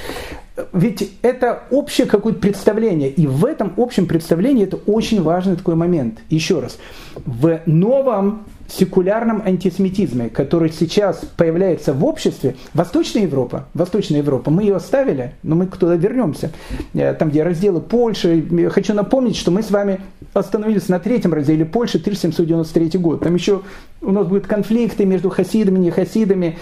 Ведь 0.72 1.12
это 1.22 1.62
общее 1.70 2.06
какое-то 2.06 2.40
представление, 2.40 3.10
и 3.10 3.26
в 3.26 3.44
этом 3.44 3.72
общем 3.76 4.06
представлении 4.06 4.64
это 4.64 4.76
очень 4.86 5.22
важный 5.22 5.56
такой 5.56 5.74
момент. 5.74 6.18
Еще 6.30 6.60
раз, 6.60 6.78
в 7.24 7.60
новом 7.66 8.44
секулярном 8.68 9.42
антисемитизме, 9.44 10.28
который 10.28 10.70
сейчас 10.70 11.22
появляется 11.36 11.94
в 11.94 12.04
обществе, 12.04 12.56
Восточная 12.74 13.22
Европа, 13.22 13.66
Восточная 13.72 14.18
Европа, 14.18 14.50
мы 14.50 14.62
ее 14.62 14.76
оставили, 14.76 15.34
но 15.42 15.56
мы 15.56 15.66
туда 15.66 15.96
вернемся, 15.96 16.50
э, 16.92 17.14
там, 17.14 17.30
где 17.30 17.42
разделы 17.42 17.80
Польши. 17.80 18.44
Хочу 18.70 18.92
напомнить, 18.94 19.36
что 19.36 19.50
мы 19.50 19.62
с 19.62 19.70
вами 19.70 20.00
остановились 20.34 20.88
на 20.88 20.98
третьем 20.98 21.32
разделе 21.32 21.64
Польши, 21.64 21.98
1793 21.98 22.98
год. 22.98 23.22
Там 23.22 23.34
еще 23.34 23.62
у 24.02 24.12
нас 24.12 24.26
будут 24.26 24.46
конфликты 24.46 25.06
между 25.06 25.30
хасидами, 25.30 25.78
не 25.78 25.90
хасидами 25.90 26.58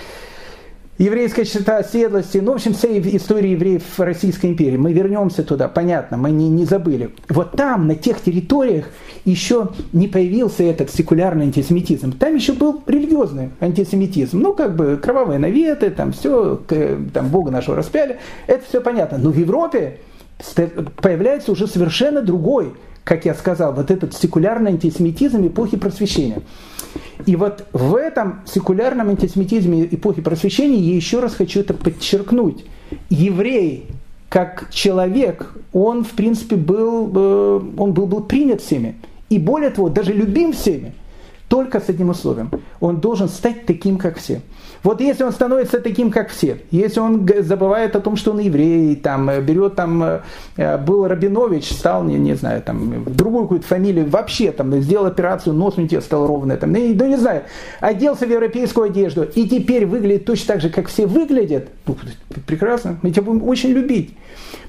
еврейская 0.98 1.44
черта 1.44 1.78
оседлости, 1.78 2.38
ну, 2.38 2.52
в 2.52 2.54
общем, 2.56 2.74
вся 2.74 2.88
история 2.88 3.52
евреев 3.52 3.82
в 3.96 4.00
Российской 4.00 4.46
империи. 4.46 4.76
Мы 4.76 4.92
вернемся 4.92 5.42
туда, 5.42 5.68
понятно, 5.68 6.16
мы 6.16 6.30
не, 6.30 6.48
не 6.48 6.64
забыли. 6.64 7.10
Вот 7.28 7.52
там, 7.52 7.86
на 7.86 7.94
тех 7.94 8.20
территориях, 8.20 8.86
еще 9.24 9.70
не 9.92 10.08
появился 10.08 10.62
этот 10.62 10.90
секулярный 10.90 11.46
антисемитизм. 11.46 12.12
Там 12.12 12.34
еще 12.34 12.52
был 12.52 12.82
религиозный 12.86 13.50
антисемитизм. 13.60 14.38
Ну, 14.40 14.54
как 14.54 14.76
бы 14.76 14.98
кровавые 15.02 15.38
наветы, 15.38 15.90
там 15.90 16.12
все, 16.12 16.60
там 17.12 17.28
Бога 17.28 17.50
нашего 17.50 17.76
распяли. 17.76 18.18
Это 18.46 18.64
все 18.66 18.80
понятно. 18.80 19.18
Но 19.18 19.30
в 19.30 19.36
Европе 19.36 19.98
появляется 21.02 21.52
уже 21.52 21.66
совершенно 21.66 22.22
другой, 22.22 22.74
как 23.06 23.24
я 23.24 23.34
сказал, 23.34 23.72
вот 23.72 23.92
этот 23.92 24.14
секулярный 24.14 24.72
антисемитизм 24.72 25.46
эпохи 25.46 25.76
просвещения. 25.76 26.42
И 27.24 27.36
вот 27.36 27.64
в 27.72 27.94
этом 27.94 28.40
секулярном 28.46 29.10
антисемитизме 29.10 29.84
эпохи 29.84 30.20
просвещения 30.20 30.80
я 30.80 30.96
еще 30.96 31.20
раз 31.20 31.36
хочу 31.36 31.60
это 31.60 31.72
подчеркнуть. 31.72 32.64
Еврей 33.08 33.86
как 34.28 34.70
человек, 34.72 35.56
он 35.72 36.02
в 36.02 36.10
принципе 36.10 36.56
был, 36.56 37.12
э, 37.14 37.60
он 37.78 37.92
был, 37.92 38.06
был 38.06 38.22
принят 38.24 38.60
всеми. 38.60 38.96
И 39.30 39.38
более 39.38 39.70
того, 39.70 39.88
даже 39.88 40.12
любим 40.12 40.52
всеми. 40.52 40.92
Только 41.46 41.78
с 41.78 41.88
одним 41.88 42.08
условием. 42.08 42.50
Он 42.80 42.98
должен 42.98 43.28
стать 43.28 43.66
таким, 43.66 43.98
как 43.98 44.18
все. 44.18 44.40
Вот 44.86 45.00
если 45.00 45.24
он 45.24 45.32
становится 45.32 45.80
таким, 45.80 46.12
как 46.12 46.28
все, 46.28 46.58
если 46.70 47.00
он 47.00 47.28
забывает 47.40 47.96
о 47.96 48.00
том, 48.00 48.14
что 48.14 48.30
он 48.30 48.38
еврей, 48.38 48.94
там, 48.94 49.28
э, 49.28 49.40
берет 49.40 49.74
там, 49.74 50.00
э, 50.00 50.20
э, 50.56 50.78
был 50.78 51.08
Рабинович, 51.08 51.72
стал, 51.72 52.04
не, 52.04 52.14
не 52.14 52.34
знаю, 52.34 52.62
там, 52.62 53.02
другую 53.04 53.46
какую-то 53.46 53.66
фамилию, 53.66 54.08
вообще 54.08 54.52
там, 54.52 54.72
сделал 54.80 55.06
операцию, 55.06 55.54
нос 55.54 55.76
у 55.76 55.84
тебя 55.88 56.00
стал 56.00 56.28
ровный, 56.28 56.56
там, 56.56 56.70
ну, 56.70 56.78
не 56.78 57.16
знаю, 57.16 57.42
оделся 57.80 58.26
в 58.26 58.30
европейскую 58.30 58.86
одежду 58.86 59.24
и 59.24 59.48
теперь 59.48 59.86
выглядит 59.86 60.24
точно 60.24 60.54
так 60.54 60.60
же, 60.60 60.70
как 60.70 60.86
все 60.86 61.06
выглядят, 61.06 61.66
ну, 61.88 61.96
прекрасно, 62.46 62.96
мы 63.02 63.10
тебя 63.10 63.22
будем 63.22 63.42
очень 63.48 63.70
любить. 63.70 64.16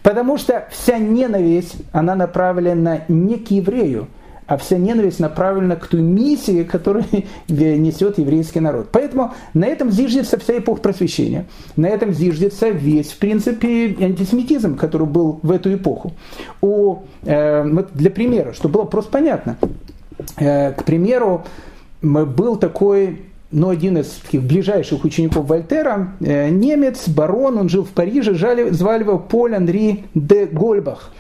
Потому 0.02 0.40
что 0.40 0.68
вся 0.72 0.98
ненависть, 0.98 1.76
она 1.92 2.16
направлена 2.16 3.02
не 3.08 3.36
к 3.36 3.52
еврею, 3.52 4.08
а 4.48 4.58
вся 4.58 4.78
ненависть 4.78 5.20
направлена 5.20 5.76
к 5.76 5.88
той 5.88 6.02
миссии, 6.02 6.64
которую 6.64 7.06
несет 7.50 8.18
еврейский 8.18 8.62
народ. 8.62 8.90
Поэтому 8.92 9.34
на 9.54 9.66
этом 9.66 9.92
зиждется 9.92 10.40
вся 10.40 10.58
эпоха 10.58 10.82
просвещения. 10.82 11.46
На 11.76 11.88
этом 11.88 12.14
зиждется 12.14 12.70
весь, 12.70 13.12
в 13.12 13.18
принципе, 13.18 13.96
антисемитизм, 14.00 14.78
который 14.78 15.06
был 15.06 15.40
в 15.44 15.52
эту 15.52 15.74
эпоху. 15.74 16.14
У, 16.62 17.00
э, 17.24 17.66
для 17.94 18.10
примера, 18.10 18.54
чтобы 18.54 18.76
было 18.76 18.86
просто 18.86 19.12
понятно. 19.12 19.58
Э, 20.38 20.72
к 20.72 20.84
примеру, 20.86 21.44
был 22.02 22.56
такой 22.56 23.22
ну, 23.52 23.70
один 23.70 23.98
из 23.98 24.08
таких 24.08 24.44
ближайших 24.44 25.06
учеников 25.06 25.48
Вольтера, 25.48 26.14
э, 26.20 26.50
немец, 26.50 27.08
барон, 27.08 27.58
он 27.58 27.70
жил 27.70 27.84
в 27.86 27.90
Париже, 27.90 28.34
звали 28.34 29.02
его 29.02 29.20
Поль 29.20 29.56
Анри 29.56 30.06
де 30.14 30.46
Гольбах. 30.46 31.12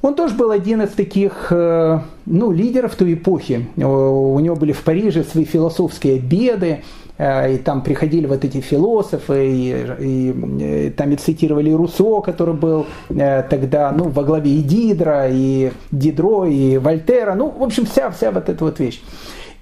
Он 0.00 0.14
тоже 0.14 0.34
был 0.34 0.50
один 0.52 0.82
из 0.82 0.90
таких 0.90 1.48
э, 1.50 1.98
ну, 2.26 2.52
лидеров 2.52 2.94
той 2.94 3.14
эпохи. 3.14 3.66
У 3.76 4.38
него 4.38 4.54
были 4.54 4.72
в 4.72 4.82
Париже 4.82 5.24
свои 5.24 5.44
философские 5.44 6.18
обеды, 6.18 6.84
э, 7.18 7.54
и 7.54 7.58
там 7.58 7.82
приходили 7.82 8.26
вот 8.26 8.44
эти 8.44 8.60
философы, 8.60 9.48
и, 9.48 9.86
и, 9.98 10.86
и 10.86 10.90
там 10.90 11.10
и 11.10 11.16
цитировали 11.16 11.72
Руссо, 11.72 12.20
который 12.20 12.54
был 12.54 12.86
э, 13.10 13.42
тогда 13.42 13.90
ну, 13.90 14.04
во 14.08 14.22
главе 14.22 14.52
и 14.52 14.62
Дидра, 14.62 15.26
и 15.28 15.72
Дидро, 15.90 16.46
и 16.46 16.78
Вольтера, 16.78 17.34
ну, 17.34 17.50
в 17.50 17.62
общем, 17.62 17.84
вся, 17.84 18.10
вся 18.10 18.30
вот 18.30 18.48
эта 18.48 18.64
вот 18.64 18.78
вещь. 18.78 19.02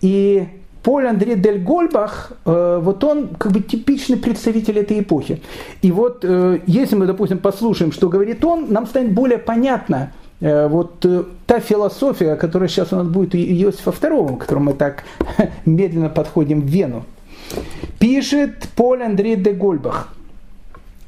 И 0.02 0.46
Поль 0.82 1.06
Андре 1.06 1.34
Дель 1.34 1.62
Гольбах, 1.62 2.32
э, 2.44 2.78
вот 2.82 3.02
он 3.02 3.28
как 3.38 3.52
бы 3.52 3.60
типичный 3.60 4.18
представитель 4.18 4.78
этой 4.78 5.00
эпохи. 5.00 5.40
И 5.80 5.90
вот 5.90 6.24
э, 6.24 6.60
если 6.66 6.94
мы, 6.94 7.06
допустим, 7.06 7.38
послушаем, 7.38 7.90
что 7.90 8.10
говорит 8.10 8.44
он, 8.44 8.70
нам 8.70 8.86
станет 8.86 9.12
более 9.12 9.38
понятно, 9.38 10.12
э, 10.12 10.25
вот 10.40 11.06
та 11.46 11.60
философия, 11.60 12.36
которая 12.36 12.68
сейчас 12.68 12.92
у 12.92 12.96
нас 12.96 13.08
будет 13.08 13.34
у 13.34 13.38
Иосифа 13.38 13.90
II, 13.90 14.36
к 14.36 14.40
которому 14.40 14.66
мы 14.66 14.72
так 14.74 15.04
медленно 15.64 16.08
подходим 16.08 16.60
в 16.60 16.66
Вену. 16.66 17.04
Пишет 17.98 18.68
Поль 18.76 19.02
Андре 19.02 19.36
де 19.36 19.52
Гольбах. 19.52 20.12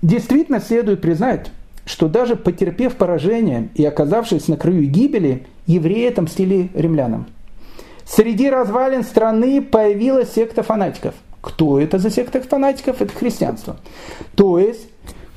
Действительно 0.00 0.60
следует 0.60 1.00
признать, 1.00 1.50
что 1.84 2.08
даже 2.08 2.36
потерпев 2.36 2.94
поражение 2.96 3.68
и 3.74 3.84
оказавшись 3.84 4.48
на 4.48 4.56
краю 4.56 4.84
гибели, 4.84 5.46
евреи 5.66 6.08
отомстили 6.08 6.70
римлянам– 6.74 7.26
Среди 8.08 8.48
развалин 8.48 9.04
страны 9.04 9.60
появилась 9.60 10.32
секта 10.32 10.62
фанатиков. 10.62 11.14
Кто 11.42 11.78
это 11.78 11.98
за 11.98 12.10
секта 12.10 12.40
фанатиков? 12.40 13.02
Это 13.02 13.12
христианство. 13.12 13.76
То 14.34 14.58
есть, 14.58 14.88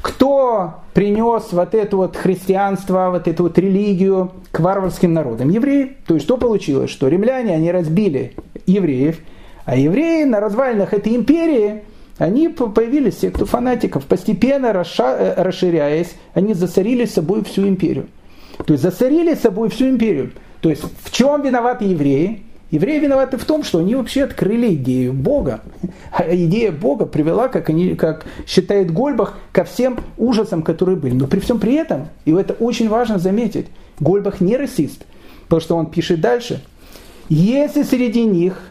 кто 0.01 0.75
принес 0.93 1.51
вот 1.51 1.75
это 1.75 1.97
вот 1.97 2.15
христианство, 2.17 3.09
вот 3.11 3.27
эту 3.27 3.43
вот 3.43 3.57
религию 3.57 4.31
к 4.51 4.59
варварским 4.59 5.13
народам? 5.13 5.49
Евреи. 5.49 5.97
То 6.07 6.15
есть, 6.15 6.25
что 6.25 6.37
получилось? 6.37 6.89
Что 6.89 7.07
римляне, 7.07 7.53
они 7.53 7.71
разбили 7.71 8.33
евреев, 8.65 9.19
а 9.65 9.75
евреи 9.75 10.23
на 10.23 10.39
развалинах 10.39 10.93
этой 10.93 11.15
империи, 11.15 11.83
они 12.17 12.49
появились 12.49 13.19
секту 13.19 13.45
фанатиков. 13.45 14.05
Постепенно 14.05 14.67
э, 14.67 15.33
расширяясь, 15.41 16.15
они 16.33 16.53
засорили 16.53 17.05
собой 17.05 17.43
всю 17.43 17.67
империю. 17.67 18.07
То 18.65 18.73
есть, 18.73 18.83
засорили 18.83 19.33
собой 19.35 19.69
всю 19.69 19.89
империю. 19.89 20.31
То 20.61 20.69
есть, 20.69 20.83
в 21.03 21.11
чем 21.11 21.41
виноваты 21.41 21.85
евреи? 21.85 22.43
Евреи 22.71 22.99
виноваты 22.99 23.37
в 23.37 23.43
том, 23.43 23.63
что 23.63 23.79
они 23.79 23.95
вообще 23.95 24.23
открыли 24.23 24.73
идею 24.75 25.13
Бога. 25.13 25.61
А 26.11 26.23
идея 26.35 26.71
Бога 26.71 27.05
привела, 27.05 27.47
как, 27.47 27.69
они, 27.69 27.95
как 27.95 28.25
считает 28.45 28.91
Гольбах, 28.91 29.37
ко 29.53 29.63
всем 29.63 29.99
ужасам, 30.17 30.61
которые 30.61 30.97
были. 30.97 31.13
Но 31.13 31.27
при 31.27 31.39
всем 31.39 31.59
при 31.59 31.75
этом, 31.75 32.09
и 32.25 32.31
это 32.33 32.53
очень 32.53 32.89
важно 32.89 33.17
заметить, 33.17 33.67
Гольбах 33.99 34.41
не 34.41 34.57
расист, 34.57 35.05
потому 35.43 35.61
что 35.61 35.77
он 35.77 35.85
пишет 35.85 36.19
дальше. 36.19 36.63
Если 37.29 37.83
среди 37.83 38.23
них 38.23 38.61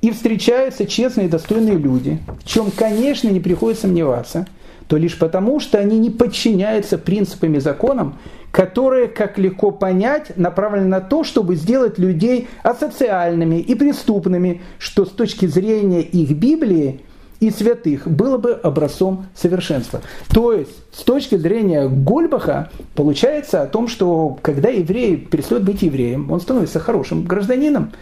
и 0.00 0.10
встречаются 0.10 0.86
честные 0.86 1.26
и 1.26 1.30
достойные 1.30 1.76
люди, 1.76 2.18
в 2.42 2.48
чем, 2.48 2.70
конечно, 2.70 3.28
не 3.28 3.40
приходится 3.40 3.82
сомневаться, 3.82 4.46
то 4.90 4.96
лишь 4.96 5.16
потому, 5.16 5.60
что 5.60 5.78
они 5.78 6.00
не 6.00 6.10
подчиняются 6.10 6.98
принципам 6.98 7.54
и 7.54 7.60
законам, 7.60 8.18
которые, 8.50 9.06
как 9.06 9.38
легко 9.38 9.70
понять, 9.70 10.36
направлены 10.36 10.88
на 10.88 11.00
то, 11.00 11.22
чтобы 11.22 11.54
сделать 11.54 11.96
людей 11.96 12.48
асоциальными 12.64 13.60
и 13.60 13.76
преступными, 13.76 14.62
что 14.80 15.06
с 15.06 15.10
точки 15.10 15.46
зрения 15.46 16.02
их 16.02 16.32
Библии 16.32 17.02
и 17.38 17.50
святых 17.50 18.08
было 18.08 18.36
бы 18.36 18.50
образцом 18.50 19.26
совершенства. 19.32 20.00
То 20.34 20.52
есть, 20.52 20.76
с 20.92 21.04
точки 21.04 21.36
зрения 21.36 21.86
Гольбаха, 21.88 22.70
получается 22.96 23.62
о 23.62 23.68
том, 23.68 23.86
что 23.86 24.38
когда 24.42 24.70
еврей 24.70 25.16
перестает 25.16 25.62
быть 25.62 25.82
евреем, 25.82 26.32
он 26.32 26.40
становится 26.40 26.80
хорошим 26.80 27.22
гражданином 27.22 27.92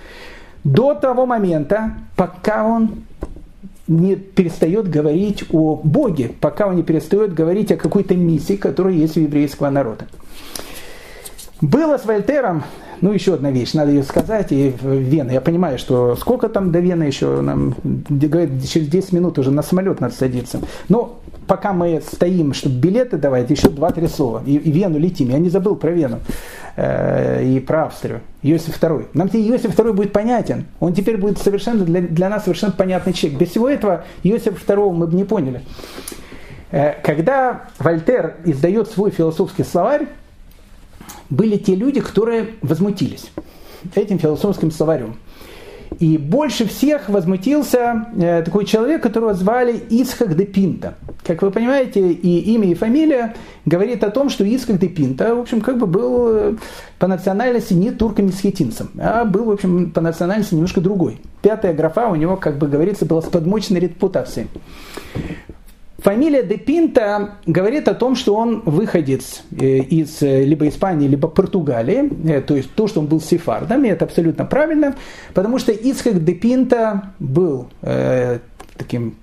до 0.64 0.94
того 0.94 1.26
момента, 1.26 1.96
пока 2.16 2.64
он 2.64 3.02
не 3.88 4.16
перестает 4.16 4.88
говорить 4.88 5.44
о 5.50 5.80
Боге, 5.82 6.30
пока 6.40 6.68
он 6.68 6.76
не 6.76 6.82
перестает 6.82 7.34
говорить 7.34 7.72
о 7.72 7.76
какой-то 7.76 8.14
миссии, 8.14 8.56
которая 8.56 8.94
есть 8.94 9.16
у 9.16 9.20
еврейского 9.20 9.70
народа. 9.70 10.06
Было 11.60 11.98
с 11.98 12.04
Вольтером, 12.04 12.62
ну 13.00 13.12
еще 13.12 13.34
одна 13.34 13.50
вещь, 13.50 13.72
надо 13.72 13.90
ее 13.90 14.02
сказать, 14.04 14.52
и 14.52 14.70
в 14.80 14.86
Вену. 14.86 15.32
Я 15.32 15.40
понимаю, 15.40 15.78
что 15.78 16.14
сколько 16.16 16.48
там 16.48 16.70
до 16.70 16.78
Вены 16.78 17.04
еще, 17.04 17.40
нам 17.40 17.74
говорят, 17.82 18.50
через 18.68 18.88
10 18.88 19.12
минут 19.12 19.38
уже 19.38 19.50
на 19.50 19.62
самолет 19.62 20.00
надо 20.00 20.14
садиться. 20.14 20.60
Но 20.88 21.18
пока 21.48 21.72
мы 21.72 22.00
стоим, 22.00 22.52
чтобы 22.54 22.76
билеты 22.76 23.16
давать, 23.16 23.50
еще 23.50 23.68
2-3 23.68 24.08
слова. 24.08 24.42
И, 24.46 24.56
и 24.56 24.70
Вену 24.70 24.98
летим. 24.98 25.30
Я 25.30 25.38
не 25.38 25.48
забыл 25.48 25.74
про 25.74 25.90
Вену 25.90 26.18
и 26.78 27.60
про 27.66 27.86
Австрию. 27.86 28.20
Иосиф 28.42 28.80
II. 28.80 29.08
Нам 29.14 29.28
теперь 29.28 29.50
Иосиф 29.50 29.76
II 29.76 29.92
будет 29.92 30.12
понятен. 30.12 30.66
Он 30.78 30.92
теперь 30.92 31.16
будет 31.16 31.38
совершенно 31.38 31.84
для, 31.84 32.00
для 32.02 32.28
нас 32.28 32.44
совершенно 32.44 32.72
понятный 32.72 33.12
человек. 33.12 33.40
Без 33.40 33.50
всего 33.50 33.68
этого 33.68 34.04
Иосифа 34.22 34.72
II 34.72 34.92
мы 34.92 35.06
бы 35.06 35.16
не 35.16 35.24
поняли. 35.24 35.62
Э, 36.70 36.92
когда 37.02 37.64
Вольтер 37.78 38.36
издает 38.44 38.88
свой 38.90 39.10
философский 39.10 39.64
словарь, 39.64 40.06
были 41.30 41.56
те 41.56 41.74
люди, 41.74 42.00
которые 42.00 42.50
возмутились 42.62 43.30
этим 43.94 44.18
философским 44.18 44.70
словарем. 44.70 45.16
И 45.98 46.18
больше 46.18 46.66
всех 46.66 47.08
возмутился 47.08 48.06
э, 48.16 48.42
такой 48.42 48.64
человек, 48.64 49.02
которого 49.02 49.34
звали 49.34 49.82
Исхак 49.90 50.36
де 50.36 50.44
Пинта. 50.44 50.94
Как 51.24 51.42
вы 51.42 51.50
понимаете, 51.50 52.12
и 52.12 52.54
имя, 52.54 52.70
и 52.70 52.74
фамилия 52.74 53.34
говорит 53.64 54.04
о 54.04 54.10
том, 54.10 54.30
что 54.30 54.44
Исхак 54.44 54.78
де 54.78 54.88
Пинта, 54.88 55.34
в 55.34 55.40
общем, 55.40 55.60
как 55.60 55.78
бы 55.78 55.86
был 55.86 56.28
э, 56.28 56.54
по 56.98 57.06
национальности 57.06 57.74
не 57.74 57.90
турком-месхетинцем, 57.90 58.90
а 58.98 59.24
был, 59.24 59.44
в 59.44 59.50
общем, 59.50 59.90
по 59.90 60.00
национальности 60.00 60.54
немножко 60.54 60.80
другой. 60.80 61.20
Пятая 61.42 61.72
графа 61.72 62.08
у 62.08 62.14
него, 62.14 62.36
как 62.36 62.58
бы 62.58 62.68
говорится, 62.68 63.06
была 63.06 63.22
с 63.22 63.26
подмоченной 63.26 63.80
репутацией. 63.80 64.48
Фамилия 65.98 66.44
де 66.44 66.56
Пинта 66.56 67.38
говорит 67.44 67.88
о 67.88 67.94
том, 67.94 68.14
что 68.14 68.36
он 68.36 68.62
выходец 68.64 69.42
э, 69.50 69.78
из 69.78 70.22
э, 70.22 70.44
либо 70.44 70.68
Испании, 70.68 71.08
либо 71.08 71.26
Португалии, 71.26 72.08
э, 72.30 72.40
то 72.40 72.54
есть 72.54 72.72
то, 72.74 72.86
что 72.86 73.00
он 73.00 73.06
был 73.06 73.20
сефардом, 73.20 73.84
и 73.84 73.88
это 73.88 74.04
абсолютно 74.04 74.44
правильно, 74.44 74.94
потому 75.34 75.58
что 75.58 75.72
Исхак 75.72 76.24
де 76.24 76.34
Пинта 76.34 77.14
был 77.18 77.66
э, 77.82 78.38
таким 78.76 79.16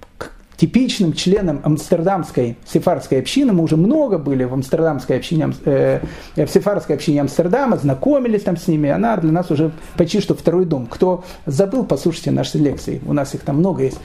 типичным 0.57 1.13
членом 1.13 1.61
амстердамской 1.63 2.57
сефардской 2.65 3.19
общины. 3.19 3.53
Мы 3.53 3.63
уже 3.63 3.77
много 3.77 4.17
были 4.17 4.43
в 4.43 4.53
амстердамской 4.53 5.17
общине, 5.17 5.53
э, 5.65 6.01
в 6.35 6.47
сефардской 6.47 6.95
общине 6.95 7.21
Амстердама, 7.21 7.77
знакомились 7.77 8.43
там 8.43 8.57
с 8.57 8.67
ними. 8.67 8.89
Она 8.89 9.15
для 9.17 9.31
нас 9.31 9.49
уже 9.51 9.71
почти 9.97 10.19
что 10.19 10.35
второй 10.35 10.65
дом. 10.65 10.87
Кто 10.87 11.23
забыл, 11.45 11.85
послушайте 11.85 12.31
наши 12.31 12.57
лекции. 12.57 13.01
У 13.05 13.13
нас 13.13 13.33
их 13.33 13.41
там 13.41 13.57
много 13.57 13.83
есть 13.83 13.99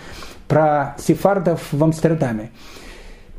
про 0.51 0.96
сефардов 0.98 1.61
в 1.72 1.82
Амстердаме. 1.82 2.51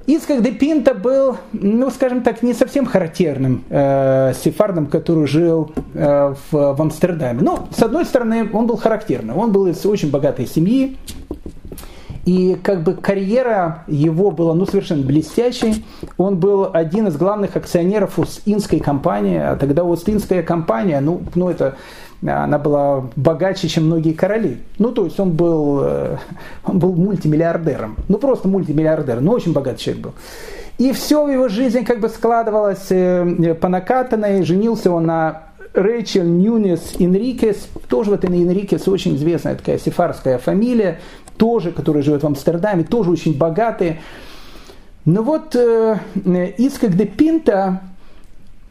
Ицхак 0.07 0.41
де 0.41 0.51
Пинта 0.51 0.93
был, 0.93 1.38
ну, 1.53 1.91
скажем 1.91 2.24
так, 2.24 2.41
не 2.41 2.53
совсем 2.53 2.86
характерным 2.86 3.64
э, 3.70 4.34
сефардом, 4.34 4.88
который 4.88 5.28
жил 5.28 5.72
э, 5.93 6.34
в, 6.51 6.74
в 6.74 6.82
Амстердаме. 6.82 7.41
Но, 7.41 7.68
с 7.76 7.84
одной 7.84 8.05
стороны, 8.05 8.49
он 8.51 8.66
был 8.66 8.78
характерным. 8.78 9.38
Он 9.38 9.51
был 9.51 9.68
из 9.68 9.86
очень 9.86 10.09
богатой 10.09 10.47
семьи, 10.47 10.97
и 12.26 12.57
как 12.64 12.84
бы 12.84 12.93
карьера 12.93 13.84
его 13.88 14.32
была 14.32 14.53
ну, 14.53 14.66
совершенно 14.66 15.03
блестящей. 15.03 15.86
Он 16.18 16.38
был 16.38 16.70
один 16.72 17.07
из 17.07 17.18
главных 17.18 17.55
акционеров 17.55 18.18
Уст-Индской 18.20 18.80
компании. 18.80 19.38
А 19.38 19.55
тогда 19.55 19.84
Уст-Индская 19.84 20.43
компания, 20.43 20.99
ну, 21.01 21.22
ну 21.36 21.49
это 21.49 21.76
она 22.24 22.59
была 22.59 23.05
богаче, 23.15 23.67
чем 23.67 23.86
многие 23.86 24.13
короли. 24.13 24.59
Ну, 24.78 24.91
то 24.91 25.05
есть 25.05 25.19
он 25.19 25.32
был, 25.32 25.82
э, 25.84 26.17
он 26.63 26.80
был 26.80 26.93
мультимиллиардером. 26.93 27.97
Ну, 28.07 28.17
просто 28.17 28.47
мультимиллиардер, 28.47 29.22
но 29.22 29.32
очень 29.32 29.53
богатый 29.53 29.80
человек 29.80 30.03
был. 30.03 30.13
И 30.78 30.93
все 30.93 31.26
в 31.26 31.30
его 31.30 31.47
жизни 31.47 31.84
как 31.84 31.99
бы 31.99 32.09
складывалось 32.09 32.88
э, 32.89 33.55
по 33.59 33.69
накатанной. 33.69 34.43
Женился 34.43 34.91
он 34.91 35.05
на 35.05 35.43
Рэйчел 35.74 36.24
Ньюнес 36.24 36.95
Инрикес, 36.99 37.69
тоже 37.88 38.11
вот 38.11 38.26
Инрикес 38.26 38.88
очень 38.88 39.15
известная 39.15 39.55
такая 39.55 39.80
сефарская 39.80 40.38
фамилия, 40.38 40.99
тоже, 41.38 41.72
которая 41.72 42.03
живет 42.03 42.24
в 42.24 42.28
Амстердаме, 42.28 42.84
тоже 42.84 43.09
очень 43.09 43.38
богатые. 43.38 44.01
Но 45.05 45.24
вот 45.24 45.55
э, 45.55 45.97
Искак 46.57 46.95
де 46.95 47.05
Пинта, 47.05 47.82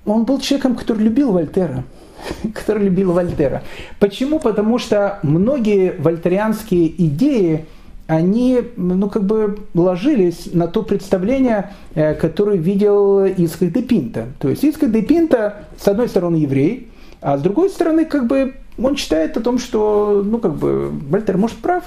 он 0.05 0.25
был 0.25 0.39
человеком, 0.41 0.77
который 0.77 1.03
любил 1.03 1.33
Вольтера. 1.33 1.85
который 2.55 2.85
любил 2.85 3.13
Вольтера. 3.13 3.63
Почему? 3.99 4.39
Потому 4.39 4.79
что 4.79 5.19
многие 5.23 5.95
вольтерианские 5.99 6.89
идеи, 7.07 7.67
они 8.07 8.61
ну, 8.77 9.09
как 9.09 9.25
бы 9.25 9.59
ложились 9.75 10.51
на 10.53 10.67
то 10.67 10.83
представление, 10.83 11.73
э, 11.95 12.15
которое 12.15 12.57
видел 12.57 13.25
Искак 13.25 13.73
де 13.73 13.83
Пинта. 13.83 14.27
То 14.39 14.49
есть 14.49 14.65
Искак 14.65 14.91
де 14.91 15.03
Пинта, 15.03 15.65
с 15.79 15.87
одной 15.87 16.09
стороны, 16.09 16.37
еврей, 16.37 16.91
а 17.21 17.39
с 17.39 17.43
другой 17.43 17.71
стороны, 17.71 18.05
как 18.05 18.27
бы 18.27 18.55
он 18.83 18.97
считает 18.97 19.37
о 19.37 19.41
том, 19.41 19.59
что, 19.59 20.23
ну, 20.25 20.39
как 20.39 20.55
бы, 20.55 20.89
Вольтер, 20.89 21.37
может, 21.37 21.59
прав, 21.59 21.85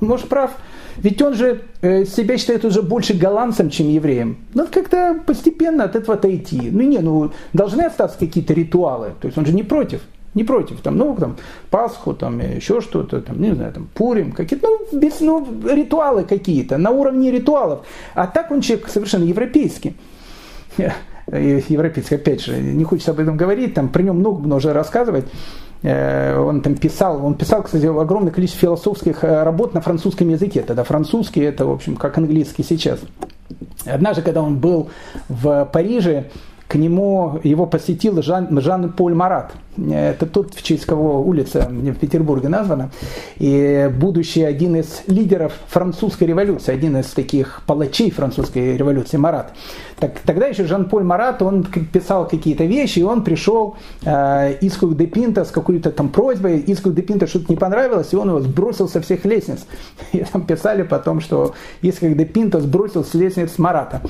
может 0.00 0.28
прав. 0.28 0.52
Ведь 0.96 1.22
он 1.22 1.34
же 1.34 1.62
э, 1.80 2.04
себя 2.04 2.38
считает 2.38 2.64
уже 2.64 2.82
больше 2.82 3.14
голландцем, 3.14 3.70
чем 3.70 3.88
евреем. 3.88 4.36
Надо 4.54 4.70
как-то 4.70 5.20
постепенно 5.26 5.84
от 5.84 5.96
этого 5.96 6.14
отойти. 6.14 6.70
Ну 6.70 6.82
не, 6.82 6.98
ну 6.98 7.30
должны 7.52 7.82
остаться 7.82 8.18
какие-то 8.18 8.54
ритуалы. 8.54 9.12
То 9.20 9.26
есть 9.26 9.38
он 9.38 9.46
же 9.46 9.52
не 9.52 9.62
против. 9.62 10.00
Не 10.34 10.44
против, 10.44 10.80
там, 10.80 10.96
ну, 10.96 11.14
там, 11.14 11.36
Пасху, 11.68 12.14
там, 12.14 12.40
еще 12.40 12.80
что-то, 12.80 13.20
там, 13.20 13.38
не 13.38 13.54
знаю, 13.54 13.70
там, 13.70 13.86
Пурим, 13.92 14.32
какие-то, 14.32 14.66
ну, 14.66 14.98
без, 14.98 15.20
ну, 15.20 15.46
ритуалы 15.70 16.24
какие-то, 16.24 16.78
на 16.78 16.90
уровне 16.90 17.30
ритуалов. 17.30 17.84
А 18.14 18.26
так 18.26 18.50
он 18.50 18.62
человек 18.62 18.88
совершенно 18.88 19.24
европейский. 19.24 19.94
Европейский, 21.26 22.14
опять 22.14 22.42
же, 22.42 22.56
не 22.58 22.84
хочется 22.84 23.10
об 23.10 23.20
этом 23.20 23.36
говорить, 23.36 23.74
там, 23.74 23.90
про 23.90 24.02
нем 24.02 24.20
много 24.20 24.40
можно 24.48 24.72
рассказывать. 24.72 25.26
Э, 25.82 26.38
он 26.38 26.60
там 26.60 26.76
писал, 26.76 27.24
он 27.24 27.34
писал, 27.34 27.62
кстати, 27.62 27.86
огромное 27.86 28.32
количество 28.32 28.60
философских 28.60 29.24
э, 29.24 29.42
работ 29.42 29.74
на 29.74 29.80
французском 29.80 30.28
языке. 30.28 30.62
Тогда 30.62 30.84
французский, 30.84 31.40
это, 31.40 31.66
в 31.66 31.72
общем, 31.72 31.96
как 31.96 32.16
английский 32.18 32.62
сейчас. 32.62 33.00
Однажды, 33.84 34.22
когда 34.22 34.42
он 34.42 34.58
был 34.58 34.90
в 35.28 35.68
Париже, 35.72 36.30
к 36.68 36.76
нему 36.76 37.40
его 37.42 37.66
посетил 37.66 38.22
Жан, 38.22 38.48
Жан-Поль 38.60 39.14
Марат. 39.14 39.52
Это 39.76 40.26
тот, 40.26 40.54
в 40.54 40.62
честь 40.62 40.84
кого 40.84 41.22
улица 41.22 41.66
в 41.70 41.94
Петербурге 41.94 42.48
названа. 42.48 42.90
И 43.38 43.90
будущий 43.98 44.42
один 44.42 44.76
из 44.76 45.02
лидеров 45.06 45.54
французской 45.66 46.24
революции, 46.24 46.74
один 46.74 46.98
из 46.98 47.06
таких 47.06 47.62
палачей 47.66 48.10
французской 48.10 48.76
революции, 48.76 49.16
Марат. 49.16 49.54
Так, 49.98 50.18
тогда 50.26 50.46
еще 50.46 50.66
Жан-Поль 50.66 51.04
Марат, 51.04 51.40
он 51.40 51.64
писал 51.64 52.28
какие-то 52.28 52.64
вещи, 52.64 52.98
и 52.98 53.02
он 53.02 53.24
пришел 53.24 53.76
э, 54.04 54.58
Иску 54.60 54.92
де 54.94 55.06
Пинта 55.06 55.44
с 55.44 55.50
какой-то 55.50 55.90
там 55.90 56.10
просьбой, 56.10 56.58
Иску 56.58 56.90
де 56.90 57.00
Пинта 57.00 57.26
что-то 57.26 57.46
не 57.48 57.56
понравилось, 57.56 58.12
и 58.12 58.16
он 58.16 58.28
его 58.28 58.40
сбросил 58.40 58.88
со 58.88 59.00
всех 59.00 59.24
лестниц. 59.24 59.64
И 60.12 60.18
там 60.18 60.44
писали 60.44 60.82
потом, 60.82 61.20
что 61.20 61.54
Иску 61.80 62.08
де 62.08 62.24
Пинта 62.26 62.60
сбросил 62.60 63.04
с 63.04 63.14
лестниц 63.14 63.56
Марата. 63.58 64.02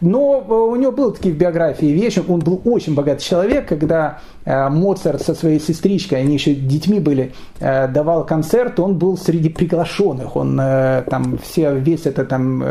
Но 0.00 0.44
э, 0.46 0.52
у 0.52 0.76
него 0.76 0.92
были 0.92 1.10
такие 1.10 1.34
в 1.34 1.38
биографии 1.38 1.86
вещи, 1.86 2.22
он 2.26 2.40
был 2.40 2.60
очень 2.64 2.94
богатый 2.94 3.22
человек, 3.22 3.66
когда 3.68 4.20
Моцарт 4.46 5.22
со 5.22 5.34
своей 5.34 5.58
сестричкой, 5.58 6.20
они 6.20 6.34
еще 6.34 6.54
детьми 6.54 7.00
были, 7.00 7.32
э, 7.60 7.88
давал 7.88 8.26
концерт, 8.26 8.78
он 8.78 8.98
был 8.98 9.16
среди 9.16 9.48
приглашенных, 9.48 10.36
он 10.36 10.56
там 10.56 11.38
все, 11.42 11.74
весь 11.74 12.06
это 12.06 12.24
там 12.24 12.62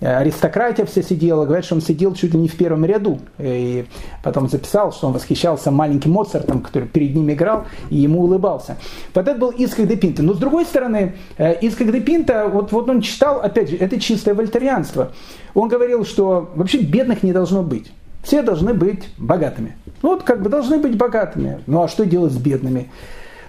аристократия 0.00 0.84
все 0.84 1.02
сидела, 1.02 1.44
говорят, 1.44 1.64
что 1.64 1.76
он 1.76 1.80
сидел 1.80 2.14
чуть 2.14 2.34
ли 2.34 2.40
не 2.40 2.48
в 2.48 2.56
первом 2.56 2.84
ряду, 2.84 3.20
и 3.38 3.86
потом 4.22 4.48
записал, 4.48 4.92
что 4.92 5.06
он 5.06 5.12
восхищался 5.12 5.70
маленьким 5.70 6.12
Моцартом, 6.12 6.60
который 6.60 6.88
перед 6.88 7.14
ним 7.14 7.30
играл, 7.30 7.64
и 7.90 7.96
ему 7.96 8.22
улыбался. 8.22 8.76
Вот 9.14 9.28
это 9.28 9.38
был 9.38 9.52
Искак 9.56 9.86
де 9.88 9.96
Пинта. 9.96 10.22
Но 10.22 10.34
с 10.34 10.38
другой 10.38 10.64
стороны, 10.64 11.14
Искак 11.38 11.90
де 11.92 12.00
Пинта, 12.00 12.48
вот, 12.48 12.72
вот 12.72 12.88
он 12.90 13.00
читал, 13.00 13.40
опять 13.40 13.70
же, 13.70 13.76
это 13.76 13.98
чистое 14.00 14.34
вольтерианство. 14.34 15.12
Он 15.54 15.68
говорил, 15.68 16.04
что 16.04 16.50
вообще 16.54 16.78
бедных 16.78 17.22
не 17.22 17.32
должно 17.32 17.62
быть. 17.62 17.90
Все 18.24 18.42
должны 18.42 18.74
быть 18.74 19.04
богатыми. 19.18 19.76
Ну, 20.02 20.10
вот 20.10 20.22
как 20.22 20.42
бы 20.42 20.48
должны 20.48 20.78
быть 20.78 20.96
богатыми. 20.96 21.60
Ну 21.66 21.82
а 21.82 21.88
что 21.88 22.04
делать 22.04 22.32
с 22.32 22.36
бедными? 22.36 22.90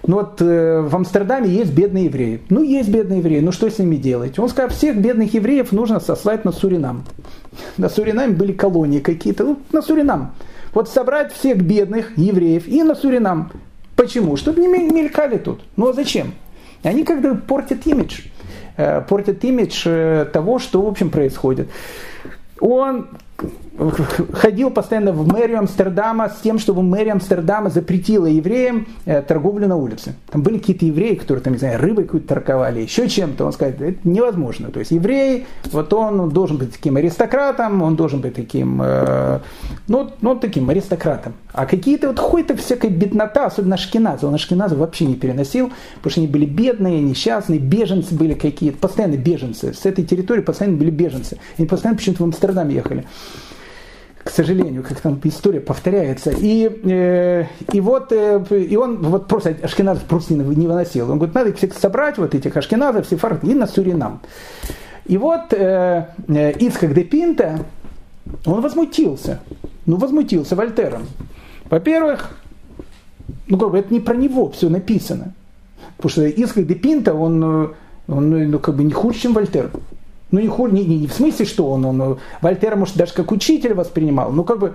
Ну 0.06 0.16
вот 0.16 0.40
э, 0.40 0.82
в 0.82 0.94
Амстердаме 0.94 1.48
есть 1.48 1.72
бедные 1.72 2.04
евреи. 2.04 2.42
Ну 2.50 2.62
есть 2.62 2.90
бедные 2.90 3.18
евреи, 3.18 3.40
ну 3.40 3.50
что 3.50 3.68
с 3.68 3.78
ними 3.78 3.96
делать? 3.96 4.38
Он 4.38 4.48
сказал, 4.48 4.70
всех 4.70 4.98
бедных 4.98 5.34
евреев 5.34 5.72
нужно 5.72 5.98
сослать 5.98 6.44
на 6.44 6.52
Суринам. 6.52 7.04
На 7.78 7.88
Суринаме 7.88 8.34
были 8.34 8.52
колонии 8.52 9.00
какие-то, 9.00 9.44
ну, 9.44 9.58
на 9.72 9.82
Суринам. 9.82 10.32
Вот 10.72 10.88
собрать 10.90 11.32
всех 11.32 11.56
бедных 11.56 12.16
евреев 12.18 12.68
и 12.68 12.82
на 12.82 12.94
Суринам. 12.94 13.50
Почему? 13.96 14.36
Чтобы 14.36 14.60
не 14.60 14.68
мелькали 14.68 15.38
тут. 15.38 15.62
Ну 15.76 15.88
а 15.88 15.92
зачем? 15.94 16.34
Они 16.82 17.02
как-то 17.02 17.34
портят 17.34 17.86
имидж. 17.86 18.20
Э, 18.76 19.00
портят 19.00 19.42
имидж 19.42 19.82
э, 19.86 20.26
того, 20.30 20.58
что 20.58 20.82
в 20.82 20.86
общем 20.86 21.10
происходит. 21.10 21.68
Он 22.60 23.08
ходил 24.32 24.70
постоянно 24.70 25.12
в 25.12 25.26
мэрию 25.26 25.58
Амстердама 25.58 26.28
с 26.28 26.40
тем, 26.40 26.58
чтобы 26.58 26.82
мэрия 26.82 27.12
Амстердама 27.12 27.70
запретила 27.70 28.26
евреям 28.26 28.86
э, 29.04 29.22
торговлю 29.22 29.68
на 29.68 29.76
улице. 29.76 30.14
Там 30.30 30.42
были 30.42 30.58
какие-то 30.58 30.86
евреи, 30.86 31.14
которые 31.14 31.42
там, 31.42 31.52
не 31.52 31.58
знаю, 31.58 31.80
рыбой 31.80 32.04
какую-то 32.04 32.28
торговали, 32.28 32.80
еще 32.80 33.08
чем-то. 33.08 33.44
Он 33.44 33.52
сказал, 33.52 33.74
это 33.74 33.98
невозможно. 34.04 34.70
То 34.70 34.80
есть 34.80 34.92
еврей, 34.92 35.46
вот 35.72 35.92
он 35.92 36.30
должен 36.30 36.56
быть 36.56 36.72
таким 36.72 36.96
аристократом, 36.96 37.82
он 37.82 37.96
должен 37.96 38.20
быть 38.20 38.34
таким, 38.34 38.80
э, 38.82 39.40
ну, 39.88 40.10
ну, 40.20 40.36
таким 40.36 40.70
аристократом. 40.70 41.34
А 41.52 41.66
какие-то 41.66 42.08
вот 42.08 42.16
какой-то 42.16 42.56
всякая 42.56 42.90
беднота, 42.90 43.46
особенно 43.46 43.74
Ашкеназа, 43.74 44.26
он 44.26 44.34
Ашкеназа 44.34 44.76
вообще 44.76 45.06
не 45.06 45.14
переносил, 45.14 45.70
потому 45.96 46.10
что 46.10 46.20
они 46.20 46.28
были 46.28 46.46
бедные, 46.46 47.02
несчастные, 47.02 47.58
беженцы 47.58 48.14
были 48.14 48.34
какие-то, 48.34 48.78
постоянно 48.78 49.16
беженцы. 49.16 49.72
С 49.72 49.84
этой 49.84 50.04
территории 50.04 50.40
постоянно 50.40 50.76
были 50.76 50.90
беженцы. 50.90 51.38
Они 51.58 51.66
постоянно 51.66 51.98
почему-то 51.98 52.22
в 52.22 52.26
Амстердам 52.26 52.68
ехали 52.68 53.06
к 54.26 54.30
сожалению, 54.30 54.82
как 54.82 55.00
там 55.00 55.20
история 55.22 55.60
повторяется. 55.60 56.32
И, 56.36 56.68
э, 56.82 57.44
и 57.72 57.80
вот 57.80 58.10
э, 58.10 58.44
и 58.50 58.76
он 58.76 58.98
вот 58.98 59.28
просто 59.28 59.56
ашкеназов 59.62 60.02
просто 60.02 60.34
не, 60.34 60.42
выносил. 60.42 61.08
Он 61.08 61.18
говорит, 61.18 61.34
надо 61.36 61.50
их 61.50 61.56
всех 61.56 61.72
собрать, 61.74 62.18
вот 62.18 62.34
этих 62.34 62.56
ашкеназов, 62.56 63.06
сефардов, 63.06 63.44
и 63.44 63.54
на 63.54 63.68
Суринам. 63.68 64.20
И 65.04 65.16
вот 65.16 65.52
э, 65.52 66.08
э, 66.26 66.52
Ицхак 66.58 66.92
де 66.92 67.04
Пинта, 67.04 67.60
он 68.44 68.62
возмутился. 68.62 69.38
Ну, 69.86 69.96
возмутился 69.96 70.56
Вольтером. 70.56 71.06
Во-первых, 71.70 72.36
ну, 73.46 73.58
как 73.58 73.70
бы 73.70 73.78
это 73.78 73.94
не 73.94 74.00
про 74.00 74.16
него 74.16 74.50
все 74.50 74.68
написано. 74.68 75.34
Потому 75.98 76.10
что 76.10 76.26
Ицхак 76.26 76.66
де 76.66 76.74
Пинта, 76.74 77.14
он, 77.14 77.44
э, 77.44 77.68
он 78.08 78.50
ну, 78.50 78.58
как 78.58 78.74
бы 78.74 78.82
не 78.82 78.92
хуже, 78.92 79.20
чем 79.20 79.34
Вольтер. 79.34 79.70
Ну, 80.32 80.40
не, 80.40 80.48
не, 80.48 80.84
не, 80.84 80.98
не 80.98 81.06
в 81.06 81.12
смысле, 81.12 81.46
что 81.46 81.70
он, 81.70 81.84
он 81.84 82.18
Вольтера, 82.40 82.74
может, 82.74 82.96
даже 82.96 83.14
как 83.14 83.30
учитель 83.30 83.74
воспринимал, 83.74 84.32
ну, 84.32 84.42
как 84.42 84.58
бы, 84.58 84.74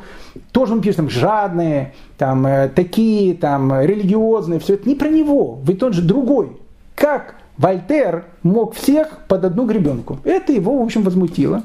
тоже 0.53 0.73
он 0.73 0.81
пишет, 0.81 0.97
там, 0.97 1.09
жадные, 1.09 1.93
там, 2.17 2.45
э, 2.47 2.69
такие, 2.69 3.35
там, 3.35 3.81
религиозные, 3.81 4.61
все 4.61 4.75
это 4.75 4.87
не 4.87 4.95
про 4.95 5.09
него, 5.09 5.59
ведь 5.65 5.83
он 5.83 5.91
же 5.91 6.01
другой. 6.01 6.55
Как 6.95 7.35
Вольтер 7.57 8.25
мог 8.43 8.75
всех 8.75 9.25
под 9.27 9.43
одну 9.43 9.65
гребенку? 9.65 10.19
Это 10.23 10.53
его, 10.53 10.77
в 10.77 10.81
общем, 10.81 11.03
возмутило. 11.03 11.63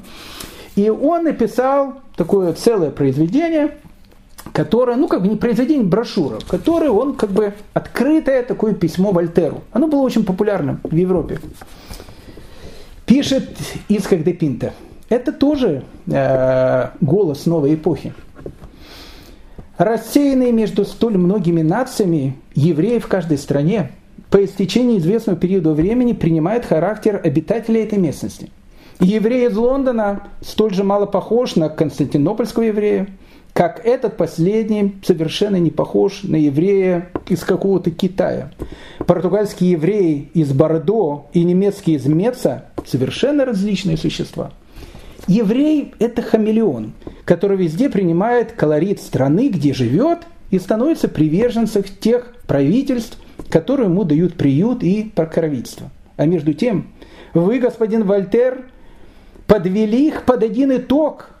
И 0.75 0.89
он 0.89 1.23
написал 1.23 1.95
такое 2.17 2.53
целое 2.53 2.91
произведение, 2.91 3.77
которое, 4.51 4.97
ну, 4.97 5.07
как 5.07 5.21
бы 5.21 5.27
не 5.27 5.35
произведение, 5.37 5.85
брошюра, 5.85 6.39
которое 6.47 6.89
он, 6.89 7.13
как 7.13 7.29
бы, 7.31 7.53
открытое 7.73 8.43
такое 8.43 8.73
письмо 8.73 9.11
Вольтеру. 9.11 9.61
Оно 9.71 9.87
было 9.87 10.01
очень 10.01 10.25
популярным 10.25 10.79
в 10.83 10.95
Европе. 10.95 11.39
Пишет 13.07 13.57
Исхак 13.87 14.23
де 14.23 14.33
Пинта. 14.33 14.73
Это 15.07 15.31
тоже 15.31 15.83
э, 16.07 16.89
голос 16.99 17.45
новой 17.45 17.75
эпохи. 17.75 18.13
Рассеянные 19.77 20.51
между 20.51 20.83
столь 20.83 21.17
многими 21.17 21.61
нациями 21.61 22.35
евреи 22.53 22.99
в 22.99 23.07
каждой 23.07 23.37
стране 23.37 23.91
по 24.29 24.43
истечении 24.43 24.97
известного 24.97 25.39
периода 25.39 25.71
времени 25.71 26.11
принимают 26.11 26.65
характер 26.65 27.21
обитателей 27.23 27.83
этой 27.83 27.97
местности. 27.97 28.51
Еврей 28.99 29.47
из 29.47 29.55
Лондона 29.55 30.23
столь 30.41 30.73
же 30.73 30.83
мало 30.83 31.05
похож 31.05 31.55
на 31.55 31.69
константинопольского 31.69 32.63
еврея, 32.63 33.07
как 33.53 33.85
этот 33.85 34.17
последний 34.17 34.97
совершенно 35.01 35.55
не 35.55 35.71
похож 35.71 36.23
на 36.23 36.35
еврея 36.35 37.09
из 37.29 37.45
какого-то 37.45 37.89
Китая. 37.89 38.51
Португальские 39.05 39.71
евреи 39.71 40.29
из 40.33 40.51
Бордо 40.51 41.27
и 41.31 41.45
немецкие 41.45 41.95
из 41.95 42.05
Меца 42.05 42.65
совершенно 42.87 43.45
различные 43.45 43.97
существа. 43.97 44.51
Еврей– 45.27 45.93
это 45.99 46.21
хамелеон, 46.21 46.93
который 47.25 47.57
везде 47.57 47.89
принимает 47.89 48.53
колорит 48.53 49.01
страны, 49.01 49.49
где 49.49 49.73
живет, 49.73 50.19
и 50.51 50.59
становится 50.59 51.09
приверженцем 51.09 51.83
тех 51.99 52.33
правительств, 52.47 53.17
которые 53.49 53.89
ему 53.89 54.05
дают 54.05 54.35
приют 54.35 54.83
и 54.83 55.11
покровительство. 55.13 55.89
А 56.15 56.25
между 56.25 56.53
тем, 56.53 56.87
вы, 57.33 57.59
господин 57.59 58.05
Вольтер, 58.05 58.65
подвели 59.45 60.07
их 60.07 60.23
под 60.23 60.43
один 60.43 60.75
итог– 60.75 61.31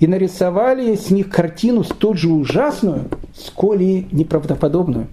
и 0.00 0.06
нарисовали 0.06 0.96
с 0.96 1.10
них 1.10 1.30
картину 1.30 1.84
столь 1.84 2.16
же 2.16 2.30
ужасную, 2.30 3.04
сколь 3.34 3.82
и 3.82 4.08
неправдоподобную. 4.10 5.06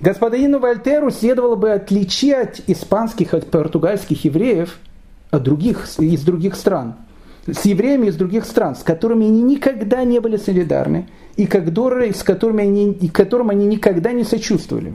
Господину 0.00 0.58
Вольтеру 0.58 1.10
следовало 1.10 1.56
бы 1.56 1.70
отличать 1.70 2.62
испанских 2.66 3.34
от 3.34 3.50
португальских 3.50 4.24
евреев 4.24 4.78
других, 5.38 5.86
из 5.98 6.22
других 6.22 6.56
стран, 6.56 6.96
с 7.46 7.64
евреями 7.64 8.08
из 8.08 8.16
других 8.16 8.44
стран, 8.44 8.76
с 8.76 8.82
которыми 8.82 9.26
они 9.26 9.42
никогда 9.42 10.04
не 10.04 10.20
были 10.20 10.36
солидарны 10.36 11.08
и 11.36 11.46
которые, 11.46 12.12
с 12.12 12.22
которыми 12.22 12.64
они, 12.64 12.92
и 12.92 13.08
которым 13.08 13.50
они 13.50 13.66
никогда 13.66 14.12
не 14.12 14.24
сочувствовали. 14.24 14.92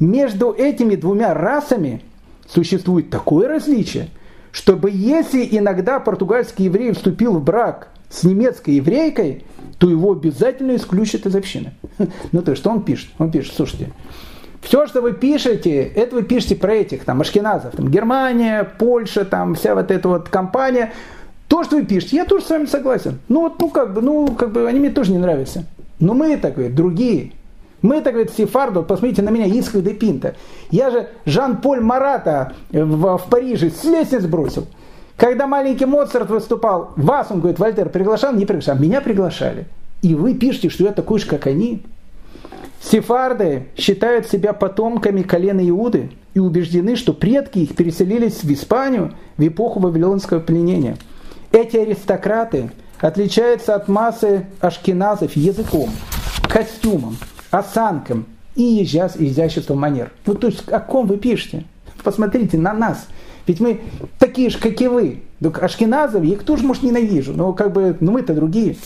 Между 0.00 0.52
этими 0.52 0.94
двумя 0.94 1.34
расами 1.34 2.02
существует 2.48 3.10
такое 3.10 3.48
различие, 3.48 4.08
чтобы 4.50 4.90
если 4.90 5.46
иногда 5.50 6.00
португальский 6.00 6.66
еврей 6.66 6.92
вступил 6.92 7.34
в 7.34 7.44
брак 7.44 7.88
с 8.10 8.24
немецкой 8.24 8.76
еврейкой, 8.76 9.44
то 9.78 9.90
его 9.90 10.12
обязательно 10.12 10.76
исключат 10.76 11.26
из 11.26 11.34
общины. 11.34 11.72
Ну 12.32 12.42
то 12.42 12.52
есть, 12.52 12.62
что 12.62 12.70
он 12.70 12.82
пишет? 12.82 13.10
Он 13.18 13.30
пишет, 13.30 13.54
слушайте, 13.56 13.90
Все, 14.62 14.86
что 14.86 15.02
вы 15.02 15.12
пишете, 15.12 15.82
это 15.82 16.14
вы 16.14 16.22
пишете 16.22 16.54
про 16.54 16.72
этих, 16.72 17.04
там, 17.04 17.20
ашкеназов, 17.20 17.74
там, 17.74 17.88
Германия, 17.88 18.64
Польша, 18.78 19.24
там, 19.24 19.56
вся 19.56 19.74
вот 19.74 19.90
эта 19.90 20.08
вот 20.08 20.28
компания. 20.28 20.92
То, 21.48 21.64
что 21.64 21.76
вы 21.76 21.84
пишете, 21.84 22.16
я 22.16 22.24
тоже 22.24 22.44
с 22.44 22.50
вами 22.50 22.66
согласен. 22.66 23.18
Ну, 23.28 23.40
вот, 23.42 23.60
ну, 23.60 23.68
как 23.68 23.92
бы, 23.92 24.00
ну, 24.00 24.28
как 24.28 24.52
бы, 24.52 24.68
они 24.68 24.78
мне 24.78 24.90
тоже 24.90 25.10
не 25.10 25.18
нравятся. 25.18 25.64
Но 25.98 26.14
мы, 26.14 26.36
так 26.36 26.54
говорит, 26.54 26.76
другие. 26.76 27.32
Мы, 27.82 28.00
так 28.00 28.14
говорит, 28.14 28.32
сефарду, 28.32 28.84
посмотрите 28.84 29.22
на 29.22 29.30
меня, 29.30 29.46
Исхак 29.46 29.82
де 29.82 29.92
Пинта. 29.92 30.36
Я 30.70 30.90
же 30.90 31.08
Жан-Поль 31.26 31.80
Марата 31.80 32.52
в, 32.70 33.18
в 33.18 33.24
Париже 33.28 33.70
с 33.70 33.82
лестниц 33.82 34.24
бросил. 34.24 34.68
Когда 35.16 35.48
маленький 35.48 35.86
Моцарт 35.86 36.30
выступал, 36.30 36.92
вас, 36.96 37.26
он 37.30 37.40
говорит, 37.40 37.58
Вольтер 37.58 37.88
приглашал, 37.88 38.32
не 38.32 38.46
приглашал, 38.46 38.76
меня 38.76 39.00
приглашали. 39.00 39.66
И 40.00 40.14
вы 40.14 40.34
пишете, 40.34 40.68
что 40.68 40.84
я 40.84 40.92
такой 40.92 41.18
же, 41.18 41.26
как 41.26 41.46
они. 41.46 41.82
Сефарды 42.82 43.68
считают 43.76 44.26
себя 44.26 44.52
потомками 44.52 45.22
колена 45.22 45.66
Иуды 45.68 46.10
и 46.34 46.40
убеждены, 46.40 46.96
что 46.96 47.12
предки 47.12 47.60
их 47.60 47.76
переселились 47.76 48.42
в 48.42 48.52
Испанию 48.52 49.12
в 49.36 49.46
эпоху 49.46 49.78
Вавилонского 49.80 50.40
пленения. 50.40 50.96
Эти 51.52 51.76
аристократы 51.76 52.70
отличаются 52.98 53.74
от 53.74 53.88
массы 53.88 54.46
ашкеназов 54.60 55.36
языком, 55.36 55.90
костюмом, 56.48 57.16
осанком 57.50 58.26
и 58.56 58.82
изяществом 58.82 59.78
манер. 59.78 60.10
Ну, 60.26 60.34
то 60.34 60.48
есть, 60.48 60.68
о 60.68 60.80
ком 60.80 61.06
вы 61.06 61.18
пишете? 61.18 61.64
Посмотрите 62.02 62.58
на 62.58 62.72
нас. 62.72 63.06
Ведь 63.46 63.60
мы 63.60 63.80
такие 64.18 64.50
же, 64.50 64.58
как 64.58 64.80
и 64.80 64.88
вы. 64.88 65.22
Ашкеназов, 65.60 66.24
их 66.24 66.44
тоже, 66.44 66.64
может, 66.64 66.82
ненавижу, 66.82 67.32
но 67.32 67.52
как 67.52 67.72
бы, 67.72 67.96
ну 68.00 68.12
мы-то 68.12 68.34
другие. 68.34 68.76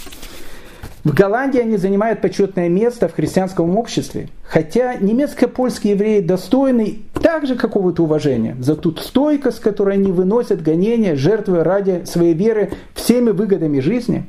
В 1.06 1.14
Голландии 1.14 1.60
они 1.60 1.76
занимают 1.76 2.20
почетное 2.20 2.68
место 2.68 3.06
в 3.06 3.14
христианском 3.14 3.78
обществе, 3.78 4.28
хотя 4.42 4.96
немецко-польские 4.96 5.92
евреи 5.92 6.18
достойны 6.18 6.98
также 7.22 7.54
какого-то 7.54 8.02
уважения 8.02 8.56
за 8.58 8.74
ту 8.74 8.90
стойкость, 8.90 9.60
которой 9.60 9.94
они 9.94 10.10
выносят 10.10 10.62
гонения, 10.62 11.14
жертвы 11.14 11.62
ради 11.62 12.02
своей 12.06 12.34
веры 12.34 12.72
всеми 12.92 13.30
выгодами 13.30 13.78
жизни. 13.78 14.26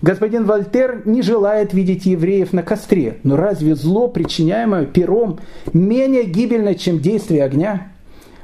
Господин 0.00 0.44
Вольтер 0.44 1.02
не 1.06 1.22
желает 1.22 1.74
видеть 1.74 2.06
евреев 2.06 2.52
на 2.52 2.62
костре, 2.62 3.16
но 3.24 3.36
разве 3.36 3.74
зло, 3.74 4.06
причиняемое 4.06 4.84
пером, 4.84 5.40
менее 5.72 6.22
гибельно, 6.22 6.76
чем 6.76 7.00
действие 7.00 7.42
огня? 7.42 7.88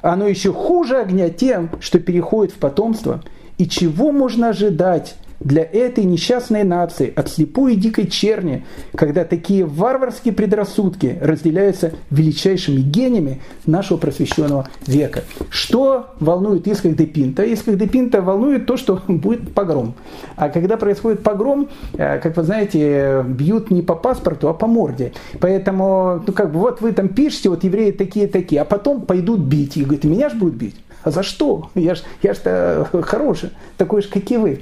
Оно 0.01 0.27
еще 0.27 0.53
хуже 0.53 0.97
огня 0.97 1.29
тем, 1.29 1.71
что 1.79 2.01
переходит 2.01 2.53
в 2.53 2.59
потомство. 2.59 3.23
И 3.57 3.69
чего 3.69 4.11
можно 4.11 4.49
ожидать 4.49 5.15
для 5.45 5.63
этой 5.63 6.05
несчастной 6.05 6.65
нации 6.65 7.13
от 7.15 7.29
слепой 7.29 7.75
и 7.75 7.77
дикой 7.77 8.07
черни, 8.07 8.65
когда 8.95 9.25
такие 9.25 9.65
варварские 9.65 10.35
предрассудки 10.35 11.19
разделяются 11.21 11.93
величайшими 12.11 12.81
гениями 12.81 13.41
нашего 13.67 13.99
просвещенного 13.99 14.69
века. 14.87 15.25
Что 15.51 16.11
волнует 16.21 16.67
Исках 16.67 16.97
де 16.97 17.07
Пинта? 17.07 17.43
Исках 17.43 17.77
де 17.77 17.87
Пинта 17.87 18.23
волнует 18.23 18.67
то, 18.67 18.77
что 18.77 19.03
будет 19.09 19.53
погром. 19.55 19.95
А 20.37 20.49
когда 20.49 20.77
происходит 20.77 21.23
погром, 21.23 21.69
э, 21.95 22.19
как 22.19 22.37
вы 22.37 22.43
знаете, 22.43 23.25
бьют 23.27 23.71
не 23.71 23.83
по 23.83 23.95
паспорту, 23.95 24.49
а 24.49 24.55
по 24.55 24.67
морде. 24.67 25.13
Поэтому, 25.41 26.23
ну 26.27 26.33
как 26.33 26.53
бы, 26.53 26.61
вот 26.61 26.81
вы 26.81 26.93
там 26.93 27.09
пишете, 27.09 27.49
вот 27.49 27.65
евреи 27.65 27.91
такие-такие, 27.91 28.61
а 28.61 28.65
потом 28.65 29.03
пойдут 29.03 29.41
бить. 29.41 29.77
И 29.77 29.85
говорят, 29.85 30.05
меня 30.05 30.29
же 30.29 30.37
будут 30.37 30.55
бить. 30.55 30.77
А 31.03 31.11
за 31.11 31.23
что? 31.23 31.71
Я 31.75 31.95
же 31.95 32.03
я 32.23 32.35
ж 32.35 32.39
хороший, 33.03 33.51
такой 33.77 34.03
же, 34.03 34.09
как 34.09 34.31
и 34.31 34.37
вы. 34.37 34.61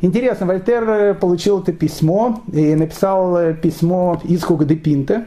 Интересно, 0.00 0.46
Вольтер 0.46 0.88
э, 0.88 1.14
получил 1.14 1.60
это 1.60 1.72
письмо 1.72 2.42
и 2.52 2.74
написал 2.74 3.36
э, 3.36 3.54
письмо 3.54 4.20
Исхуга 4.24 4.64
де 4.64 4.74
Пинта, 4.74 5.26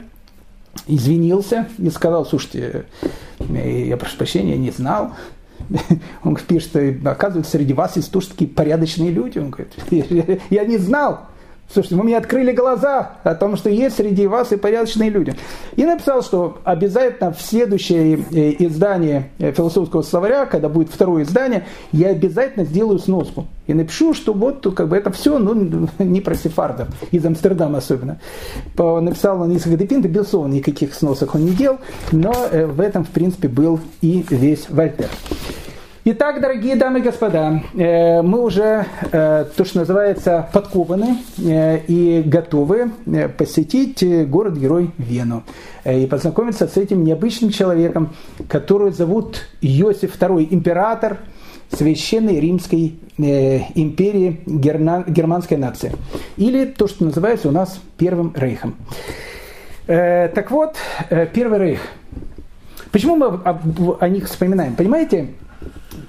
извинился 0.88 1.68
и 1.78 1.90
сказал, 1.90 2.26
слушайте, 2.26 2.86
э, 3.40 3.86
я 3.88 3.98
прошу 3.98 4.18
прощения, 4.18 4.58
не 4.58 4.72
знал. 4.72 5.12
Он 6.24 6.36
пишет, 6.36 6.76
оказывается, 7.06 7.52
среди 7.52 7.74
вас 7.74 7.96
есть 7.96 8.12
тоже 8.12 8.30
такие 8.30 8.50
порядочные 8.50 9.12
люди. 9.12 9.40
Он 9.40 9.52
говорит, 9.52 9.74
я 10.50 10.66
не 10.66 10.78
знал. 10.78 11.29
Слушайте, 11.72 11.98
вы 11.98 12.04
мне 12.04 12.18
открыли 12.18 12.52
глаза 12.52 13.12
о 13.24 13.36
том, 13.36 13.56
что 13.56 13.70
есть 13.70 13.98
среди 13.98 14.26
вас 14.26 14.52
и 14.52 14.58
порядочные 14.58 15.12
люди. 15.12 15.36
И 15.76 15.86
написал, 15.86 16.24
что 16.24 16.58
обязательно 16.64 17.32
в 17.32 17.40
следующее 17.42 18.26
э, 18.32 18.56
издание 18.66 19.30
э, 19.38 19.52
философского 19.52 20.02
словаря, 20.02 20.48
когда 20.48 20.68
будет 20.68 20.90
второе 20.90 21.24
издание, 21.24 21.68
я 21.92 22.10
обязательно 22.10 22.66
сделаю 22.66 22.98
сноску. 22.98 23.46
И 23.68 23.76
напишу, 23.76 24.16
что 24.16 24.34
вот 24.34 24.66
как 24.76 24.88
бы 24.88 24.98
это 24.98 25.12
все, 25.12 25.38
ну, 25.38 25.88
не 26.00 26.22
про 26.22 26.34
сефардов, 26.34 26.88
из 27.12 27.24
Амстердама 27.24 27.78
особенно. 27.78 28.20
Написал 28.76 29.40
он 29.42 29.50
несколько 29.50 29.78
депинт, 29.78 30.08
безусловно, 30.08 30.54
никаких 30.54 30.96
сносок 30.96 31.36
он 31.36 31.46
не 31.46 31.52
делал, 31.52 31.78
но 32.12 32.34
э, 32.52 32.66
в 32.66 32.82
этом, 32.82 33.06
в 33.06 33.10
принципе, 33.10 33.48
был 33.48 33.80
и 34.02 34.26
весь 34.32 34.68
Вольтер. 34.70 35.10
Итак, 36.06 36.40
дорогие 36.40 36.78
дамы 36.78 37.00
и 37.00 37.02
господа, 37.02 37.62
э, 37.74 38.22
мы 38.22 38.42
уже, 38.42 38.86
э, 39.12 39.46
то, 39.54 39.66
что 39.66 39.80
называется, 39.80 40.48
подкованы 40.54 41.18
э, 41.38 41.80
и 41.88 42.24
готовы 42.26 42.92
посетить 43.38 44.02
город-герой 44.30 44.92
Вену 44.98 45.44
и 45.84 46.08
познакомиться 46.08 46.70
с 46.70 46.78
этим 46.78 47.04
необычным 47.04 47.52
человеком, 47.52 48.14
который 48.48 48.94
зовут 48.94 49.42
Иосиф 49.60 50.18
II, 50.18 50.48
император 50.50 51.18
Священной 51.70 52.40
Римской 52.40 52.98
империи 53.18 54.40
германской 54.46 55.58
нации. 55.58 55.92
Или 56.38 56.64
то, 56.64 56.88
что 56.88 57.04
называется 57.04 57.50
у 57.50 57.52
нас 57.52 57.78
Первым 57.98 58.34
Рейхом. 58.38 58.76
Так 59.86 60.50
вот, 60.50 60.78
Первый 61.34 61.60
Рейх. 61.60 61.82
Почему 62.92 63.18
мы 63.18 63.42
о 64.00 64.08
них 64.08 64.26
вспоминаем? 64.26 64.76
Понимаете, 64.76 65.28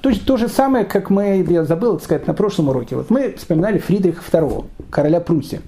то, 0.00 0.10
то 0.24 0.36
же 0.36 0.48
самое, 0.48 0.84
как 0.84 1.10
мы, 1.10 1.44
я 1.48 1.64
забыл 1.64 2.00
сказать 2.00 2.26
на 2.26 2.34
прошлом 2.34 2.68
уроке, 2.68 2.96
вот 2.96 3.10
мы 3.10 3.34
вспоминали 3.36 3.78
Фридриха 3.78 4.22
II, 4.30 4.64
короля 4.90 5.20
Пруссии. 5.20 5.60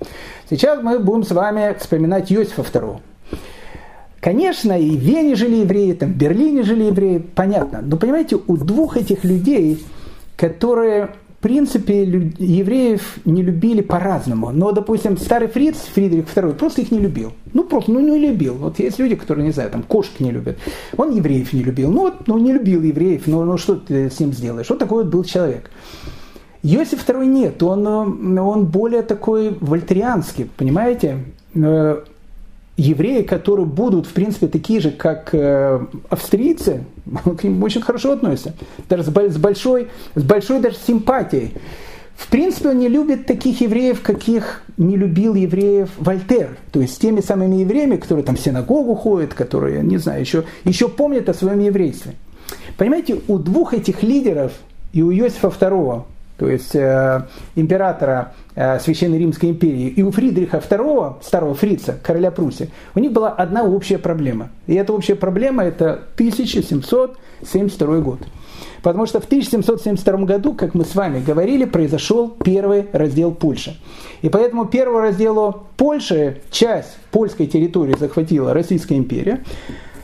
Сейчас 0.49 0.83
мы 0.83 0.99
будем 0.99 1.25
с 1.25 1.31
вами 1.31 1.77
вспоминать 1.79 2.33
Иосифа 2.33 2.63
II. 2.63 3.01
Конечно, 4.21 4.79
и 4.79 4.97
в 4.97 5.01
Вене 5.01 5.35
жили 5.35 5.57
евреи, 5.57 5.93
там 5.95 6.13
в 6.13 6.17
Берлине 6.17 6.63
жили 6.63 6.85
евреи, 6.85 7.19
понятно. 7.19 7.81
Но 7.83 7.97
понимаете, 7.97 8.39
у 8.47 8.57
двух 8.57 8.97
этих 8.97 9.25
людей, 9.25 9.85
которые 10.37 11.11
принципе, 11.43 12.05
евреев 12.39 13.19
не 13.25 13.43
любили 13.43 13.83
по-разному. 13.83 14.51
Но, 14.51 14.73
допустим, 14.73 15.19
старый 15.19 15.49
Фриц, 15.49 15.77
Фридрих 15.95 16.25
II, 16.35 16.55
просто 16.55 16.83
их 16.83 16.91
не 16.91 17.01
любил. 17.01 17.33
Ну, 17.53 17.65
просто, 17.65 17.93
ну, 17.93 18.01
не 18.01 18.19
любил. 18.19 18.55
Вот 18.55 18.79
есть 18.79 18.99
люди, 18.99 19.17
которые, 19.17 19.45
не 19.45 19.53
знаю, 19.53 19.71
там, 19.71 19.83
кошки 19.83 20.23
не 20.23 20.31
любят. 20.31 20.57
Он 20.97 21.15
евреев 21.15 21.53
не 21.53 21.63
любил. 21.63 21.91
Ну, 21.91 22.01
вот, 22.03 22.29
ну, 22.29 22.39
не 22.39 22.53
любил 22.53 22.83
евреев, 22.83 23.27
ну, 23.27 23.45
ну, 23.45 23.59
что 23.59 23.75
ты 23.75 24.09
с 24.09 24.21
ним 24.21 24.33
сделаешь? 24.33 24.71
Вот 24.71 24.79
такой 24.79 25.05
вот 25.05 25.13
был 25.13 25.25
человек. 25.25 25.71
Иосиф 26.63 27.07
II 27.09 27.27
нет, 27.27 27.63
он, 27.63 27.87
он 27.87 28.67
более 28.67 29.03
такой 29.03 29.57
вольтерианский, 29.61 30.49
понимаете? 30.57 31.19
Евреи, 32.83 33.23
которые 33.23 33.65
будут, 33.65 34.07
в 34.07 34.13
принципе, 34.13 34.49
такие 34.49 34.81
же, 34.81 34.91
как 34.91 35.31
э, 35.33 35.81
австрийцы, 36.11 36.85
к 37.39 37.45
ним 37.45 37.63
очень 37.63 37.81
хорошо 37.81 38.13
относятся. 38.13 38.55
Даже 38.89 39.05
с 39.05 39.09
большой, 39.09 39.89
с 40.17 40.23
большой 40.23 40.61
даже 40.61 40.77
симпатией. 40.85 41.55
В 42.17 42.29
принципе, 42.29 42.71
он 42.71 42.79
не 42.79 42.89
любит 42.89 43.27
таких 43.27 43.61
евреев, 43.61 44.03
каких 44.03 44.65
не 44.77 44.97
любил 44.97 45.35
евреев 45.35 45.91
Вольтер. 45.97 46.57
То 46.73 46.81
есть 46.81 47.01
теми 47.01 47.21
самыми 47.21 47.57
евреями, 47.57 47.97
которые 47.97 48.25
там 48.25 48.37
в 48.37 48.41
синагогу 48.41 48.97
ходят, 48.97 49.33
которые, 49.33 49.83
не 49.83 49.99
знаю, 49.99 50.21
еще, 50.21 50.45
еще 50.65 50.89
помнят 50.89 51.29
о 51.29 51.35
своем 51.35 51.61
еврействе. 51.61 52.15
Понимаете, 52.77 53.21
у 53.29 53.39
двух 53.39 53.75
этих 53.75 54.03
лидеров, 54.03 54.53
и 54.93 55.03
у 55.03 55.13
Иосифа 55.13 55.49
II, 55.49 56.03
то 56.39 56.49
есть 56.49 56.75
э, 56.75 57.27
императора 57.55 58.35
э, 58.55 58.79
Священной 58.81 59.19
Римской 59.19 59.51
империи, 59.51 59.89
и 59.89 60.03
у 60.03 60.11
Фридриха 60.11 60.59
II, 60.59 61.23
старого 61.23 61.55
фрица, 61.55 61.99
короля 62.03 62.31
Пруссии, 62.31 62.71
у 62.95 62.99
них 62.99 63.13
была 63.13 63.31
одна 63.31 63.65
общая 63.65 63.99
проблема. 63.99 64.51
И 64.67 64.75
эта 64.75 64.93
общая 64.93 65.15
проблема– 65.15 65.65
это 65.65 66.03
1772 66.17 67.99
год. 67.99 68.21
Потому 68.83 69.07
что 69.07 69.21
в 69.21 69.25
1772 69.25 70.17
году, 70.25 70.55
как 70.55 70.75
мы 70.75 70.85
с 70.85 70.95
вами 70.95 71.21
говорили, 71.21 71.65
произошел 71.65 72.31
первый 72.45 72.87
раздел 72.93 73.33
Польши. 73.33 73.77
И 74.23 74.29
поэтому 74.29 74.65
первому 74.67 74.99
разделу 75.01 75.67
Польши 75.77 76.41
часть 76.51 76.97
польской 77.13 77.47
территории 77.47 77.95
захватила 77.97 78.53
Российская 78.53 78.97
империя, 78.97 79.45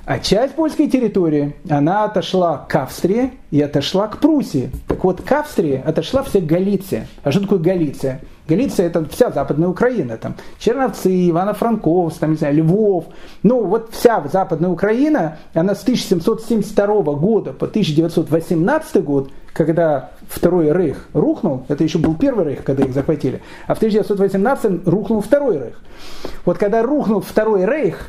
а 0.09 0.19
часть 0.21 0.55
польской 0.55 0.89
территории, 0.89 1.55
она 1.69 2.05
отошла 2.05 2.65
к 2.67 2.75
Австрии 2.77 3.33
и 3.51 3.61
отошла 3.61 4.09
к 4.09 4.17
Пруссии. 4.21 4.71
Так 4.87 5.05
вот, 5.05 5.21
к 5.21 5.31
Австрии 5.31 5.83
отошла 5.85 6.23
вся 6.23 6.41
Галиция. 6.41 7.07
А 7.23 7.31
что 7.31 7.43
такое 7.43 7.59
Галиция? 7.59 8.23
Галиция 8.49 8.87
это 8.87 9.05
вся 9.11 9.31
западная 9.31 9.69
Украина, 9.69 10.17
там 10.17 10.37
Черновцы, 10.59 11.11
Ивано-Франковск, 11.29 12.21
там, 12.21 12.31
не 12.31 12.37
знаю, 12.39 12.55
Львов. 12.55 13.05
Ну, 13.43 13.67
вот 13.67 13.91
вся 13.93 14.25
западная 14.33 14.71
Украина, 14.71 15.37
она 15.53 15.75
с 15.75 15.83
1772 15.83 16.87
года 17.13 17.53
по 17.53 17.67
1918 17.67 19.05
год, 19.05 19.31
когда 19.53 20.13
Второй 20.27 20.73
Рейх 20.73 21.07
рухнул, 21.13 21.67
это 21.69 21.85
еще 21.85 21.99
был 21.99 22.15
Первый 22.15 22.47
Рейх, 22.47 22.65
когда 22.65 22.83
их 22.83 22.95
захватили, 22.95 23.43
а 23.67 23.75
в 23.75 23.77
1918 23.77 24.89
рухнул 24.89 25.21
Второй 25.21 25.59
Рейх. 25.59 25.83
Вот 26.47 26.57
когда 26.57 26.83
рухнул 26.83 27.21
Второй 27.21 27.67
Рейх, 27.67 28.09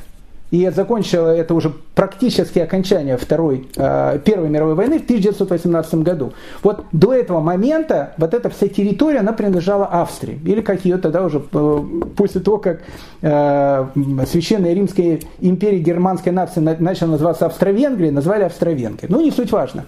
и 0.52 0.70
закончила 0.70 1.28
это 1.28 1.54
уже 1.54 1.72
практически 1.96 2.60
окончание 2.60 3.18
Второй, 3.18 3.68
э, 3.76 4.20
Первой 4.24 4.50
мировой 4.50 4.76
войны 4.76 5.00
в 5.00 5.04
1918 5.04 5.96
году. 6.04 6.34
Вот 6.64 6.86
до 6.92 7.14
этого 7.14 7.40
момента 7.40 8.14
вот 8.18 8.34
эта 8.34 8.50
вся 8.50 8.68
территория, 8.68 9.20
она 9.20 9.34
принадлежала 9.34 9.86
Австрии. 9.86 10.40
Или 10.46 10.62
как 10.62 10.86
ее 10.86 10.98
тогда 10.98 11.24
уже, 11.24 11.42
э, 11.52 11.84
после 12.16 12.42
того, 12.42 12.58
как 12.58 12.82
э, 13.22 13.86
Священная 14.28 14.74
Римская 14.74 15.20
империя 15.40 15.80
германской 15.80 16.32
нации 16.32 16.60
начала 16.60 17.12
называться 17.12 17.46
Австро-Венгрией, 17.46 18.12
назвали 18.12 18.44
Австро-Венгрией. 18.44 19.12
Ну, 19.12 19.22
не 19.22 19.32
суть 19.32 19.52
важно. 19.52 19.86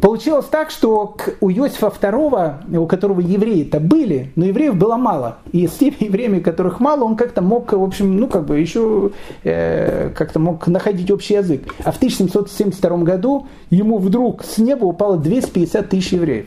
Получилось 0.00 0.46
так, 0.46 0.70
что 0.70 1.16
у 1.40 1.50
Иосифа 1.50 1.88
II, 1.88 2.78
у 2.78 2.86
которого 2.86 3.20
евреи-то 3.20 3.80
были, 3.80 4.32
но 4.34 4.46
евреев 4.46 4.74
было 4.76 4.96
мало. 4.96 5.38
И 5.52 5.66
с 5.66 5.72
теми 5.72 5.96
евреями, 6.00 6.40
которых 6.40 6.80
мало, 6.80 7.04
он 7.04 7.16
как-то 7.16 7.42
мог, 7.42 7.72
в 7.72 7.82
общем, 7.82 8.16
ну 8.16 8.26
как 8.26 8.46
бы 8.46 8.58
еще 8.58 9.10
э, 9.44 10.10
как-то 10.16 10.38
мог 10.38 10.66
находить 10.66 11.10
общий 11.10 11.34
язык. 11.34 11.74
А 11.84 11.92
в 11.92 11.96
1772 11.96 12.98
году 12.98 13.46
ему 13.68 13.98
вдруг 13.98 14.42
с 14.44 14.58
неба 14.58 14.84
упало 14.84 15.18
250 15.18 15.88
тысяч 15.88 16.12
евреев. 16.12 16.46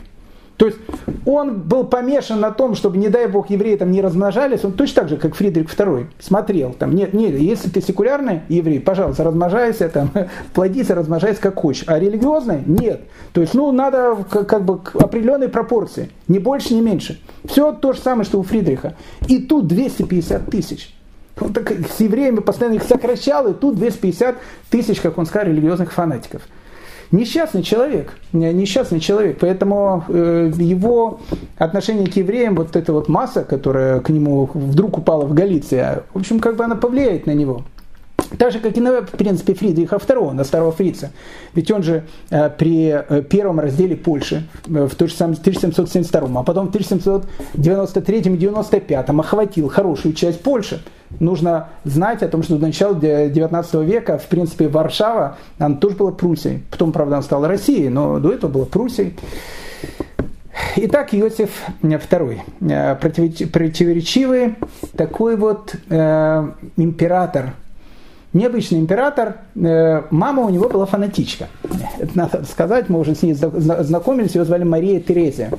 То 0.57 0.67
есть 0.67 0.77
он 1.25 1.61
был 1.61 1.83
помешан 1.85 2.39
на 2.39 2.51
том, 2.51 2.75
чтобы, 2.75 2.97
не 2.97 3.09
дай 3.09 3.27
бог, 3.27 3.49
евреи 3.49 3.75
там 3.75 3.91
не 3.91 4.01
размножались, 4.01 4.63
он 4.63 4.73
точно 4.73 5.01
так 5.01 5.09
же, 5.09 5.17
как 5.17 5.35
Фридрих 5.35 5.73
II, 5.73 6.07
смотрел, 6.19 6.73
там, 6.73 6.93
нет, 6.93 7.13
нет, 7.13 7.39
если 7.39 7.69
ты 7.69 7.81
секулярный 7.81 8.41
еврей, 8.49 8.79
пожалуйста, 8.79 9.23
размножайся, 9.23 9.89
там, 9.89 10.11
плодись, 10.53 10.89
размножайся 10.89 11.41
как 11.41 11.55
хочешь, 11.55 11.85
а 11.87 11.97
религиозный– 11.99 12.61
нет. 12.65 13.01
То 13.33 13.41
есть, 13.41 13.53
ну, 13.55 13.71
надо 13.71 14.17
как, 14.29 14.47
как 14.47 14.63
бы 14.63 14.79
определенной 14.93 15.49
пропорции, 15.49 16.11
не 16.27 16.39
больше, 16.39 16.75
не 16.75 16.81
меньше. 16.81 17.19
Все 17.45 17.71
то 17.71 17.93
же 17.93 17.99
самое, 17.99 18.25
что 18.25 18.39
у 18.39 18.43
Фридриха. 18.43 18.95
И 19.27 19.39
тут 19.39 19.67
250 19.67 20.45
тысяч. 20.45 20.93
Он 21.41 21.51
так 21.51 21.71
с 21.71 21.99
евреями 21.99 22.39
постоянно 22.39 22.75
их 22.75 22.83
сокращал, 22.83 23.47
и 23.47 23.53
тут 23.53 23.75
250 23.75 24.35
тысяч, 24.69 25.01
как 25.01 25.17
он 25.17 25.25
сказал, 25.25 25.47
религиозных 25.47 25.91
фанатиков 25.91 26.43
несчастный 27.13 27.63
человек, 27.63 28.17
несчастный 28.33 28.99
человек, 28.99 29.37
поэтому 29.39 30.03
э, 30.09 30.51
его 30.57 31.21
отношение 31.57 32.07
к 32.07 32.15
евреям, 32.17 32.55
вот 32.55 32.75
эта 32.75 32.91
вот 32.91 33.07
масса, 33.07 33.43
которая 33.43 33.99
к 34.01 34.09
нему 34.09 34.49
вдруг 34.53 34.97
упала 34.97 35.25
в 35.25 35.33
Галиции, 35.33 36.01
в 36.13 36.19
общем, 36.19 36.39
как 36.39 36.57
бы 36.57 36.65
она 36.65 36.75
повлияет 36.75 37.27
на 37.27 37.31
него. 37.31 37.63
Так 38.37 38.51
же, 38.51 38.59
как 38.59 38.77
и 38.77 38.81
на, 38.81 39.01
в 39.01 39.11
принципе, 39.11 39.53
Фридриха 39.53 39.97
II, 39.97 40.33
на 40.33 40.43
старого 40.43 40.71
фрица. 40.71 41.11
Ведь 41.53 41.69
он 41.71 41.83
же 41.83 42.03
э, 42.29 42.49
при 42.49 42.89
э, 42.89 43.21
первом 43.23 43.59
разделе 43.59 43.95
Польши 43.95 44.47
э, 44.67 44.87
в 44.87 44.93
1772, 44.93 46.39
а 46.39 46.43
потом 46.43 46.71
в 46.71 46.75
1793-95 46.75 49.19
охватил 49.19 49.69
хорошую 49.69 50.13
часть 50.13 50.41
Польши. 50.41 50.81
Нужно 51.19 51.69
знать 51.83 52.23
о 52.23 52.27
том, 52.27 52.41
что 52.43 52.55
до 52.55 52.65
начала 52.65 52.95
19 52.95 53.73
века, 53.85 54.17
в 54.17 54.25
принципе, 54.25 54.67
Варшава, 54.67 55.37
она 55.59 55.75
тоже 55.75 55.95
была 55.95 56.11
Пруссией. 56.11 56.63
Потом, 56.71 56.91
правда, 56.91 57.17
она 57.17 57.23
стала 57.23 57.47
Россией, 57.47 57.89
но 57.89 58.19
до 58.19 58.31
этого 58.31 58.49
была 58.49 58.65
Пруссией. 58.65 59.13
Итак, 60.75 61.13
Иосиф 61.13 61.51
II, 61.81 62.41
противоречивый 63.51 64.55
такой 64.95 65.35
вот 65.35 65.75
э, 65.89 66.51
император, 66.77 67.53
необычный 68.33 68.79
император, 68.79 69.37
э, 69.55 70.03
мама 70.09 70.43
у 70.43 70.49
него 70.49 70.67
была 70.69 70.85
фанатичка. 70.85 71.47
Это 71.99 72.17
надо 72.17 72.43
сказать, 72.45 72.89
мы 72.89 72.99
уже 72.99 73.15
с 73.15 73.21
ней 73.21 73.33
знакомились, 73.33 74.35
ее 74.35 74.45
звали 74.45 74.63
Мария 74.63 74.99
Терезия. 74.99 75.51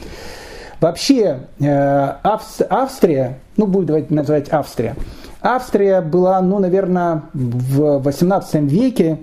Вообще, 0.81 1.41
э, 1.61 2.13
Австрия, 2.23 3.39
ну, 3.57 3.67
будет 3.67 3.87
давайте 3.87 4.13
называть 4.13 4.53
Австрия, 4.53 4.97
Австрия 5.41 6.01
была, 6.01 6.41
ну, 6.41 6.59
наверное, 6.59 7.23
в 7.35 7.99
18 7.99 8.65
веке 8.65 9.19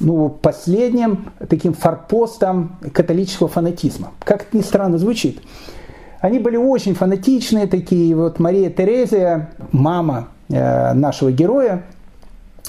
ну, 0.00 0.28
последним 0.28 1.30
таким 1.48 1.72
форпостом 1.72 2.76
католического 2.92 3.48
фанатизма. 3.48 4.12
Как 4.20 4.42
это 4.42 4.56
ни 4.56 4.62
странно 4.62 4.98
звучит. 4.98 5.40
Они 6.20 6.38
были 6.38 6.56
очень 6.56 6.94
фанатичные 6.94 7.66
такие. 7.66 8.14
Вот 8.16 8.38
Мария 8.38 8.70
Терезия, 8.70 9.50
мама 9.72 10.28
э, 10.48 10.94
нашего 10.94 11.30
героя, 11.30 11.82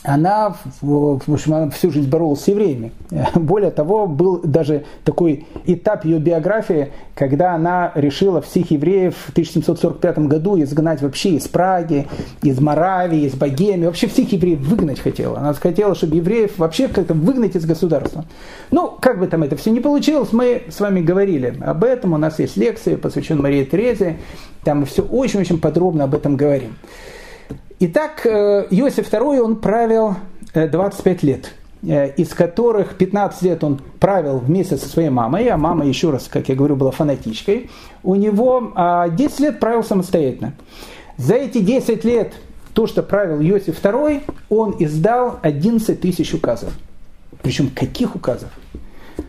она, 0.04 0.56
в 0.82 1.34
общем, 1.34 1.54
она 1.54 1.70
всю 1.72 1.92
жизнь 1.92 2.10
боролась 2.10 2.42
с 2.42 2.48
евреями. 2.48 2.92
Более 3.36 3.72
того, 3.72 4.08
был 4.08 4.40
даже 4.44 4.86
такой 5.04 5.48
этап 5.66 6.06
ее 6.06 6.20
биографии, 6.20 6.92
когда 7.16 7.56
она 7.56 7.92
решила 7.96 8.42
всех 8.42 8.72
евреев 8.72 9.16
в 9.16 9.30
1745 9.32 10.20
году 10.20 10.62
изгнать 10.62 11.02
вообще 11.02 11.32
из 11.32 11.48
Праги, 11.48 12.08
из 12.44 12.60
Моравии, 12.60 13.26
из 13.26 13.34
Богемии, 13.34 13.86
вообще 13.86 14.08
всех 14.08 14.32
евреев 14.32 14.60
выгнать 14.60 15.00
хотела. 15.00 15.40
Она 15.40 15.54
хотела, 15.54 15.96
чтобы 15.96 16.18
евреев 16.18 16.58
вообще 16.58 16.88
как-то 16.88 17.14
выгнать 17.14 17.56
из 17.56 17.66
государства. 17.66 18.26
Ну, 18.72 18.92
как 19.00 19.20
бы 19.20 19.28
там 19.28 19.44
это 19.44 19.56
все 19.56 19.72
не 19.72 19.80
получилось, 19.80 20.30
мы 20.34 20.64
с 20.70 20.80
вами 20.80 21.02
говорили 21.02 21.58
об 21.62 21.84
этом, 21.84 22.14
у 22.14 22.18
нас 22.18 22.38
есть 22.40 22.58
лекции, 22.58 22.96
посвященные 22.96 23.44
Марии 23.44 23.64
Терезе, 23.64 24.18
там 24.64 24.82
мы 24.82 24.86
все 24.86 25.04
очень-очень 25.04 25.60
подробно 25.60 26.04
об 26.04 26.16
этом 26.16 26.36
говорим. 26.36 26.76
Итак, 27.78 28.26
э, 28.26 28.68
Иосиф 28.70 29.12
II, 29.12 29.42
он 29.42 29.58
правил 29.58 30.16
25 30.54 31.24
э, 31.24 31.28
лет, 31.28 31.54
э, 31.84 32.14
из 32.14 32.30
которых 32.30 32.96
15 32.96 33.42
лет 33.42 33.66
он 33.66 33.82
правил 34.00 34.38
вместе 34.38 34.78
со 34.78 34.88
своей 34.88 35.10
мамой, 35.10 35.50
а 35.50 35.58
мама, 35.58 35.86
еще 35.86 36.10
раз, 36.10 36.30
как 36.30 36.48
я 36.48 36.56
говорю, 36.56 36.78
была 36.78 36.92
фанатичкой. 36.92 37.70
У 38.02 38.16
него 38.16 38.62
10 38.62 38.74
а, 38.76 39.08
лет 39.44 39.60
правил 39.60 39.84
самостоятельно. 39.84 40.54
За 41.18 41.36
эти 41.36 41.58
10 41.58 42.06
лет, 42.06 42.34
то, 42.74 42.88
что 42.88 43.04
правил 43.04 43.42
Иосиф 43.42 43.84
II, 43.84 44.24
он 44.50 44.78
издал 44.80 45.40
11 45.42 46.00
тысяч 46.00 46.34
указов. 46.34 46.72
Причем 47.42 47.70
каких 47.70 48.16
указов? 48.16 48.52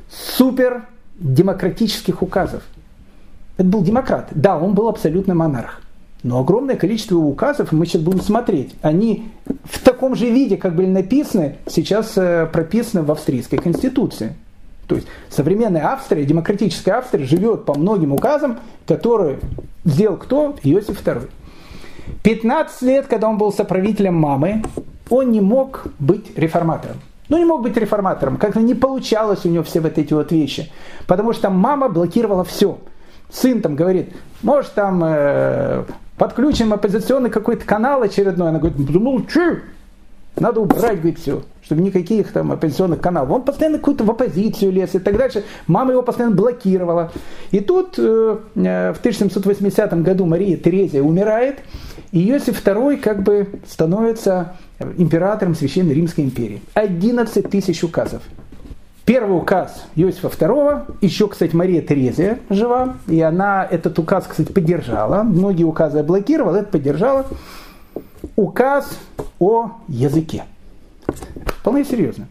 Супер 0.09 0.86
демократических 1.18 2.22
указов. 2.22 2.62
Это 3.57 3.66
был 3.66 3.82
демократ. 3.82 4.28
Да, 4.30 4.57
он 4.57 4.74
был 4.74 4.88
абсолютно 4.88 5.34
монарх. 5.34 5.80
Но 6.22 6.40
огромное 6.40 6.76
количество 6.76 7.16
указов, 7.16 7.72
мы 7.72 7.86
сейчас 7.86 8.02
будем 8.02 8.20
смотреть, 8.20 8.74
они 8.82 9.28
в 9.64 9.82
таком 9.84 10.16
же 10.16 10.28
виде, 10.30 10.56
как 10.56 10.74
были 10.74 10.88
написаны, 10.88 11.56
сейчас 11.66 12.16
э, 12.16 12.48
прописаны 12.52 13.02
в 13.02 13.12
австрийской 13.12 13.58
конституции. 13.58 14.34
То 14.86 14.96
есть 14.96 15.06
современная 15.28 15.86
Австрия, 15.86 16.24
демократическая 16.24 16.92
Австрия 16.92 17.24
живет 17.24 17.64
по 17.64 17.74
многим 17.74 18.12
указам, 18.12 18.60
которые 18.86 19.38
сделал 19.84 20.16
кто? 20.16 20.56
Иосиф 20.62 21.04
II. 21.04 21.28
15 22.22 22.82
лет, 22.82 23.06
когда 23.06 23.28
он 23.28 23.36
был 23.36 23.52
соправителем 23.52 24.14
мамы, 24.14 24.62
он 25.10 25.32
не 25.32 25.40
мог 25.40 25.86
быть 25.98 26.36
реформатором. 26.36 26.96
Ну, 27.28 27.38
не 27.38 27.44
мог 27.44 27.62
быть 27.62 27.76
реформатором. 27.76 28.36
Как-то 28.36 28.60
не 28.60 28.74
получалось 28.74 29.44
у 29.44 29.48
него 29.48 29.64
все 29.64 29.80
вот 29.80 29.98
эти 29.98 30.14
вот 30.14 30.30
вещи. 30.30 30.70
Потому 31.08 31.32
что 31.32 31.50
мама 31.50 31.88
блокировала 31.88 32.44
все. 32.44 32.78
Сын 33.30 33.60
там 33.60 33.74
говорит, 33.74 34.14
может 34.42 34.74
там 34.74 35.02
э, 35.04 35.84
подключим 36.18 36.72
оппозиционный 36.72 37.30
какой-то 37.30 37.64
канал 37.64 38.02
очередной. 38.02 38.48
Она 38.48 38.58
говорит, 38.58 38.78
ну 38.78 39.26
что, 39.28 39.58
надо 40.38 40.60
убрать, 40.60 40.98
говорит, 40.98 41.18
все, 41.18 41.42
чтобы 41.62 41.82
никаких 41.82 42.32
там 42.32 42.52
оппозиционных 42.52 43.00
каналов. 43.00 43.30
Он 43.30 43.42
постоянно 43.42 43.78
какую-то 43.78 44.04
в 44.04 44.10
оппозицию 44.10 44.72
лез 44.72 44.94
и 44.94 44.98
так 44.98 45.16
дальше. 45.16 45.44
Мама 45.66 45.92
его 45.92 46.02
постоянно 46.02 46.34
блокировала. 46.34 47.12
И 47.50 47.60
тут 47.60 47.94
э, 47.98 48.36
э 48.54 48.92
в 48.92 48.98
1780 48.98 50.02
году 50.02 50.26
Мария 50.26 50.56
Терезия 50.56 51.02
умирает, 51.02 51.60
и 52.12 52.30
Иосиф 52.30 52.64
II 52.64 52.98
как 52.98 53.22
бы 53.22 53.48
становится 53.66 54.56
императором 54.98 55.54
Священной 55.54 55.94
Римской 55.94 56.24
империи. 56.24 56.60
11 56.74 57.48
тысяч 57.48 57.82
указов. 57.82 58.22
Первый 59.07 59.38
указ 59.38 59.84
Иосифа 59.94 60.26
II, 60.26 60.96
еще, 61.00 61.28
кстати, 61.28 61.54
Мария 61.54 61.80
Терезия 61.80 62.40
жива, 62.50 62.96
и 63.07 63.20
она 63.20 63.64
этот 63.64 63.96
указ, 64.00 64.26
кстати, 64.26 64.50
поддержала. 64.50 65.22
Многие 65.22 65.62
указы 65.62 66.02
блокировала, 66.02 66.57
это 66.57 66.70
поддержала. 66.70 67.24
Указ 68.34 68.98
о 69.38 69.70
языке. 69.86 70.42
Вполне 71.61 71.84
серьезно. 71.84 72.26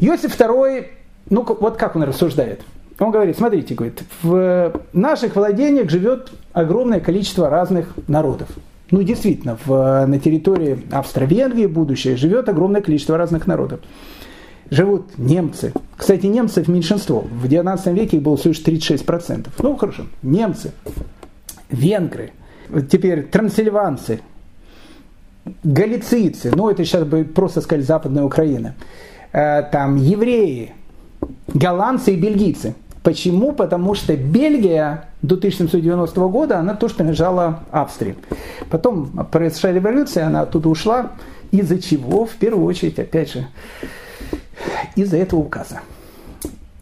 Иосиф 0.00 0.36
II, 0.36 0.88
ну 1.30 1.46
вот 1.60 1.76
как 1.76 1.94
он 1.94 2.02
рассуждает. 2.02 2.62
Он 2.98 3.12
говорит, 3.12 3.36
смотрите, 3.38 3.74
говорит, 3.74 4.02
в 4.24 4.80
наших 4.92 5.36
владениях 5.36 5.90
живет 5.90 6.32
огромное 6.52 6.98
количество 6.98 7.48
разных 7.48 7.94
народов. 8.08 8.48
Ну, 8.90 9.04
действительно, 9.04 9.56
в, 9.64 10.06
на 10.06 10.18
территории 10.18 10.84
Австро-Венгрии 10.90 11.66
будущее 11.66 12.16
живет 12.16 12.48
огромное 12.48 12.80
количество 12.80 13.16
разных 13.16 13.46
народов 13.46 13.78
живут 14.70 15.18
немцы. 15.18 15.72
Кстати, 15.96 16.26
немцев 16.26 16.68
меньшинство. 16.68 17.20
В 17.20 17.48
19 17.48 17.86
веке 17.94 18.16
их 18.16 18.22
было 18.22 18.36
всего 18.36 18.52
лишь 18.52 18.62
36%. 18.62 19.48
Ну, 19.58 19.76
хорошо, 19.76 20.04
немцы, 20.22 20.72
венгры, 21.68 22.32
теперь 22.90 23.24
трансильванцы, 23.24 24.20
галицийцы, 25.64 26.52
ну, 26.54 26.70
это 26.70 26.84
сейчас 26.84 27.04
бы 27.04 27.24
просто 27.24 27.60
сказать 27.60 27.84
Западная 27.84 28.24
Украина, 28.24 28.74
э, 29.32 29.62
там 29.70 29.96
евреи, 29.96 30.74
голландцы 31.48 32.14
и 32.14 32.16
бельгийцы. 32.16 32.74
Почему? 33.02 33.52
Потому 33.52 33.94
что 33.94 34.14
Бельгия 34.14 35.08
до 35.22 35.36
1790 35.36 36.28
года, 36.28 36.58
она 36.58 36.74
тоже 36.74 36.94
принадлежала 36.96 37.60
Австрии. 37.70 38.14
Потом 38.70 39.06
произошла 39.32 39.72
революция, 39.72 40.26
она 40.26 40.42
оттуда 40.42 40.68
ушла. 40.68 41.12
Из-за 41.50 41.80
чего? 41.80 42.26
В 42.26 42.32
первую 42.32 42.66
очередь, 42.66 42.98
опять 42.98 43.32
же, 43.32 43.46
из-за 44.96 45.16
этого 45.16 45.40
указа. 45.40 45.80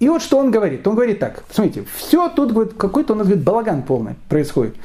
И 0.00 0.08
вот 0.08 0.22
что 0.22 0.38
он 0.38 0.50
говорит. 0.50 0.86
Он 0.86 0.94
говорит 0.94 1.18
так, 1.18 1.44
смотрите, 1.50 1.84
все 1.96 2.28
тут 2.28 2.52
говорит, 2.52 2.74
какой-то 2.74 3.14
у 3.14 3.16
говорит, 3.16 3.42
балаган 3.42 3.82
полный 3.82 4.14
происходит. 4.28 4.76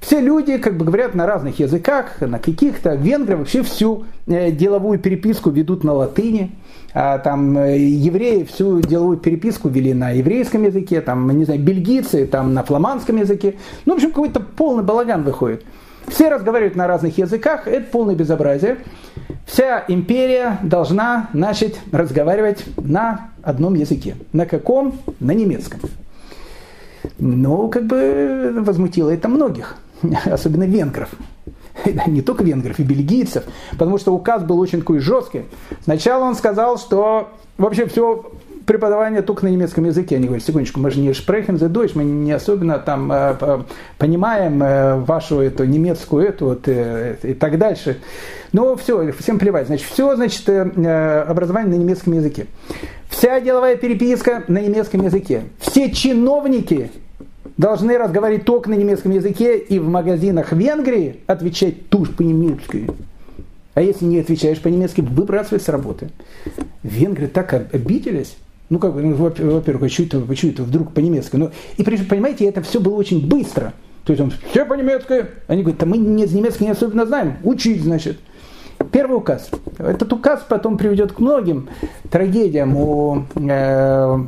Все 0.00 0.20
люди 0.20 0.58
как 0.58 0.76
бы 0.76 0.84
говорят 0.84 1.14
на 1.14 1.26
разных 1.26 1.58
языках, 1.58 2.20
на 2.20 2.38
каких-то. 2.38 2.94
Венгры 2.94 3.38
вообще 3.38 3.62
всю 3.62 4.04
э, 4.26 4.50
деловую 4.50 4.98
переписку 4.98 5.48
ведут 5.48 5.82
на 5.82 5.94
латыни. 5.94 6.52
А 6.92 7.18
там 7.18 7.56
э, 7.56 7.78
евреи 7.78 8.44
всю 8.44 8.80
деловую 8.80 9.16
переписку 9.16 9.68
вели 9.68 9.94
на 9.94 10.10
еврейском 10.10 10.62
языке, 10.64 11.00
там, 11.00 11.30
не 11.30 11.44
знаю, 11.44 11.60
бельгийцы 11.60 12.26
там 12.26 12.52
на 12.52 12.62
фламандском 12.62 13.16
языке. 13.16 13.54
Ну, 13.86 13.94
в 13.94 13.96
общем, 13.96 14.10
какой-то 14.10 14.40
полный 14.40 14.84
балаган 14.84 15.22
выходит. 15.22 15.64
Все 16.06 16.28
разговаривают 16.28 16.76
на 16.76 16.86
разных 16.86 17.16
языках, 17.16 17.66
это 17.66 17.90
полное 17.90 18.14
безобразие. 18.14 18.76
Вся 19.46 19.84
империя 19.88 20.58
должна 20.62 21.28
начать 21.32 21.74
разговаривать 21.92 22.64
на 22.76 23.30
одном 23.42 23.74
языке. 23.74 24.16
На 24.32 24.46
каком? 24.46 24.98
На 25.20 25.32
немецком. 25.32 25.80
Ну, 27.18 27.68
как 27.68 27.86
бы 27.86 28.54
возмутило 28.64 29.10
это 29.10 29.28
многих. 29.28 29.76
особенно 30.24 30.64
венгров. 30.64 31.10
Не 32.06 32.22
только 32.22 32.44
венгров, 32.44 32.78
и 32.78 32.82
бельгийцев, 32.82 33.44
потому 33.72 33.98
что 33.98 34.14
указ 34.14 34.42
был 34.42 34.58
очень 34.58 34.80
такой 34.80 34.98
жесткий. 34.98 35.44
Сначала 35.82 36.24
он 36.24 36.34
сказал, 36.34 36.78
что 36.78 37.30
вообще 37.58 37.86
все 37.86 38.32
преподавание 38.66 39.22
только 39.22 39.44
на 39.44 39.48
немецком 39.50 39.84
языке. 39.84 40.16
Они 40.16 40.26
говорят, 40.26 40.44
секундочку, 40.44 40.80
мы 40.80 40.90
же 40.90 41.00
не 41.00 41.10
sprechen 41.10 41.58
the 41.58 41.68
Deutsch, 41.68 41.92
мы 41.94 42.04
не 42.04 42.32
особенно 42.32 42.78
там 42.78 43.10
э, 43.12 43.62
понимаем 43.98 44.62
э, 44.62 44.96
вашу 44.96 45.40
эту 45.40 45.64
немецкую 45.64 46.26
эту 46.26 46.46
вот 46.46 46.68
э, 46.68 47.16
и 47.22 47.34
так 47.34 47.58
дальше. 47.58 47.98
Но 48.52 48.76
все, 48.76 49.12
всем 49.12 49.38
плевать. 49.38 49.66
Значит, 49.66 49.86
все, 49.86 50.14
значит, 50.16 50.48
образование 50.48 51.76
на 51.76 51.80
немецком 51.80 52.12
языке. 52.14 52.46
Вся 53.08 53.40
деловая 53.40 53.76
переписка 53.76 54.44
на 54.48 54.58
немецком 54.58 55.02
языке. 55.02 55.42
Все 55.58 55.90
чиновники 55.90 56.90
должны 57.56 57.98
разговаривать 57.98 58.44
только 58.44 58.70
на 58.70 58.74
немецком 58.74 59.12
языке 59.12 59.58
и 59.58 59.78
в 59.78 59.88
магазинах 59.88 60.52
Венгрии 60.52 61.20
отвечать 61.26 61.88
тушь 61.88 62.10
по-немецки. 62.10 62.88
А 63.74 63.82
если 63.82 64.04
не 64.04 64.20
отвечаешь 64.20 64.60
по-немецки, 64.60 65.00
выбрасывай 65.00 65.60
с 65.60 65.68
работы. 65.68 66.10
Венгры 66.82 67.26
так 67.26 67.52
обиделись. 67.52 68.36
Ну, 68.74 68.80
как 68.80 68.92
ну, 68.96 69.14
во-первых, 69.14 69.84
а 69.84 70.02
это, 70.02 70.20
почему 70.22 70.50
это 70.50 70.64
вдруг 70.64 70.92
по-немецки? 70.92 71.36
Ну, 71.36 71.52
и 71.76 71.84
понимаете, 71.84 72.46
это 72.46 72.60
все 72.60 72.80
было 72.80 72.96
очень 72.96 73.24
быстро. 73.24 73.72
То 74.04 74.12
есть 74.12 74.20
он, 74.20 74.32
все 74.50 74.64
по-немецки. 74.64 75.26
Они 75.46 75.62
говорят, 75.62 75.78
да 75.78 75.86
мы 75.86 75.96
не, 75.96 76.24
немецкий 76.24 76.64
не 76.64 76.72
особенно 76.72 77.06
знаем. 77.06 77.36
Учить, 77.44 77.84
значит. 77.84 78.18
Первый 78.90 79.18
указ. 79.18 79.48
Этот 79.78 80.12
указ 80.12 80.44
потом 80.48 80.76
приведет 80.76 81.12
к 81.12 81.20
многим 81.20 81.68
трагедиям 82.10 82.76
о 82.76 83.24
э, 83.36 84.18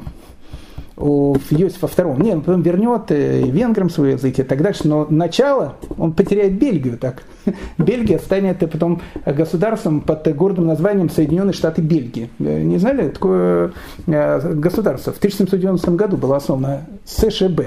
у 0.96 1.36
Иосифа 1.50 1.86
II. 1.86 2.22
Не, 2.22 2.32
он 2.32 2.40
потом 2.40 2.62
вернет 2.62 3.10
э, 3.10 3.42
венграм 3.42 3.90
свой 3.90 4.12
язык 4.12 4.38
и 4.38 4.42
так 4.42 4.62
дальше, 4.62 4.88
но 4.88 5.06
начало 5.10 5.76
он 5.98 6.12
потеряет 6.12 6.58
Бельгию 6.58 6.96
так. 6.96 7.22
Бельгия 7.78 8.18
станет 8.18 8.58
потом 8.70 9.02
государством 9.24 10.00
под 10.00 10.34
гордым 10.34 10.66
названием 10.66 11.10
Соединенные 11.10 11.52
Штаты 11.52 11.82
Бельгии. 11.82 12.30
Э, 12.38 12.62
не 12.62 12.78
знали? 12.78 13.10
Такое 13.10 13.72
э, 14.06 14.54
государство 14.54 15.12
в 15.12 15.18
1790 15.18 15.90
году 15.92 16.16
было 16.16 16.36
основано 16.36 16.86
СШБ, 17.04 17.60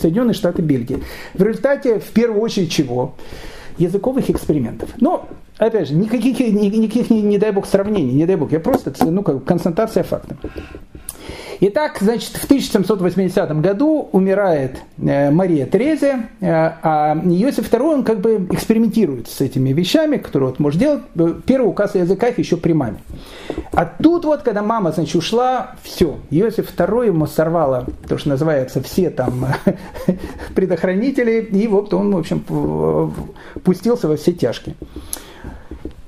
Соединенные 0.00 0.34
Штаты 0.34 0.62
Бельгии. 0.62 1.02
В 1.34 1.42
результате, 1.42 1.98
в 1.98 2.10
первую 2.12 2.40
очередь, 2.40 2.70
чего? 2.70 3.14
Языковых 3.78 4.30
экспериментов. 4.30 4.90
Но, 5.00 5.28
опять 5.58 5.88
же, 5.88 5.94
никаких, 5.94 6.38
никаких 6.38 7.10
не, 7.10 7.20
не 7.20 7.36
дай 7.36 7.50
бог, 7.50 7.66
сравнений, 7.66 8.12
не 8.12 8.26
дай 8.26 8.36
бог. 8.36 8.52
Я 8.52 8.60
просто, 8.60 8.92
ну, 9.04 9.22
как 9.22 9.44
констатация 9.44 10.02
факта. 10.02 10.36
Итак, 11.60 11.98
значит, 12.00 12.36
в 12.36 12.44
1780 12.44 13.60
году 13.60 14.08
умирает 14.12 14.82
э, 14.98 15.30
Мария 15.30 15.66
Терезия, 15.66 16.28
э, 16.40 16.46
а 16.46 17.16
Иосиф 17.24 17.72
II, 17.72 17.94
он 17.94 18.04
как 18.04 18.20
бы 18.20 18.46
экспериментирует 18.50 19.28
с 19.28 19.40
этими 19.40 19.72
вещами, 19.72 20.18
которые 20.18 20.50
вот 20.50 20.58
может 20.58 20.78
делать. 20.78 21.02
Первый 21.46 21.68
указ 21.68 21.94
о 21.94 21.98
языках 21.98 22.38
еще 22.38 22.58
при 22.58 22.72
маме. 22.72 22.98
А 23.72 23.86
тут 23.86 24.26
вот, 24.26 24.42
когда 24.42 24.62
мама, 24.62 24.92
значит, 24.92 25.14
ушла, 25.14 25.76
все, 25.82 26.18
Иосиф 26.30 26.74
II 26.76 27.06
ему 27.06 27.26
сорвало 27.26 27.86
то, 28.06 28.18
что 28.18 28.30
называется, 28.30 28.82
все 28.82 29.08
там 29.08 29.46
предохранители, 30.54 31.40
и 31.40 31.66
вот 31.68 31.94
он, 31.94 32.14
в 32.14 32.18
общем, 32.18 33.14
пустился 33.64 34.08
во 34.08 34.16
все 34.16 34.32
тяжкие. 34.32 34.76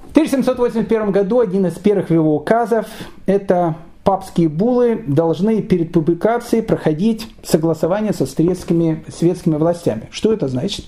В 0.08 0.10
1781 0.10 1.10
году 1.10 1.40
один 1.40 1.66
из 1.66 1.74
первых 1.74 2.10
его 2.10 2.34
указов– 2.36 2.86
это 3.26 3.76
папские 4.04 4.48
буллы 4.48 5.04
должны 5.06 5.60
перед 5.62 5.92
публикацией 5.92 6.62
проходить 6.62 7.28
согласование 7.42 8.12
со 8.12 8.26
светскими, 8.26 9.04
светскими 9.08 9.56
властями. 9.56 10.08
Что 10.10 10.32
это 10.32 10.48
значит? 10.48 10.86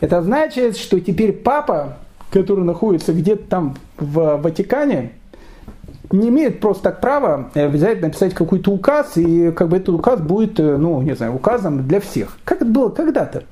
Это 0.00 0.22
значит, 0.22 0.76
что 0.76 1.00
теперь 1.00 1.32
папа, 1.32 1.98
который 2.30 2.64
находится 2.64 3.12
где-то 3.12 3.44
там 3.48 3.76
в 3.96 4.38
Ватикане, 4.38 5.12
не 6.10 6.28
имеет 6.30 6.60
просто 6.60 6.84
так 6.84 7.00
права 7.00 7.50
э, 7.54 7.68
взять, 7.68 8.00
написать 8.00 8.34
какой-то 8.34 8.72
указ, 8.72 9.16
и 9.16 9.50
как 9.52 9.68
бы 9.68 9.76
этот 9.76 9.90
указ 9.90 10.20
будет, 10.20 10.58
э, 10.58 10.76
ну, 10.76 11.02
не 11.02 11.14
знаю, 11.14 11.34
указом 11.34 11.86
для 11.86 12.00
всех. 12.00 12.38
Как 12.44 12.62
это 12.62 12.70
было 12.70 12.88
когда-то? 12.88 13.44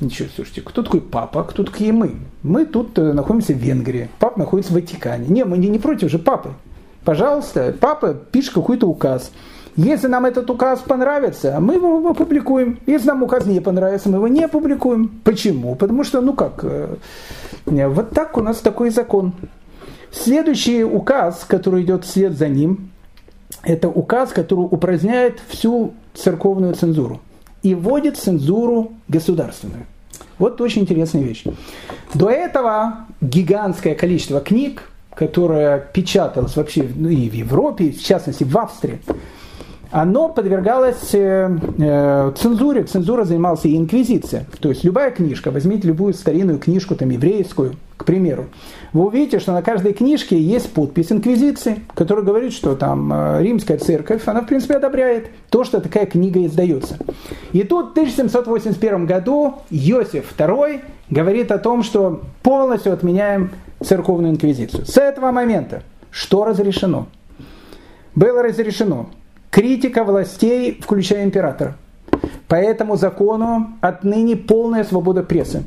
Ничего, 0.00 0.28
слушайте, 0.34 0.60
кто 0.60 0.82
такой 0.82 1.00
папа, 1.00 1.42
кто 1.42 1.64
такие 1.64 1.92
мы? 1.92 2.16
Мы 2.42 2.64
тут 2.64 2.98
э, 2.98 3.12
находимся 3.12 3.54
в 3.54 3.56
Венгрии, 3.56 4.08
папа 4.20 4.38
находится 4.38 4.72
в 4.72 4.76
Ватикане. 4.76 5.26
Не, 5.26 5.44
мы 5.44 5.58
не, 5.58 5.68
не 5.68 5.78
против 5.78 6.10
же 6.10 6.18
папы 6.18 6.50
пожалуйста, 7.04 7.74
папа 7.78 8.14
пишет 8.14 8.54
какой-то 8.54 8.86
указ. 8.88 9.30
Если 9.76 10.08
нам 10.08 10.26
этот 10.26 10.50
указ 10.50 10.80
понравится, 10.80 11.58
мы 11.60 11.74
его 11.74 12.08
опубликуем. 12.08 12.80
Если 12.86 13.06
нам 13.06 13.22
указ 13.22 13.46
не 13.46 13.60
понравится, 13.60 14.08
мы 14.08 14.16
его 14.16 14.26
не 14.26 14.44
опубликуем. 14.44 15.08
Почему? 15.22 15.76
Потому 15.76 16.02
что, 16.02 16.20
ну 16.20 16.32
как, 16.32 16.64
э, 16.64 16.96
вот 17.64 18.10
так 18.10 18.36
у 18.36 18.40
нас 18.40 18.58
такой 18.58 18.90
закон. 18.90 19.34
Следующий 20.10 20.82
указ, 20.82 21.44
который 21.46 21.82
идет 21.84 22.04
вслед 22.04 22.36
за 22.36 22.48
ним, 22.48 22.90
это 23.62 23.88
указ, 23.88 24.30
который 24.32 24.64
упраздняет 24.64 25.40
всю 25.48 25.94
церковную 26.14 26.74
цензуру 26.74 27.20
и 27.62 27.74
вводит 27.74 28.16
цензуру 28.16 28.92
государственную. 29.08 29.86
Вот 30.38 30.60
очень 30.60 30.82
интересная 30.82 31.22
вещь. 31.22 31.44
До 32.14 32.30
этого 32.30 33.06
гигантское 33.20 33.94
количество 33.94 34.40
книг, 34.40 34.90
которое 35.18 35.80
печаталось 35.80 36.54
вообще 36.54 36.88
ну, 36.94 37.08
и 37.08 37.28
в 37.28 37.32
Европе, 37.32 37.90
в 37.90 38.04
частности 38.04 38.44
в 38.44 38.56
Австрии, 38.56 39.00
оно 39.90 40.28
подвергалось 40.28 41.12
э, 41.12 41.50
э, 41.78 42.32
цензуре. 42.38 42.84
Цензура 42.84 43.24
занималась 43.24 43.64
и 43.64 43.76
инквизиция. 43.76 44.46
То 44.60 44.68
есть 44.68 44.84
любая 44.84 45.10
книжка, 45.10 45.50
возьмите 45.50 45.88
любую 45.88 46.14
старинную 46.14 46.60
книжку, 46.60 46.94
там 46.94 47.10
еврейскую, 47.10 47.74
к 47.98 48.04
примеру, 48.04 48.46
вы 48.92 49.06
увидите, 49.06 49.40
что 49.40 49.52
на 49.52 49.60
каждой 49.60 49.92
книжке 49.92 50.40
есть 50.40 50.72
подпись 50.72 51.10
инквизиции, 51.10 51.80
которая 51.94 52.24
говорит, 52.24 52.52
что 52.52 52.76
там 52.76 53.12
э, 53.12 53.42
римская 53.42 53.76
церковь, 53.76 54.22
она 54.26 54.40
в 54.40 54.46
принципе 54.46 54.76
одобряет 54.76 55.30
то, 55.50 55.64
что 55.64 55.80
такая 55.80 56.06
книга 56.06 56.46
издается. 56.46 56.96
И 57.52 57.64
тут 57.64 57.88
в 57.88 57.90
1781 57.90 59.04
году 59.04 59.56
Иосиф 59.70 60.32
II 60.38 60.80
говорит 61.10 61.50
о 61.50 61.58
том, 61.58 61.82
что 61.82 62.22
полностью 62.42 62.92
отменяем 62.92 63.50
церковную 63.80 64.32
инквизицию. 64.32 64.86
С 64.86 64.96
этого 64.96 65.32
момента 65.32 65.82
что 66.10 66.44
разрешено? 66.44 67.08
Было 68.14 68.42
разрешено 68.44 69.10
критика 69.50 70.04
властей, 70.04 70.80
включая 70.80 71.24
императора. 71.24 71.76
По 72.46 72.54
этому 72.54 72.96
закону 72.96 73.72
отныне 73.80 74.36
полная 74.36 74.84
свобода 74.84 75.24
прессы. 75.24 75.64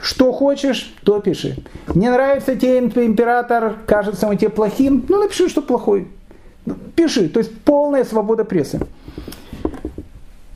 Что 0.00 0.32
хочешь, 0.32 0.94
то 1.04 1.20
пиши. 1.20 1.56
Не 1.94 2.10
нравится 2.10 2.54
тебе 2.54 2.78
император, 2.78 3.76
кажется 3.86 4.28
он 4.28 4.36
тебе 4.36 4.50
плохим, 4.50 5.04
ну 5.08 5.20
напиши, 5.20 5.48
что 5.48 5.60
плохой. 5.60 6.08
Пиши, 6.94 7.28
то 7.28 7.40
есть 7.40 7.56
полная 7.62 8.04
свобода 8.04 8.44
прессы. 8.44 8.80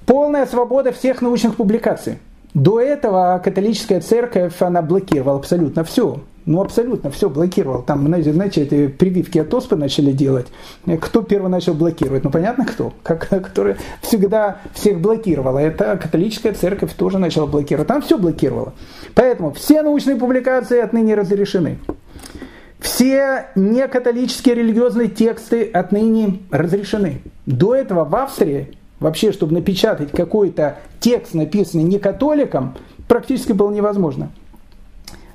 Полная 0.06 0.46
свобода 0.46 0.92
всех 0.92 1.22
научных 1.22 1.56
публикаций. 1.56 2.18
До 2.54 2.80
этого 2.80 3.40
католическая 3.42 4.00
церковь, 4.00 4.60
она 4.60 4.82
блокировала 4.82 5.38
абсолютно 5.38 5.84
все. 5.84 6.20
Ну, 6.44 6.60
абсолютно 6.60 7.10
все 7.10 7.30
блокировал. 7.30 7.82
Там, 7.82 8.06
знаете, 8.06 8.62
эти 8.62 8.88
прививки 8.88 9.38
от 9.38 9.54
оспы 9.54 9.76
начали 9.76 10.10
делать. 10.10 10.48
Кто 11.00 11.22
первый 11.22 11.48
начал 11.48 11.74
блокировать? 11.74 12.24
Ну, 12.24 12.30
понятно, 12.30 12.66
кто. 12.66 12.92
Как, 13.04 13.28
который 13.28 13.76
всегда 14.00 14.58
всех 14.74 15.00
блокировала. 15.00 15.58
Это 15.60 15.96
католическая 15.96 16.52
церковь 16.52 16.94
тоже 16.94 17.18
начала 17.18 17.46
блокировать. 17.46 17.86
Там 17.88 18.02
все 18.02 18.18
блокировала. 18.18 18.72
Поэтому 19.14 19.52
все 19.52 19.82
научные 19.82 20.16
публикации 20.16 20.80
отныне 20.80 21.14
разрешены. 21.14 21.78
Все 22.80 23.46
некатолические 23.54 24.56
религиозные 24.56 25.08
тексты 25.08 25.70
отныне 25.70 26.40
разрешены. 26.50 27.22
До 27.46 27.76
этого 27.76 28.04
в 28.04 28.16
Австрии 28.16 28.76
вообще, 28.98 29.30
чтобы 29.30 29.54
напечатать 29.54 30.10
какой-то 30.10 30.78
текст, 30.98 31.34
написанный 31.34 31.84
не 31.84 32.00
католиком, 32.00 32.74
практически 33.06 33.52
было 33.52 33.70
невозможно. 33.70 34.32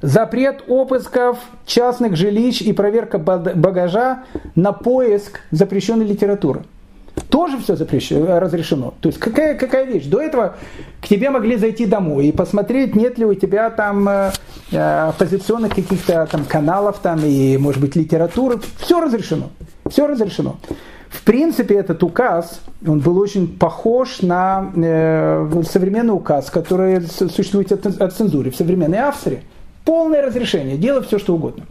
Запрет 0.02 0.64
обысков 0.68 1.40
частных 1.66 2.16
жилищ 2.16 2.62
и 2.62 2.74
проверка 2.74 3.18
багажа 3.18 4.24
на 4.56 4.72
поиск 4.72 5.42
запрещенной 5.52 6.06
литературы. 6.06 6.64
Тоже 7.30 7.58
все 7.58 7.76
запрещено, 7.76 8.40
разрешено. 8.40 8.94
То 9.02 9.10
есть 9.10 9.20
какая, 9.20 9.56
какая 9.56 9.86
вещь? 9.86 10.06
До 10.06 10.22
этого 10.22 10.56
к 11.02 11.08
тебе 11.08 11.30
могли 11.30 11.58
зайти 11.58 11.86
домой 11.86 12.28
и 12.28 12.32
посмотреть, 12.32 12.96
нет 12.96 13.18
ли 13.18 13.26
у 13.26 13.34
тебя 13.34 13.70
там 13.72 14.08
э, 14.08 14.32
э 14.72 15.10
оппозиционных 15.10 15.74
каких-то 15.74 16.28
там 16.32 16.46
каналов 16.46 17.00
там 17.00 17.20
и, 17.26 17.58
может 17.58 17.82
быть, 17.82 17.96
литературы. 17.96 18.60
Все 18.80 19.02
разрешено. 19.02 19.50
Все 19.90 20.06
разрешено. 20.06 20.58
В 21.10 21.24
принципе, 21.24 21.76
этот 21.76 22.04
указ, 22.04 22.62
он 22.86 23.00
был 23.00 23.18
очень 23.18 23.48
похож 23.58 24.22
на 24.22 24.72
э, 24.76 25.64
современный 25.68 26.14
указ, 26.14 26.52
который 26.52 27.02
существует 27.02 27.72
от 27.72 28.14
цензуры 28.14 28.52
в 28.52 28.56
современной 28.56 29.00
Австрии. 29.00 29.42
Полное 29.88 30.22
разрешение, 30.22 30.76
делай 30.76 31.02
все, 31.02 31.18
что 31.18 31.36
угодно. 31.36 31.64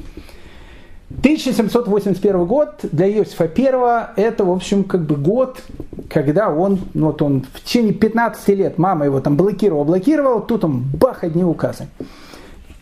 1781 1.18 2.46
год 2.46 2.70
для 2.90 3.06
Иосифа 3.10 3.44
I 3.44 4.06
это, 4.16 4.42
в 4.42 4.50
общем, 4.50 4.84
как 4.84 5.02
бы 5.02 5.16
год, 5.16 5.62
когда 6.08 6.48
он, 6.48 6.80
ну, 6.94 7.08
вот 7.08 7.20
он 7.20 7.44
в 7.52 7.60
течение 7.60 7.92
15 7.92 8.48
лет, 8.56 8.78
мама 8.78 9.04
его 9.04 9.20
там 9.20 9.36
блокировала, 9.36 9.84
блокировала, 9.84 10.40
тут 10.40 10.64
он 10.64 10.82
бах, 10.98 11.24
одни 11.24 11.44
указы. 11.44 11.88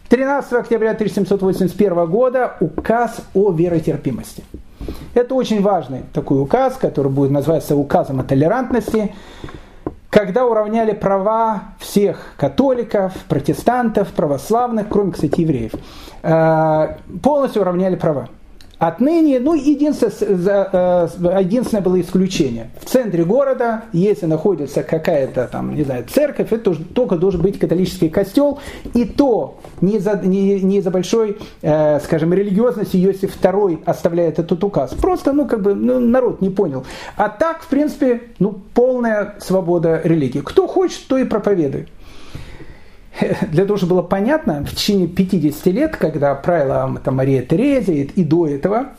13 0.09 0.53
октября 0.53 0.93
1781 0.93 2.07
года 2.07 2.55
указ 2.61 3.17
о 3.35 3.51
веротерпимости. 3.51 4.45
Это 5.15 5.35
очень 5.35 5.63
важный 5.63 6.03
такой 6.13 6.41
указ, 6.41 6.77
который 6.77 7.11
будет 7.11 7.33
называться 7.33 7.75
указом 7.75 8.21
о 8.21 8.23
толерантности, 8.23 9.13
когда 10.15 10.47
уравняли 10.47 10.93
права 10.93 11.65
всех 11.81 12.35
католиков, 12.37 13.13
протестантов, 13.29 14.13
православных, 14.13 14.89
кроме, 14.89 15.11
кстати, 15.11 15.41
евреев. 15.41 15.73
Э, 16.23 16.99
полностью 17.21 17.63
уравняли 17.63 17.97
права. 17.97 18.29
Отныне, 18.79 19.39
ну, 19.39 19.55
единственное, 19.55 20.69
э, 20.73 21.41
единственное 21.41 21.83
было 21.83 22.01
исключение. 22.01 22.71
В 22.81 22.87
центре 22.87 23.25
города, 23.25 23.85
если 23.93 24.27
находится 24.27 24.83
какая-то 24.83 25.49
там, 25.51 25.75
не 25.75 25.85
знаю, 25.85 26.05
церковь, 26.13 26.53
это 26.53 26.75
только 26.75 27.17
должен 27.17 27.41
быть 27.41 27.59
католический 27.59 28.09
костел, 28.09 28.59
и 28.95 29.05
то 29.05 29.59
не 29.81 29.99
за, 29.99 30.21
не, 30.25 30.61
не 30.61 30.81
за 30.81 30.91
большой, 30.91 31.39
э, 31.63 32.01
скажем, 32.01 32.35
религиозности 32.35 32.97
Иосиф 32.97 33.37
II 33.41 33.83
оставляет 33.85 34.39
этот 34.39 34.63
указ. 34.65 34.93
Просто, 34.95 35.33
ну, 35.33 35.47
как 35.47 35.63
бы, 35.63 35.75
ну, 35.75 36.01
народ 36.01 36.41
не 36.41 36.51
понял. 36.51 36.85
А 37.17 37.29
так, 37.29 37.63
в 37.63 37.69
принципе, 37.69 38.23
ну, 38.39 38.59
полная 38.75 39.37
свобода 39.39 40.01
религии. 40.03 40.41
Кто 40.41 40.67
хочет, 40.67 41.07
то 41.07 41.17
и 41.17 41.25
проповедует. 41.25 41.89
для 43.51 43.65
того, 43.65 43.77
чтобы 43.77 43.95
было 43.95 44.03
понятно, 44.03 44.65
в 44.65 44.75
течение 44.75 45.09
50 45.09 45.67
лет, 45.67 45.97
когда 45.97 46.35
правила 46.35 47.01
там, 47.05 47.17
Мария 47.17 47.43
Терезия 47.43 48.05
и 48.05 48.25
до 48.25 48.47
этого, 48.47 48.91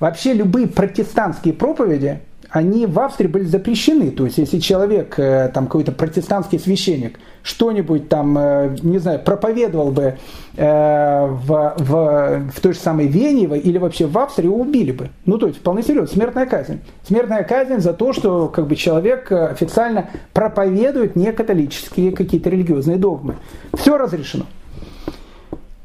вообще 0.00 0.32
любые 0.32 0.66
протестантские 0.66 1.54
проповеди– 1.54 2.20
они 2.56 2.86
в 2.86 2.98
Австрии 3.00 3.26
были 3.26 3.44
запрещены. 3.44 4.10
То 4.10 4.24
есть, 4.24 4.38
если 4.38 4.60
человек, 4.60 5.18
э, 5.18 5.50
там 5.52 5.66
какой-то 5.66 5.92
протестантский 5.92 6.58
священник, 6.58 7.18
что-нибудь 7.42 8.08
там, 8.08 8.38
э, 8.38 8.76
не 8.82 8.96
знаю, 8.96 9.20
проповедовал 9.22 9.90
бы 9.90 10.16
э, 10.56 11.26
в, 11.26 11.74
в, 11.76 12.50
в 12.50 12.60
той 12.62 12.72
же 12.72 12.78
самой 12.78 13.08
Вене 13.08 13.44
или 13.58 13.76
вообще 13.76 14.06
в 14.06 14.16
Австрии, 14.16 14.48
убили 14.48 14.92
бы. 14.92 15.10
Ну, 15.26 15.36
то 15.36 15.48
есть, 15.48 15.58
вполне 15.58 15.82
серьезно, 15.82 16.06
смертная 16.06 16.46
казнь. 16.46 16.80
Смертная 17.06 17.44
казнь 17.44 17.80
за 17.80 17.92
то, 17.92 18.14
что 18.14 18.48
как 18.48 18.66
бы, 18.66 18.74
человек 18.74 19.30
официально 19.30 20.08
проповедует 20.32 21.14
не 21.14 21.32
католические 21.32 22.12
какие-то 22.12 22.48
религиозные 22.48 22.96
догмы. 22.96 23.34
Все 23.74 23.98
разрешено. 23.98 24.46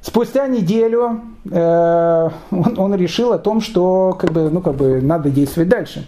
Спустя 0.02 0.48
неделю 0.48 1.20
э, 1.52 2.30
он, 2.52 2.80
он 2.80 2.96
решил 2.96 3.34
о 3.34 3.40
том, 3.40 3.60
что 3.60 4.16
как 4.18 4.32
бы, 4.32 4.50
ну, 4.50 4.62
как 4.62 4.76
бы, 4.76 5.02
надо 5.02 5.30
действовать 5.30 5.68
дальше. 5.68 6.08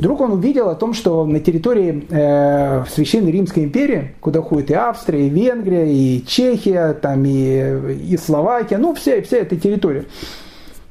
Вдруг 0.00 0.22
он 0.22 0.32
увидел 0.32 0.70
о 0.70 0.74
том, 0.74 0.94
что 0.94 1.26
на 1.26 1.40
территории 1.40 2.06
э, 2.08 2.84
Священной 2.88 3.32
Римской 3.32 3.64
империи, 3.64 4.14
куда 4.20 4.40
ходит 4.40 4.70
и 4.70 4.72
Австрия, 4.72 5.26
и 5.26 5.28
Венгрия, 5.28 5.92
и 5.92 6.24
Чехия, 6.26 6.94
там 6.94 7.22
и, 7.26 7.92
и 8.10 8.16
Словакия, 8.16 8.78
ну 8.78 8.94
вся, 8.94 9.20
вся 9.20 9.36
эта 9.36 9.56
территория, 9.56 10.06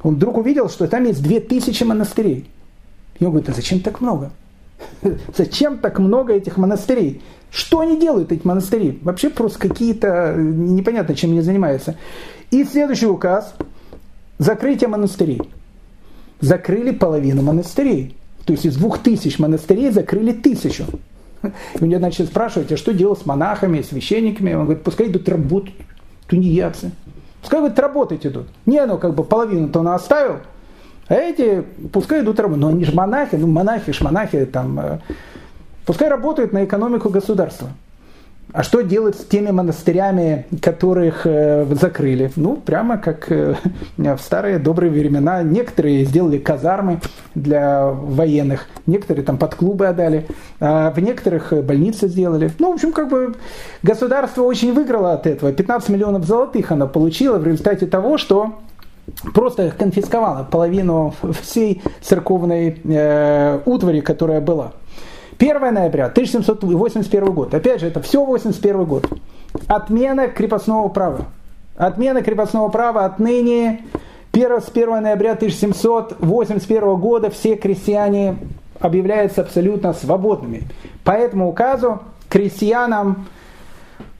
он 0.04 0.14
вдруг 0.14 0.38
увидел, 0.38 0.70
что 0.70 0.88
там 0.88 1.06
есть 1.06 1.24
две 1.24 1.40
тысячи 1.40 1.84
монастырей. 1.84 2.52
И 3.18 3.26
он 3.26 3.32
говорит, 3.32 3.50
а 3.50 3.54
зачем 3.54 3.80
так 3.80 4.00
много? 4.00 4.32
Зачем 5.36 5.80
так 5.80 5.98
много 5.98 6.34
этих 6.34 6.58
монастырей? 6.58 7.24
Что 7.50 7.80
они 7.80 8.00
делают, 8.00 8.32
эти 8.32 8.46
монастыри? 8.46 9.00
Вообще 9.02 9.32
просто 9.32 9.58
какие-то, 9.58 10.36
непонятно, 10.38 11.16
чем 11.16 11.32
они 11.32 11.42
занимаются. 11.42 11.96
И 12.52 12.64
следующий 12.64 13.08
указ– 13.08 13.56
закрытие 14.38 14.88
монастырей. 14.88 15.42
Закрыли 16.42 16.92
половину 16.92 17.42
монастырей. 17.42 18.16
То 18.50 18.54
есть 18.54 18.66
из 18.66 18.78
двух 18.78 18.98
тысяч 18.98 19.38
монастырей 19.38 19.92
закрыли 19.92 20.32
тысячу. 20.32 20.86
И 21.44 21.84
меня 21.84 22.00
начали 22.00 22.26
спрашивать, 22.26 22.72
а 22.72 22.78
что 22.78 22.96
делать 22.96 23.20
с 23.20 23.26
монахами, 23.28 23.84
священниками? 23.84 24.54
Он 24.56 24.64
говорит, 24.64 24.82
пускай 24.82 25.08
идут 25.08 25.30
работать, 25.30 25.76
тунеядцы. 26.28 26.90
Пускай 27.42 27.60
говорит, 27.60 27.78
работать 27.78 28.26
идут. 28.26 28.48
Не, 28.66 28.84
ну 28.88 28.98
как 28.98 29.14
бы 29.14 29.24
половину-то 29.24 29.82
он 29.82 29.90
оставил, 29.90 30.38
а 31.10 31.14
эти 31.14 31.64
пускай 31.94 32.22
идут 32.22 32.40
работать. 32.40 32.62
Но 32.64 32.70
они 32.70 32.86
же 32.86 32.96
монахи, 32.96 33.36
ну 33.36 33.46
монахи 33.46 33.92
ж 33.94 34.02
монахи 34.02 34.44
там. 34.46 34.80
Э, 34.80 35.00
пускай 35.86 36.10
работают 36.10 36.52
на 36.52 36.66
экономику 36.66 37.10
государства. 37.10 37.70
А 38.52 38.64
что 38.64 38.82
делать 38.82 39.16
с 39.16 39.26
теми 39.26 39.52
монастырями, 39.52 40.48
которых 40.62 41.22
э, 41.26 41.68
закрыли? 41.76 42.32
Ну, 42.36 42.56
прямо 42.56 42.98
как 42.98 43.32
э, 43.32 43.56
в 43.98 44.18
старые 44.18 44.58
добрые 44.58 44.92
времена. 44.92 45.44
Некоторые 45.44 46.04
сделали 46.06 46.40
казармы 46.40 47.00
для 47.36 47.86
военных, 47.92 48.66
некоторые 48.88 49.24
там 49.24 49.38
под 49.38 49.54
клубы 49.54 49.86
отдали, 49.88 50.26
а 50.60 50.90
в 50.90 51.00
некоторых 51.00 51.54
больницы 51.64 52.08
сделали. 52.08 52.52
Ну, 52.58 52.72
в 52.72 52.74
общем, 52.74 52.92
как 52.92 53.10
бы 53.10 53.36
государство 53.84 54.42
очень 54.42 54.74
выиграло 54.74 55.14
от 55.14 55.28
этого. 55.28 55.54
15 55.54 55.90
миллионов 55.90 56.26
золотых 56.26 56.72
оно 56.72 56.88
получило 56.88 57.38
в 57.38 57.46
результате 57.46 57.86
того, 57.86 58.18
что 58.18 58.56
просто 59.36 59.72
конфисковало 59.78 60.48
половину 60.50 61.14
всей 61.42 61.84
церковной 62.02 62.82
э, 62.84 63.60
утвари, 63.66 64.00
которая 64.00 64.42
была. 64.42 64.74
1 65.40 65.74
ноября 65.74 66.08
1781 66.08 67.34
год. 67.34 67.54
Опять 67.54 67.80
же, 67.80 67.88
это 67.88 68.02
все 68.02 68.24
81 68.24 68.84
год. 68.84 69.08
Отмена 69.68 70.28
крепостного 70.28 70.90
права. 70.90 71.28
Отмена 71.78 72.22
крепостного 72.22 72.68
права 72.70 73.06
отныне 73.06 73.86
1, 74.34 74.62
с 74.62 74.70
1 74.70 75.02
ноября 75.02 75.32
1781 75.32 76.96
года 76.98 77.30
все 77.30 77.56
крестьяне 77.56 78.36
объявляются 78.82 79.42
абсолютно 79.42 79.94
свободными. 79.94 80.64
По 81.06 81.12
этому 81.12 81.48
указу 81.48 82.02
крестьянам 82.28 83.28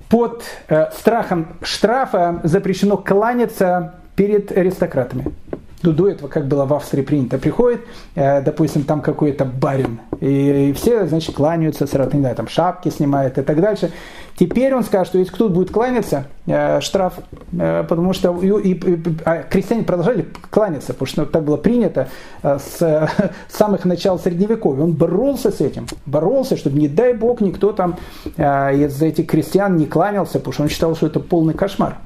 под 0.10 0.44
э, 0.70 0.90
страхом 0.92 1.48
штрафа 1.62 2.40
запрещено 2.44 2.96
кланяться 2.98 3.96
перед 4.16 4.52
аристократами 4.58 5.34
ну, 5.82 5.92
до 5.94 6.10
этого, 6.10 6.28
как 6.28 6.48
было 6.48 6.66
в 6.66 6.74
Австрии 6.74 7.02
принято, 7.02 7.38
приходит, 7.38 7.82
э, 8.16 8.42
допустим, 8.42 8.84
там 8.84 9.02
какой-то 9.02 9.46
барин, 9.46 10.00
и, 10.20 10.70
и 10.70 10.74
все, 10.74 11.08
значит, 11.08 11.36
кланяются, 11.36 11.88
сразу, 11.88 12.12
не 12.14 12.20
знаю, 12.20 12.36
там 12.36 12.48
шапки 12.48 12.90
снимают 12.90 13.38
и 13.38 13.42
так 13.42 13.62
дальше. 13.62 13.92
Теперь 14.38 14.74
он 14.74 14.84
скажет, 14.84 15.08
что 15.08 15.18
если 15.18 15.34
кто-то 15.34 15.54
будет 15.54 15.72
кланяться, 15.72 16.28
э, 16.48 16.80
штраф, 16.82 17.16
э, 17.52 17.84
потому 17.88 18.14
что 18.14 18.38
и, 18.42 18.72
и, 18.74 19.02
а 19.26 19.44
крестьяне 19.44 19.84
продолжали 19.84 20.28
кланяться, 20.50 20.94
потому 20.94 21.08
что 21.08 21.26
так 21.26 21.44
было 21.44 21.58
принято 21.58 22.08
э, 22.44 22.58
с, 22.58 22.78
с 23.50 23.58
самых 23.58 23.84
начал 23.84 24.18
Средневековья. 24.18 24.84
Он 24.84 24.94
боролся 24.94 25.52
с 25.52 25.60
этим, 25.60 25.88
боролся, 26.06 26.56
чтобы, 26.56 26.80
не 26.80 26.88
дай 26.88 27.14
бог, 27.14 27.42
никто 27.42 27.74
там 27.74 27.98
э, 28.38 28.76
из 28.78 29.02
этих 29.02 29.28
крестьян 29.28 29.76
не 29.76 29.86
кланялся, 29.86 30.40
потому 30.40 30.54
что 30.54 30.64
он 30.64 30.70
считал, 30.70 30.96
что 30.96 31.08
это 31.08 31.20
полный 31.20 31.54
кошмар. 31.54 31.98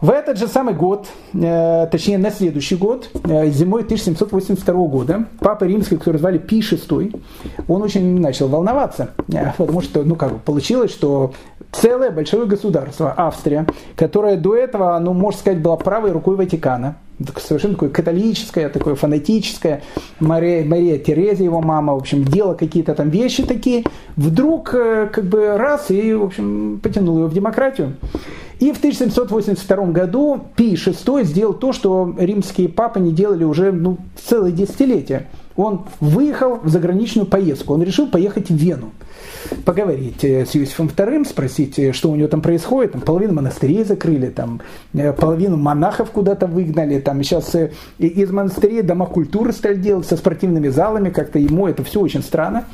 В 0.00 0.10
этот 0.10 0.38
же 0.38 0.48
самый 0.48 0.74
год, 0.74 1.06
э, 1.32 1.86
точнее 1.90 2.18
на 2.18 2.30
следующий 2.30 2.76
год, 2.76 3.08
э, 3.24 3.48
зимой 3.50 3.84
1782 3.84 4.86
года, 4.88 5.26
папа 5.38 5.64
римский, 5.64 5.96
который 5.96 6.18
звали 6.18 6.38
Пи 6.38 6.60
VI, 6.60 7.20
он 7.68 7.82
очень 7.82 8.20
начал 8.20 8.48
волноваться, 8.48 9.10
э, 9.32 9.52
потому 9.56 9.80
что, 9.82 10.02
ну 10.02 10.16
как, 10.16 10.40
получилось, 10.42 10.90
что 10.90 11.32
целое 11.72 12.10
большое 12.10 12.46
государство, 12.46 13.14
Австрия, 13.16 13.66
которое 13.96 14.36
до 14.36 14.56
этого, 14.56 14.98
ну, 14.98 15.12
можно 15.12 15.40
сказать, 15.40 15.62
была 15.62 15.76
правой 15.76 16.10
рукой 16.10 16.36
Ватикана, 16.36 16.96
совершенно 17.38 17.74
такое 17.74 17.90
католическое, 17.90 18.68
такое 18.68 18.96
фанатическое, 18.96 19.82
Мария, 20.18 20.64
Мария 20.64 20.98
Терезия, 20.98 21.44
его 21.44 21.60
мама, 21.60 21.94
в 21.94 21.98
общем, 21.98 22.24
делала 22.24 22.54
какие-то 22.54 22.94
там 22.94 23.10
вещи 23.10 23.44
такие, 23.44 23.84
вдруг 24.16 24.70
как 24.70 25.24
бы 25.24 25.56
раз 25.56 25.90
и, 25.90 26.12
в 26.12 26.24
общем, 26.24 26.80
потянул 26.82 27.18
его 27.18 27.28
в 27.28 27.32
демократию. 27.32 27.94
И 28.60 28.72
в 28.72 28.78
1782 28.78 29.76
году 29.86 30.40
Пий 30.56 30.74
VI 30.74 31.24
сделал 31.24 31.54
то, 31.54 31.72
что 31.72 32.14
римские 32.18 32.68
папы 32.68 33.00
не 33.00 33.12
делали 33.12 33.44
уже 33.44 33.72
ну, 33.72 33.98
целое 34.16 34.52
десятилетие. 34.52 35.28
Он 35.56 35.82
выехал 36.00 36.58
в 36.62 36.68
заграничную 36.68 37.26
поездку, 37.26 37.74
он 37.74 37.82
решил 37.82 38.08
поехать 38.08 38.48
в 38.48 38.54
Вену 38.54 38.90
поговорить 39.64 40.24
э, 40.24 40.44
с 40.46 40.56
Иосифом 40.56 40.86
II, 40.86 41.26
спросить, 41.26 41.78
э, 41.78 41.92
что 41.92 42.10
у 42.10 42.16
него 42.16 42.28
там 42.28 42.40
происходит. 42.40 42.92
Там 42.92 43.00
половину 43.00 43.34
монастырей 43.34 43.84
закрыли, 43.84 44.28
там 44.28 44.60
э, 44.92 45.12
половину 45.12 45.56
монахов 45.56 46.10
куда-то 46.10 46.46
выгнали. 46.46 47.00
Там 47.00 47.22
сейчас 47.22 47.54
из 47.98 48.30
монастырей 48.30 48.82
дома 48.82 49.06
культуры 49.06 49.52
стали 49.52 49.76
делать 49.76 50.06
со 50.06 50.16
спортивными 50.16 50.68
залами. 50.68 51.10
Как-то 51.10 51.38
ему 51.38 51.68
это 51.68 51.84
все 51.84 52.00
очень 52.00 52.22
странно. 52.22 52.64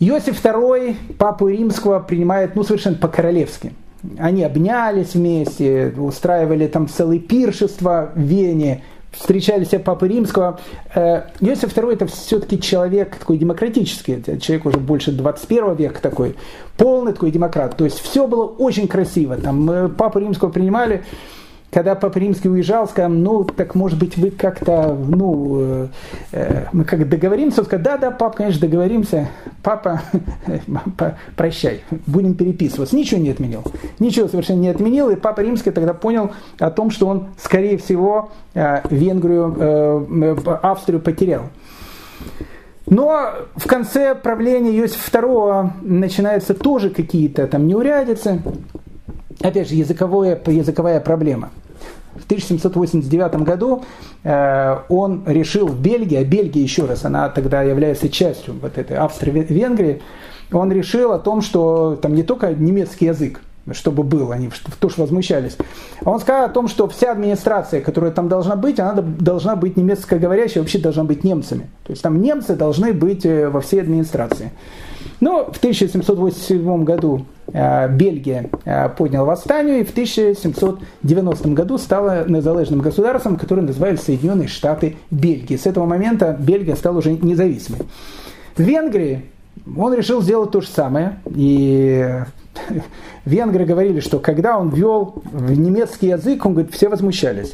Иосиф 0.00 0.42
II 0.44 0.96
папу 1.16 1.48
римского 1.48 2.00
принимает 2.00 2.56
ну, 2.56 2.64
совершенно 2.64 2.96
по-королевски. 2.96 3.72
Они 4.18 4.42
обнялись 4.42 5.14
вместе, 5.14 5.94
устраивали 5.96 6.66
там 6.66 6.88
целые 6.88 7.20
пиршества 7.20 8.10
в 8.14 8.20
Вене, 8.20 8.82
встречали 9.12 9.64
себя 9.64 9.78
Папы 9.78 10.08
Римского. 10.08 10.58
Э, 10.94 11.22
Иосиф 11.40 11.76
II 11.76 11.92
это 11.92 12.06
все-таки 12.06 12.60
человек 12.60 13.16
такой 13.16 13.38
демократический, 13.38 14.22
человек 14.40 14.66
уже 14.66 14.78
больше 14.78 15.12
21 15.12 15.74
века 15.74 16.00
такой, 16.02 16.34
полный 16.76 17.12
такой 17.12 17.30
демократ. 17.30 17.76
То 17.76 17.84
есть 17.84 18.00
все 18.00 18.26
было 18.26 18.44
очень 18.44 18.88
красиво. 18.88 19.36
Там 19.36 19.70
э, 19.70 19.88
Папу 19.88 20.18
Римского 20.18 20.50
принимали, 20.50 21.04
когда 21.72 21.94
Папа 21.94 22.18
Римский 22.18 22.50
уезжал, 22.50 22.86
сказал, 22.86 23.10
ну, 23.10 23.44
так 23.44 23.74
может 23.74 23.98
быть 23.98 24.18
вы 24.18 24.30
как-то, 24.30 24.94
ну, 24.94 25.56
э, 25.58 25.86
э, 26.32 26.66
мы 26.70 26.84
как 26.84 27.08
договоримся? 27.08 27.60
Он 27.60 27.66
сказал, 27.66 27.82
да, 27.82 27.96
да, 27.96 28.10
пап, 28.10 28.36
конечно, 28.36 28.60
договоримся. 28.60 29.30
Папа, 29.62 30.02
прощай, 31.34 31.82
будем 32.06 32.34
переписываться. 32.34 32.94
Ничего 32.94 33.22
не 33.22 33.30
отменил. 33.30 33.64
Ничего 34.00 34.28
совершенно 34.28 34.60
не 34.60 34.68
отменил. 34.68 35.08
И 35.08 35.16
Папа 35.16 35.40
Римский 35.40 35.70
тогда 35.70 35.94
понял 35.94 36.32
о 36.58 36.70
том, 36.70 36.90
что 36.90 37.06
он, 37.06 37.28
скорее 37.38 37.78
всего, 37.78 38.30
э, 38.52 38.82
Венгрию, 38.90 39.56
э, 39.58 40.36
Австрию 40.62 41.00
потерял. 41.00 41.44
Но 42.84 43.30
в 43.56 43.66
конце 43.66 44.14
правления 44.14 44.72
Иосифа 44.72 45.18
II 45.20 45.70
начинаются 45.80 46.52
тоже 46.52 46.90
какие-то 46.90 47.46
там 47.46 47.66
неурядицы. 47.66 48.42
Опять 49.40 49.70
же, 49.70 49.74
языковая, 49.74 50.38
языковая 50.46 51.00
проблема– 51.00 51.48
в 52.14 52.24
1789 52.24 53.34
году 53.42 53.84
э, 54.22 54.78
он 54.88 55.22
решил 55.26 55.66
в 55.66 55.80
Бельгии, 55.80 56.16
а 56.16 56.24
Бельгия, 56.24 56.62
еще 56.62 56.84
раз, 56.84 57.04
она 57.04 57.28
тогда 57.28 57.62
является 57.62 58.08
частью 58.08 58.54
вот 58.60 58.78
этой 58.78 58.96
Австро-Венгрии, 58.96 60.02
он 60.52 60.70
решил 60.70 61.12
о 61.12 61.18
том, 61.18 61.40
что 61.40 61.98
там 62.00 62.14
не 62.14 62.22
только 62.22 62.52
немецкий 62.52 63.06
язык, 63.06 63.40
чтобы 63.72 64.02
был, 64.02 64.32
они 64.32 64.50
тоже 64.80 64.96
возмущались. 64.98 65.56
А 66.04 66.10
он 66.10 66.20
сказал 66.20 66.46
о 66.46 66.48
том, 66.48 66.68
что 66.68 66.88
вся 66.88 67.12
администрация, 67.12 67.80
которая 67.80 68.10
там 68.10 68.28
должна 68.28 68.56
быть, 68.56 68.80
она 68.80 69.00
должна 69.00 69.56
быть 69.56 69.76
немецкоговорящей, 69.76 70.60
вообще 70.60 70.78
должна 70.78 71.04
быть 71.04 71.24
немцами. 71.24 71.70
То 71.84 71.92
есть 71.92 72.02
там 72.02 72.20
немцы 72.20 72.56
должны 72.56 72.92
быть 72.92 73.24
э, 73.24 73.48
во 73.48 73.60
всей 73.60 73.80
администрации. 73.80 74.50
Но 75.22 75.44
в 75.44 75.58
1787 75.58 76.82
году 76.82 77.26
э, 77.52 77.88
Бельгия 77.94 78.50
э, 78.64 78.88
подняла 78.88 79.26
восстание 79.26 79.82
и 79.82 79.84
в 79.84 79.90
1790 79.90 81.48
году 81.50 81.78
стала 81.78 82.28
незалежным 82.28 82.80
государством, 82.80 83.36
которое 83.36 83.62
называется 83.62 84.06
Соединенные 84.06 84.48
Штаты 84.48 84.96
Бельгии. 85.12 85.56
С 85.56 85.66
этого 85.66 85.86
момента 85.86 86.36
Бельгия 86.40 86.74
стала 86.74 86.98
уже 86.98 87.12
независимой. 87.12 87.82
В 88.56 88.62
Венгрии 88.62 89.26
он 89.76 89.94
решил 89.94 90.22
сделать 90.22 90.50
то 90.50 90.60
же 90.60 90.66
самое. 90.66 91.20
И 91.26 92.04
венгры 93.24 93.64
говорили, 93.64 94.00
что 94.00 94.18
когда 94.18 94.58
он 94.58 94.70
ввел 94.70 95.22
в 95.30 95.56
немецкий 95.56 96.08
язык, 96.08 96.44
он 96.44 96.54
говорит, 96.54 96.74
все 96.74 96.88
возмущались. 96.88 97.52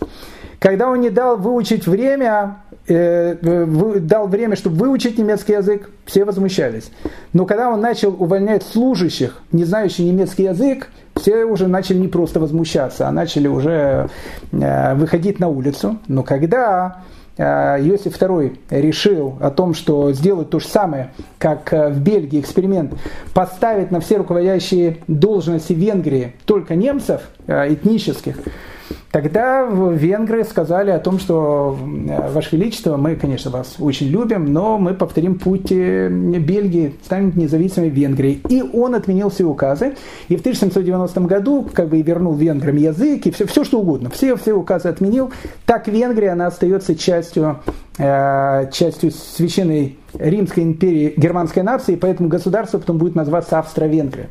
Когда 0.58 0.88
он 0.88 1.02
не 1.02 1.10
дал 1.10 1.36
выучить 1.36 1.86
время, 1.86 2.62
дал 2.88 4.28
время, 4.28 4.56
чтобы 4.56 4.76
выучить 4.76 5.18
немецкий 5.18 5.52
язык, 5.52 5.90
все 6.06 6.24
возмущались. 6.24 6.90
Но 7.32 7.44
когда 7.44 7.70
он 7.70 7.80
начал 7.80 8.14
увольнять 8.18 8.62
служащих, 8.62 9.42
не 9.52 9.64
знающих 9.64 10.00
немецкий 10.00 10.44
язык, 10.44 10.88
все 11.14 11.44
уже 11.44 11.66
начали 11.66 11.98
не 11.98 12.08
просто 12.08 12.40
возмущаться, 12.40 13.08
а 13.08 13.12
начали 13.12 13.48
уже 13.48 14.08
э, 14.52 14.94
выходить 14.94 15.38
на 15.38 15.48
улицу. 15.48 15.98
Но 16.06 16.22
когда 16.22 17.02
э, 17.36 17.42
Иосиф 17.42 18.20
II 18.20 18.56
решил 18.70 19.36
о 19.40 19.50
том, 19.50 19.74
что 19.74 20.12
сделать 20.12 20.48
то 20.50 20.60
же 20.60 20.66
самое, 20.66 21.10
как 21.38 21.72
э, 21.72 21.90
в 21.90 22.00
Бельгии 22.00 22.40
эксперимент, 22.40 22.94
поставить 23.34 23.90
на 23.90 24.00
все 24.00 24.16
руководящие 24.16 24.98
должности 25.08 25.72
Венгрии 25.72 26.34
только 26.46 26.74
немцев 26.74 27.22
этнических, 27.46 28.36
Тогда 29.10 29.66
венгры 29.66 30.44
сказали 30.44 30.90
о 30.90 30.98
том, 30.98 31.18
что, 31.18 31.76
Ваше 32.32 32.56
Величество, 32.56 32.96
мы, 32.96 33.16
конечно, 33.16 33.50
вас 33.50 33.76
очень 33.78 34.08
любим, 34.08 34.52
но 34.52 34.78
мы 34.78 34.94
повторим 34.94 35.38
путь 35.38 35.72
э, 35.72 36.08
Бельгии, 36.08 36.94
станем 37.04 37.32
независимой 37.34 37.88
Венгрией. 37.88 38.42
И 38.48 38.62
он 38.62 38.94
отменил 38.94 39.30
все 39.30 39.44
указы. 39.44 39.94
И 40.28 40.36
в 40.36 40.40
1790 40.40 41.20
году 41.22 41.66
как 41.72 41.88
бы 41.88 42.00
вернул 42.02 42.34
венграм 42.34 42.76
язык 42.76 43.26
и 43.26 43.30
все, 43.30 43.46
все 43.46 43.64
что 43.64 43.80
угодно. 43.80 44.10
Все, 44.10 44.36
все 44.36 44.52
указы 44.52 44.88
отменил. 44.88 45.32
Так 45.64 45.88
Венгрия, 45.88 46.30
она 46.30 46.46
остается 46.46 46.94
частью, 46.94 47.60
э, 47.98 48.70
частью 48.72 49.10
священной 49.10 49.98
Римской 50.14 50.62
империи 50.62 51.14
германской 51.16 51.62
нации, 51.62 51.96
поэтому 51.96 52.28
государство 52.28 52.78
потом 52.78 52.98
будет 52.98 53.14
называться 53.14 53.58
Австро-Венгрия. 53.58 54.30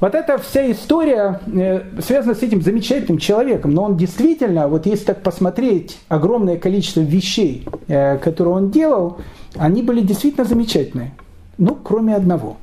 Вот 0.00 0.14
эта 0.14 0.38
вся 0.38 0.70
история 0.70 1.40
э, 1.46 1.82
связана 2.00 2.34
с 2.34 2.42
этим 2.42 2.62
замечательным 2.62 3.18
человеком, 3.18 3.72
но 3.72 3.82
он 3.82 3.96
действительно, 3.96 4.68
вот 4.68 4.86
если 4.86 5.06
так 5.06 5.22
посмотреть, 5.22 5.98
огромное 6.08 6.56
количество 6.56 7.00
вещей, 7.00 7.66
э, 7.88 8.16
которые 8.18 8.54
он 8.54 8.70
делал, 8.70 9.18
они 9.56 9.82
были 9.82 10.00
действительно 10.00 10.44
замечательные. 10.44 11.14
Ну, 11.58 11.74
кроме 11.74 12.14
одного. 12.14 12.58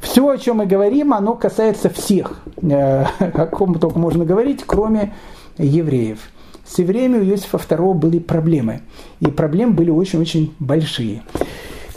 Все, 0.00 0.26
о 0.26 0.38
чем 0.38 0.58
мы 0.58 0.66
говорим, 0.66 1.12
оно 1.12 1.34
касается 1.34 1.90
всех, 1.90 2.40
э, 2.62 3.04
о 3.18 3.46
ком 3.46 3.78
только 3.78 3.98
можно 3.98 4.24
говорить, 4.24 4.64
кроме 4.66 5.14
евреев. 5.58 6.18
С 6.64 6.78
евреями 6.78 7.18
у 7.18 7.24
Иосифа 7.24 7.58
II 7.58 7.92
были 7.92 8.18
проблемы. 8.18 8.80
И 9.20 9.26
проблемы 9.26 9.72
были 9.72 9.90
очень-очень 9.90 10.54
большие. 10.58 11.22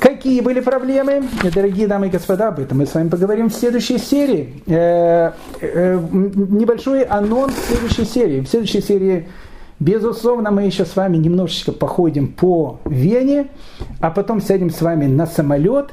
Какие 0.01 0.41
были 0.41 0.61
проблемы? 0.61 1.21
Дорогие 1.53 1.85
дамы 1.85 2.07
и 2.07 2.09
господа, 2.09 2.47
об 2.47 2.59
этом 2.59 2.79
мы 2.79 2.87
с 2.87 2.95
вами 2.95 3.07
поговорим 3.07 3.51
в 3.51 3.53
следующей 3.53 3.99
серии. 3.99 4.63
Э, 4.65 5.33
э, 5.61 5.99
небольшой 6.11 7.03
анонс 7.03 7.53
следующей 7.67 8.05
серии. 8.05 8.39
В 8.39 8.47
следующей 8.47 8.81
серии, 8.81 9.27
безусловно, 9.79 10.49
мы 10.49 10.63
еще 10.63 10.85
с 10.85 10.95
вами 10.95 11.17
немножечко 11.17 11.71
походим 11.71 12.29
по 12.29 12.79
Вене, 12.85 13.49
а 13.99 14.09
потом 14.09 14.41
сядем 14.41 14.71
с 14.71 14.81
вами 14.81 15.05
на 15.05 15.27
самолет 15.27 15.91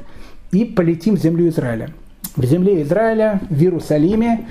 и 0.51 0.65
полетим 0.65 1.15
в 1.15 1.19
землю 1.19 1.47
Израиля. 1.49 1.91
В 2.35 2.43
земле 2.45 2.81
Израиля, 2.81 3.41
в 3.47 3.61
Иерусалиме, 3.61 4.47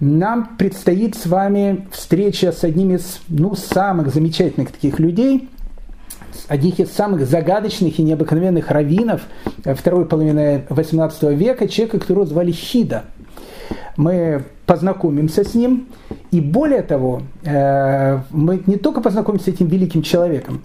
нам 0.00 0.56
предстоит 0.58 1.14
с 1.14 1.26
вами 1.26 1.86
встреча 1.92 2.50
с 2.50 2.64
одним 2.64 2.96
из 2.96 3.20
ну, 3.28 3.54
самых 3.54 4.12
замечательных 4.12 4.72
таких 4.72 4.98
людей– 4.98 5.48
одних 6.50 6.80
из 6.80 6.90
самых 6.90 7.26
загадочных 7.26 8.00
и 8.00 8.02
необыкновенных 8.02 8.72
раввинов 8.72 9.22
второй 9.64 10.04
половины 10.04 10.64
XVIII 10.68 11.32
века, 11.32 11.68
человека, 11.68 12.00
которого 12.00 12.26
звали 12.26 12.50
Хида. 12.50 13.04
Мы 13.96 14.42
познакомимся 14.66 15.44
с 15.44 15.54
ним, 15.54 15.86
и 16.32 16.40
более 16.40 16.82
того, 16.82 17.22
э, 17.44 18.18
мы 18.30 18.62
не 18.66 18.76
только 18.76 19.00
познакомимся 19.00 19.46
с 19.46 19.54
этим 19.54 19.68
великим 19.68 20.02
человеком, 20.02 20.62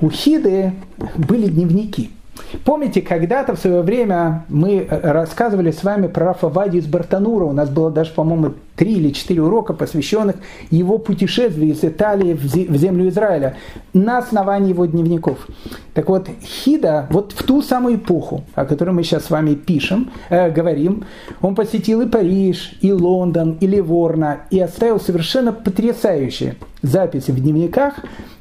у 0.00 0.08
Хиды 0.08 0.72
были 1.16 1.48
дневники– 1.48 2.10
Помните, 2.64 3.00
когда-то 3.02 3.54
в 3.54 3.58
свое 3.58 3.82
время 3.82 4.44
мы 4.48 4.86
э, 4.88 5.12
рассказывали 5.12 5.70
с 5.70 5.82
вами 5.82 6.06
про 6.06 6.26
Рафа 6.26 6.48
Вади 6.48 6.78
из 6.78 6.86
Бартанура. 6.86 7.44
У 7.44 7.52
нас 7.52 7.68
было 7.68 7.90
даже, 7.90 8.12
по-моему, 8.12 8.54
три 8.76 8.94
или 8.94 9.10
четыре 9.10 9.42
урока, 9.42 9.72
посвященных 9.72 10.36
его 10.70 10.98
путешествию 10.98 11.72
из 11.72 11.84
Италии 11.84 12.34
в 12.34 12.76
землю 12.76 13.08
Израиля 13.08 13.56
на 13.92 14.18
основании 14.18 14.70
его 14.70 14.86
дневников. 14.86 15.46
Так 15.94 16.08
вот, 16.08 16.28
Хида, 16.42 17.06
вот 17.10 17.32
в 17.32 17.42
ту 17.44 17.62
самую 17.62 17.96
эпоху, 17.96 18.44
о 18.54 18.64
которой 18.64 18.90
мы 18.90 19.04
сейчас 19.04 19.26
с 19.26 19.30
вами 19.30 19.54
пишем, 19.54 20.10
э, 20.28 20.50
говорим, 20.50 21.04
он 21.40 21.54
посетил 21.54 22.00
и 22.00 22.08
Париж, 22.08 22.76
и 22.80 22.92
Лондон, 22.92 23.56
и 23.60 23.66
Ливорно, 23.66 24.40
и 24.50 24.58
оставил 24.58 24.98
совершенно 24.98 25.52
потрясающие 25.52 26.56
записи 26.82 27.30
в 27.30 27.40
дневниках 27.40 27.94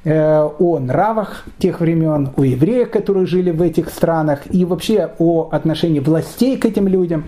э, 0.04 0.50
о 0.60 0.80
нравах 0.80 1.46
тех 1.60 1.80
времен, 1.80 2.32
о 2.36 2.44
евреях, 2.44 2.90
которые 2.90 3.28
жили 3.28 3.52
в 3.52 3.62
этих 3.62 3.90
странах, 3.90 4.42
и 4.50 4.66
вообще 4.66 5.12
о 5.20 5.50
отношении 5.52 6.00
властей 6.00 6.58
к 6.58 6.66
этим 6.66 6.88
людям. 6.88 7.26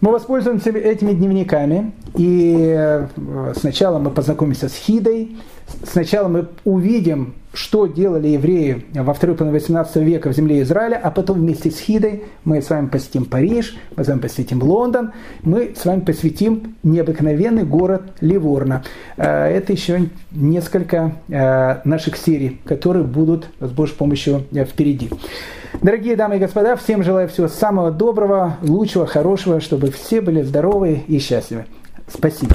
Мы 0.00 0.12
воспользуемся 0.12 0.70
этими 0.70 1.12
дневниками, 1.12 1.92
и 2.14 2.72
э, 2.76 3.08
сначала 3.56 3.98
мы 3.98 4.10
познакомимся 4.10 4.68
с 4.68 4.74
Хидой, 4.74 5.36
сначала 5.84 6.28
мы 6.28 6.48
увидим 6.64 7.34
что 7.58 7.86
делали 7.86 8.28
евреи 8.28 8.86
во 8.94 9.12
второй 9.12 9.36
половине 9.36 9.58
18 9.58 9.96
века 9.96 10.30
в 10.30 10.36
земле 10.36 10.62
Израиля, 10.62 11.00
а 11.02 11.10
потом 11.10 11.40
вместе 11.40 11.70
с 11.70 11.78
Хидой 11.80 12.24
мы 12.44 12.62
с 12.62 12.70
вами 12.70 12.86
посетим 12.86 13.24
Париж, 13.24 13.76
мы 13.96 14.04
с 14.04 14.08
вами 14.08 14.20
посвятим 14.20 14.62
Лондон, 14.62 15.12
мы 15.42 15.74
с 15.76 15.84
вами 15.84 16.00
посвятим 16.00 16.76
необыкновенный 16.82 17.64
город 17.64 18.02
Ливорно. 18.20 18.84
Э, 19.16 19.46
это 19.46 19.72
еще 19.72 20.08
несколько 20.30 21.16
э, 21.28 21.80
наших 21.84 22.16
серий, 22.16 22.60
которые 22.64 23.04
будут 23.04 23.48
с 23.60 23.70
Божьей 23.70 23.96
помощью 23.96 24.44
э, 24.52 24.64
впереди. 24.64 25.10
Дорогие 25.82 26.16
дамы 26.16 26.36
и 26.36 26.38
господа, 26.38 26.76
всем 26.76 27.02
желаю 27.02 27.28
всего 27.28 27.48
самого 27.48 27.90
доброго, 27.90 28.56
лучшего, 28.62 29.06
хорошего, 29.06 29.60
чтобы 29.60 29.90
все 29.90 30.20
были 30.20 30.42
здоровы 30.42 31.02
и 31.08 31.18
счастливы. 31.18 31.66
Спасибо. 32.06 32.54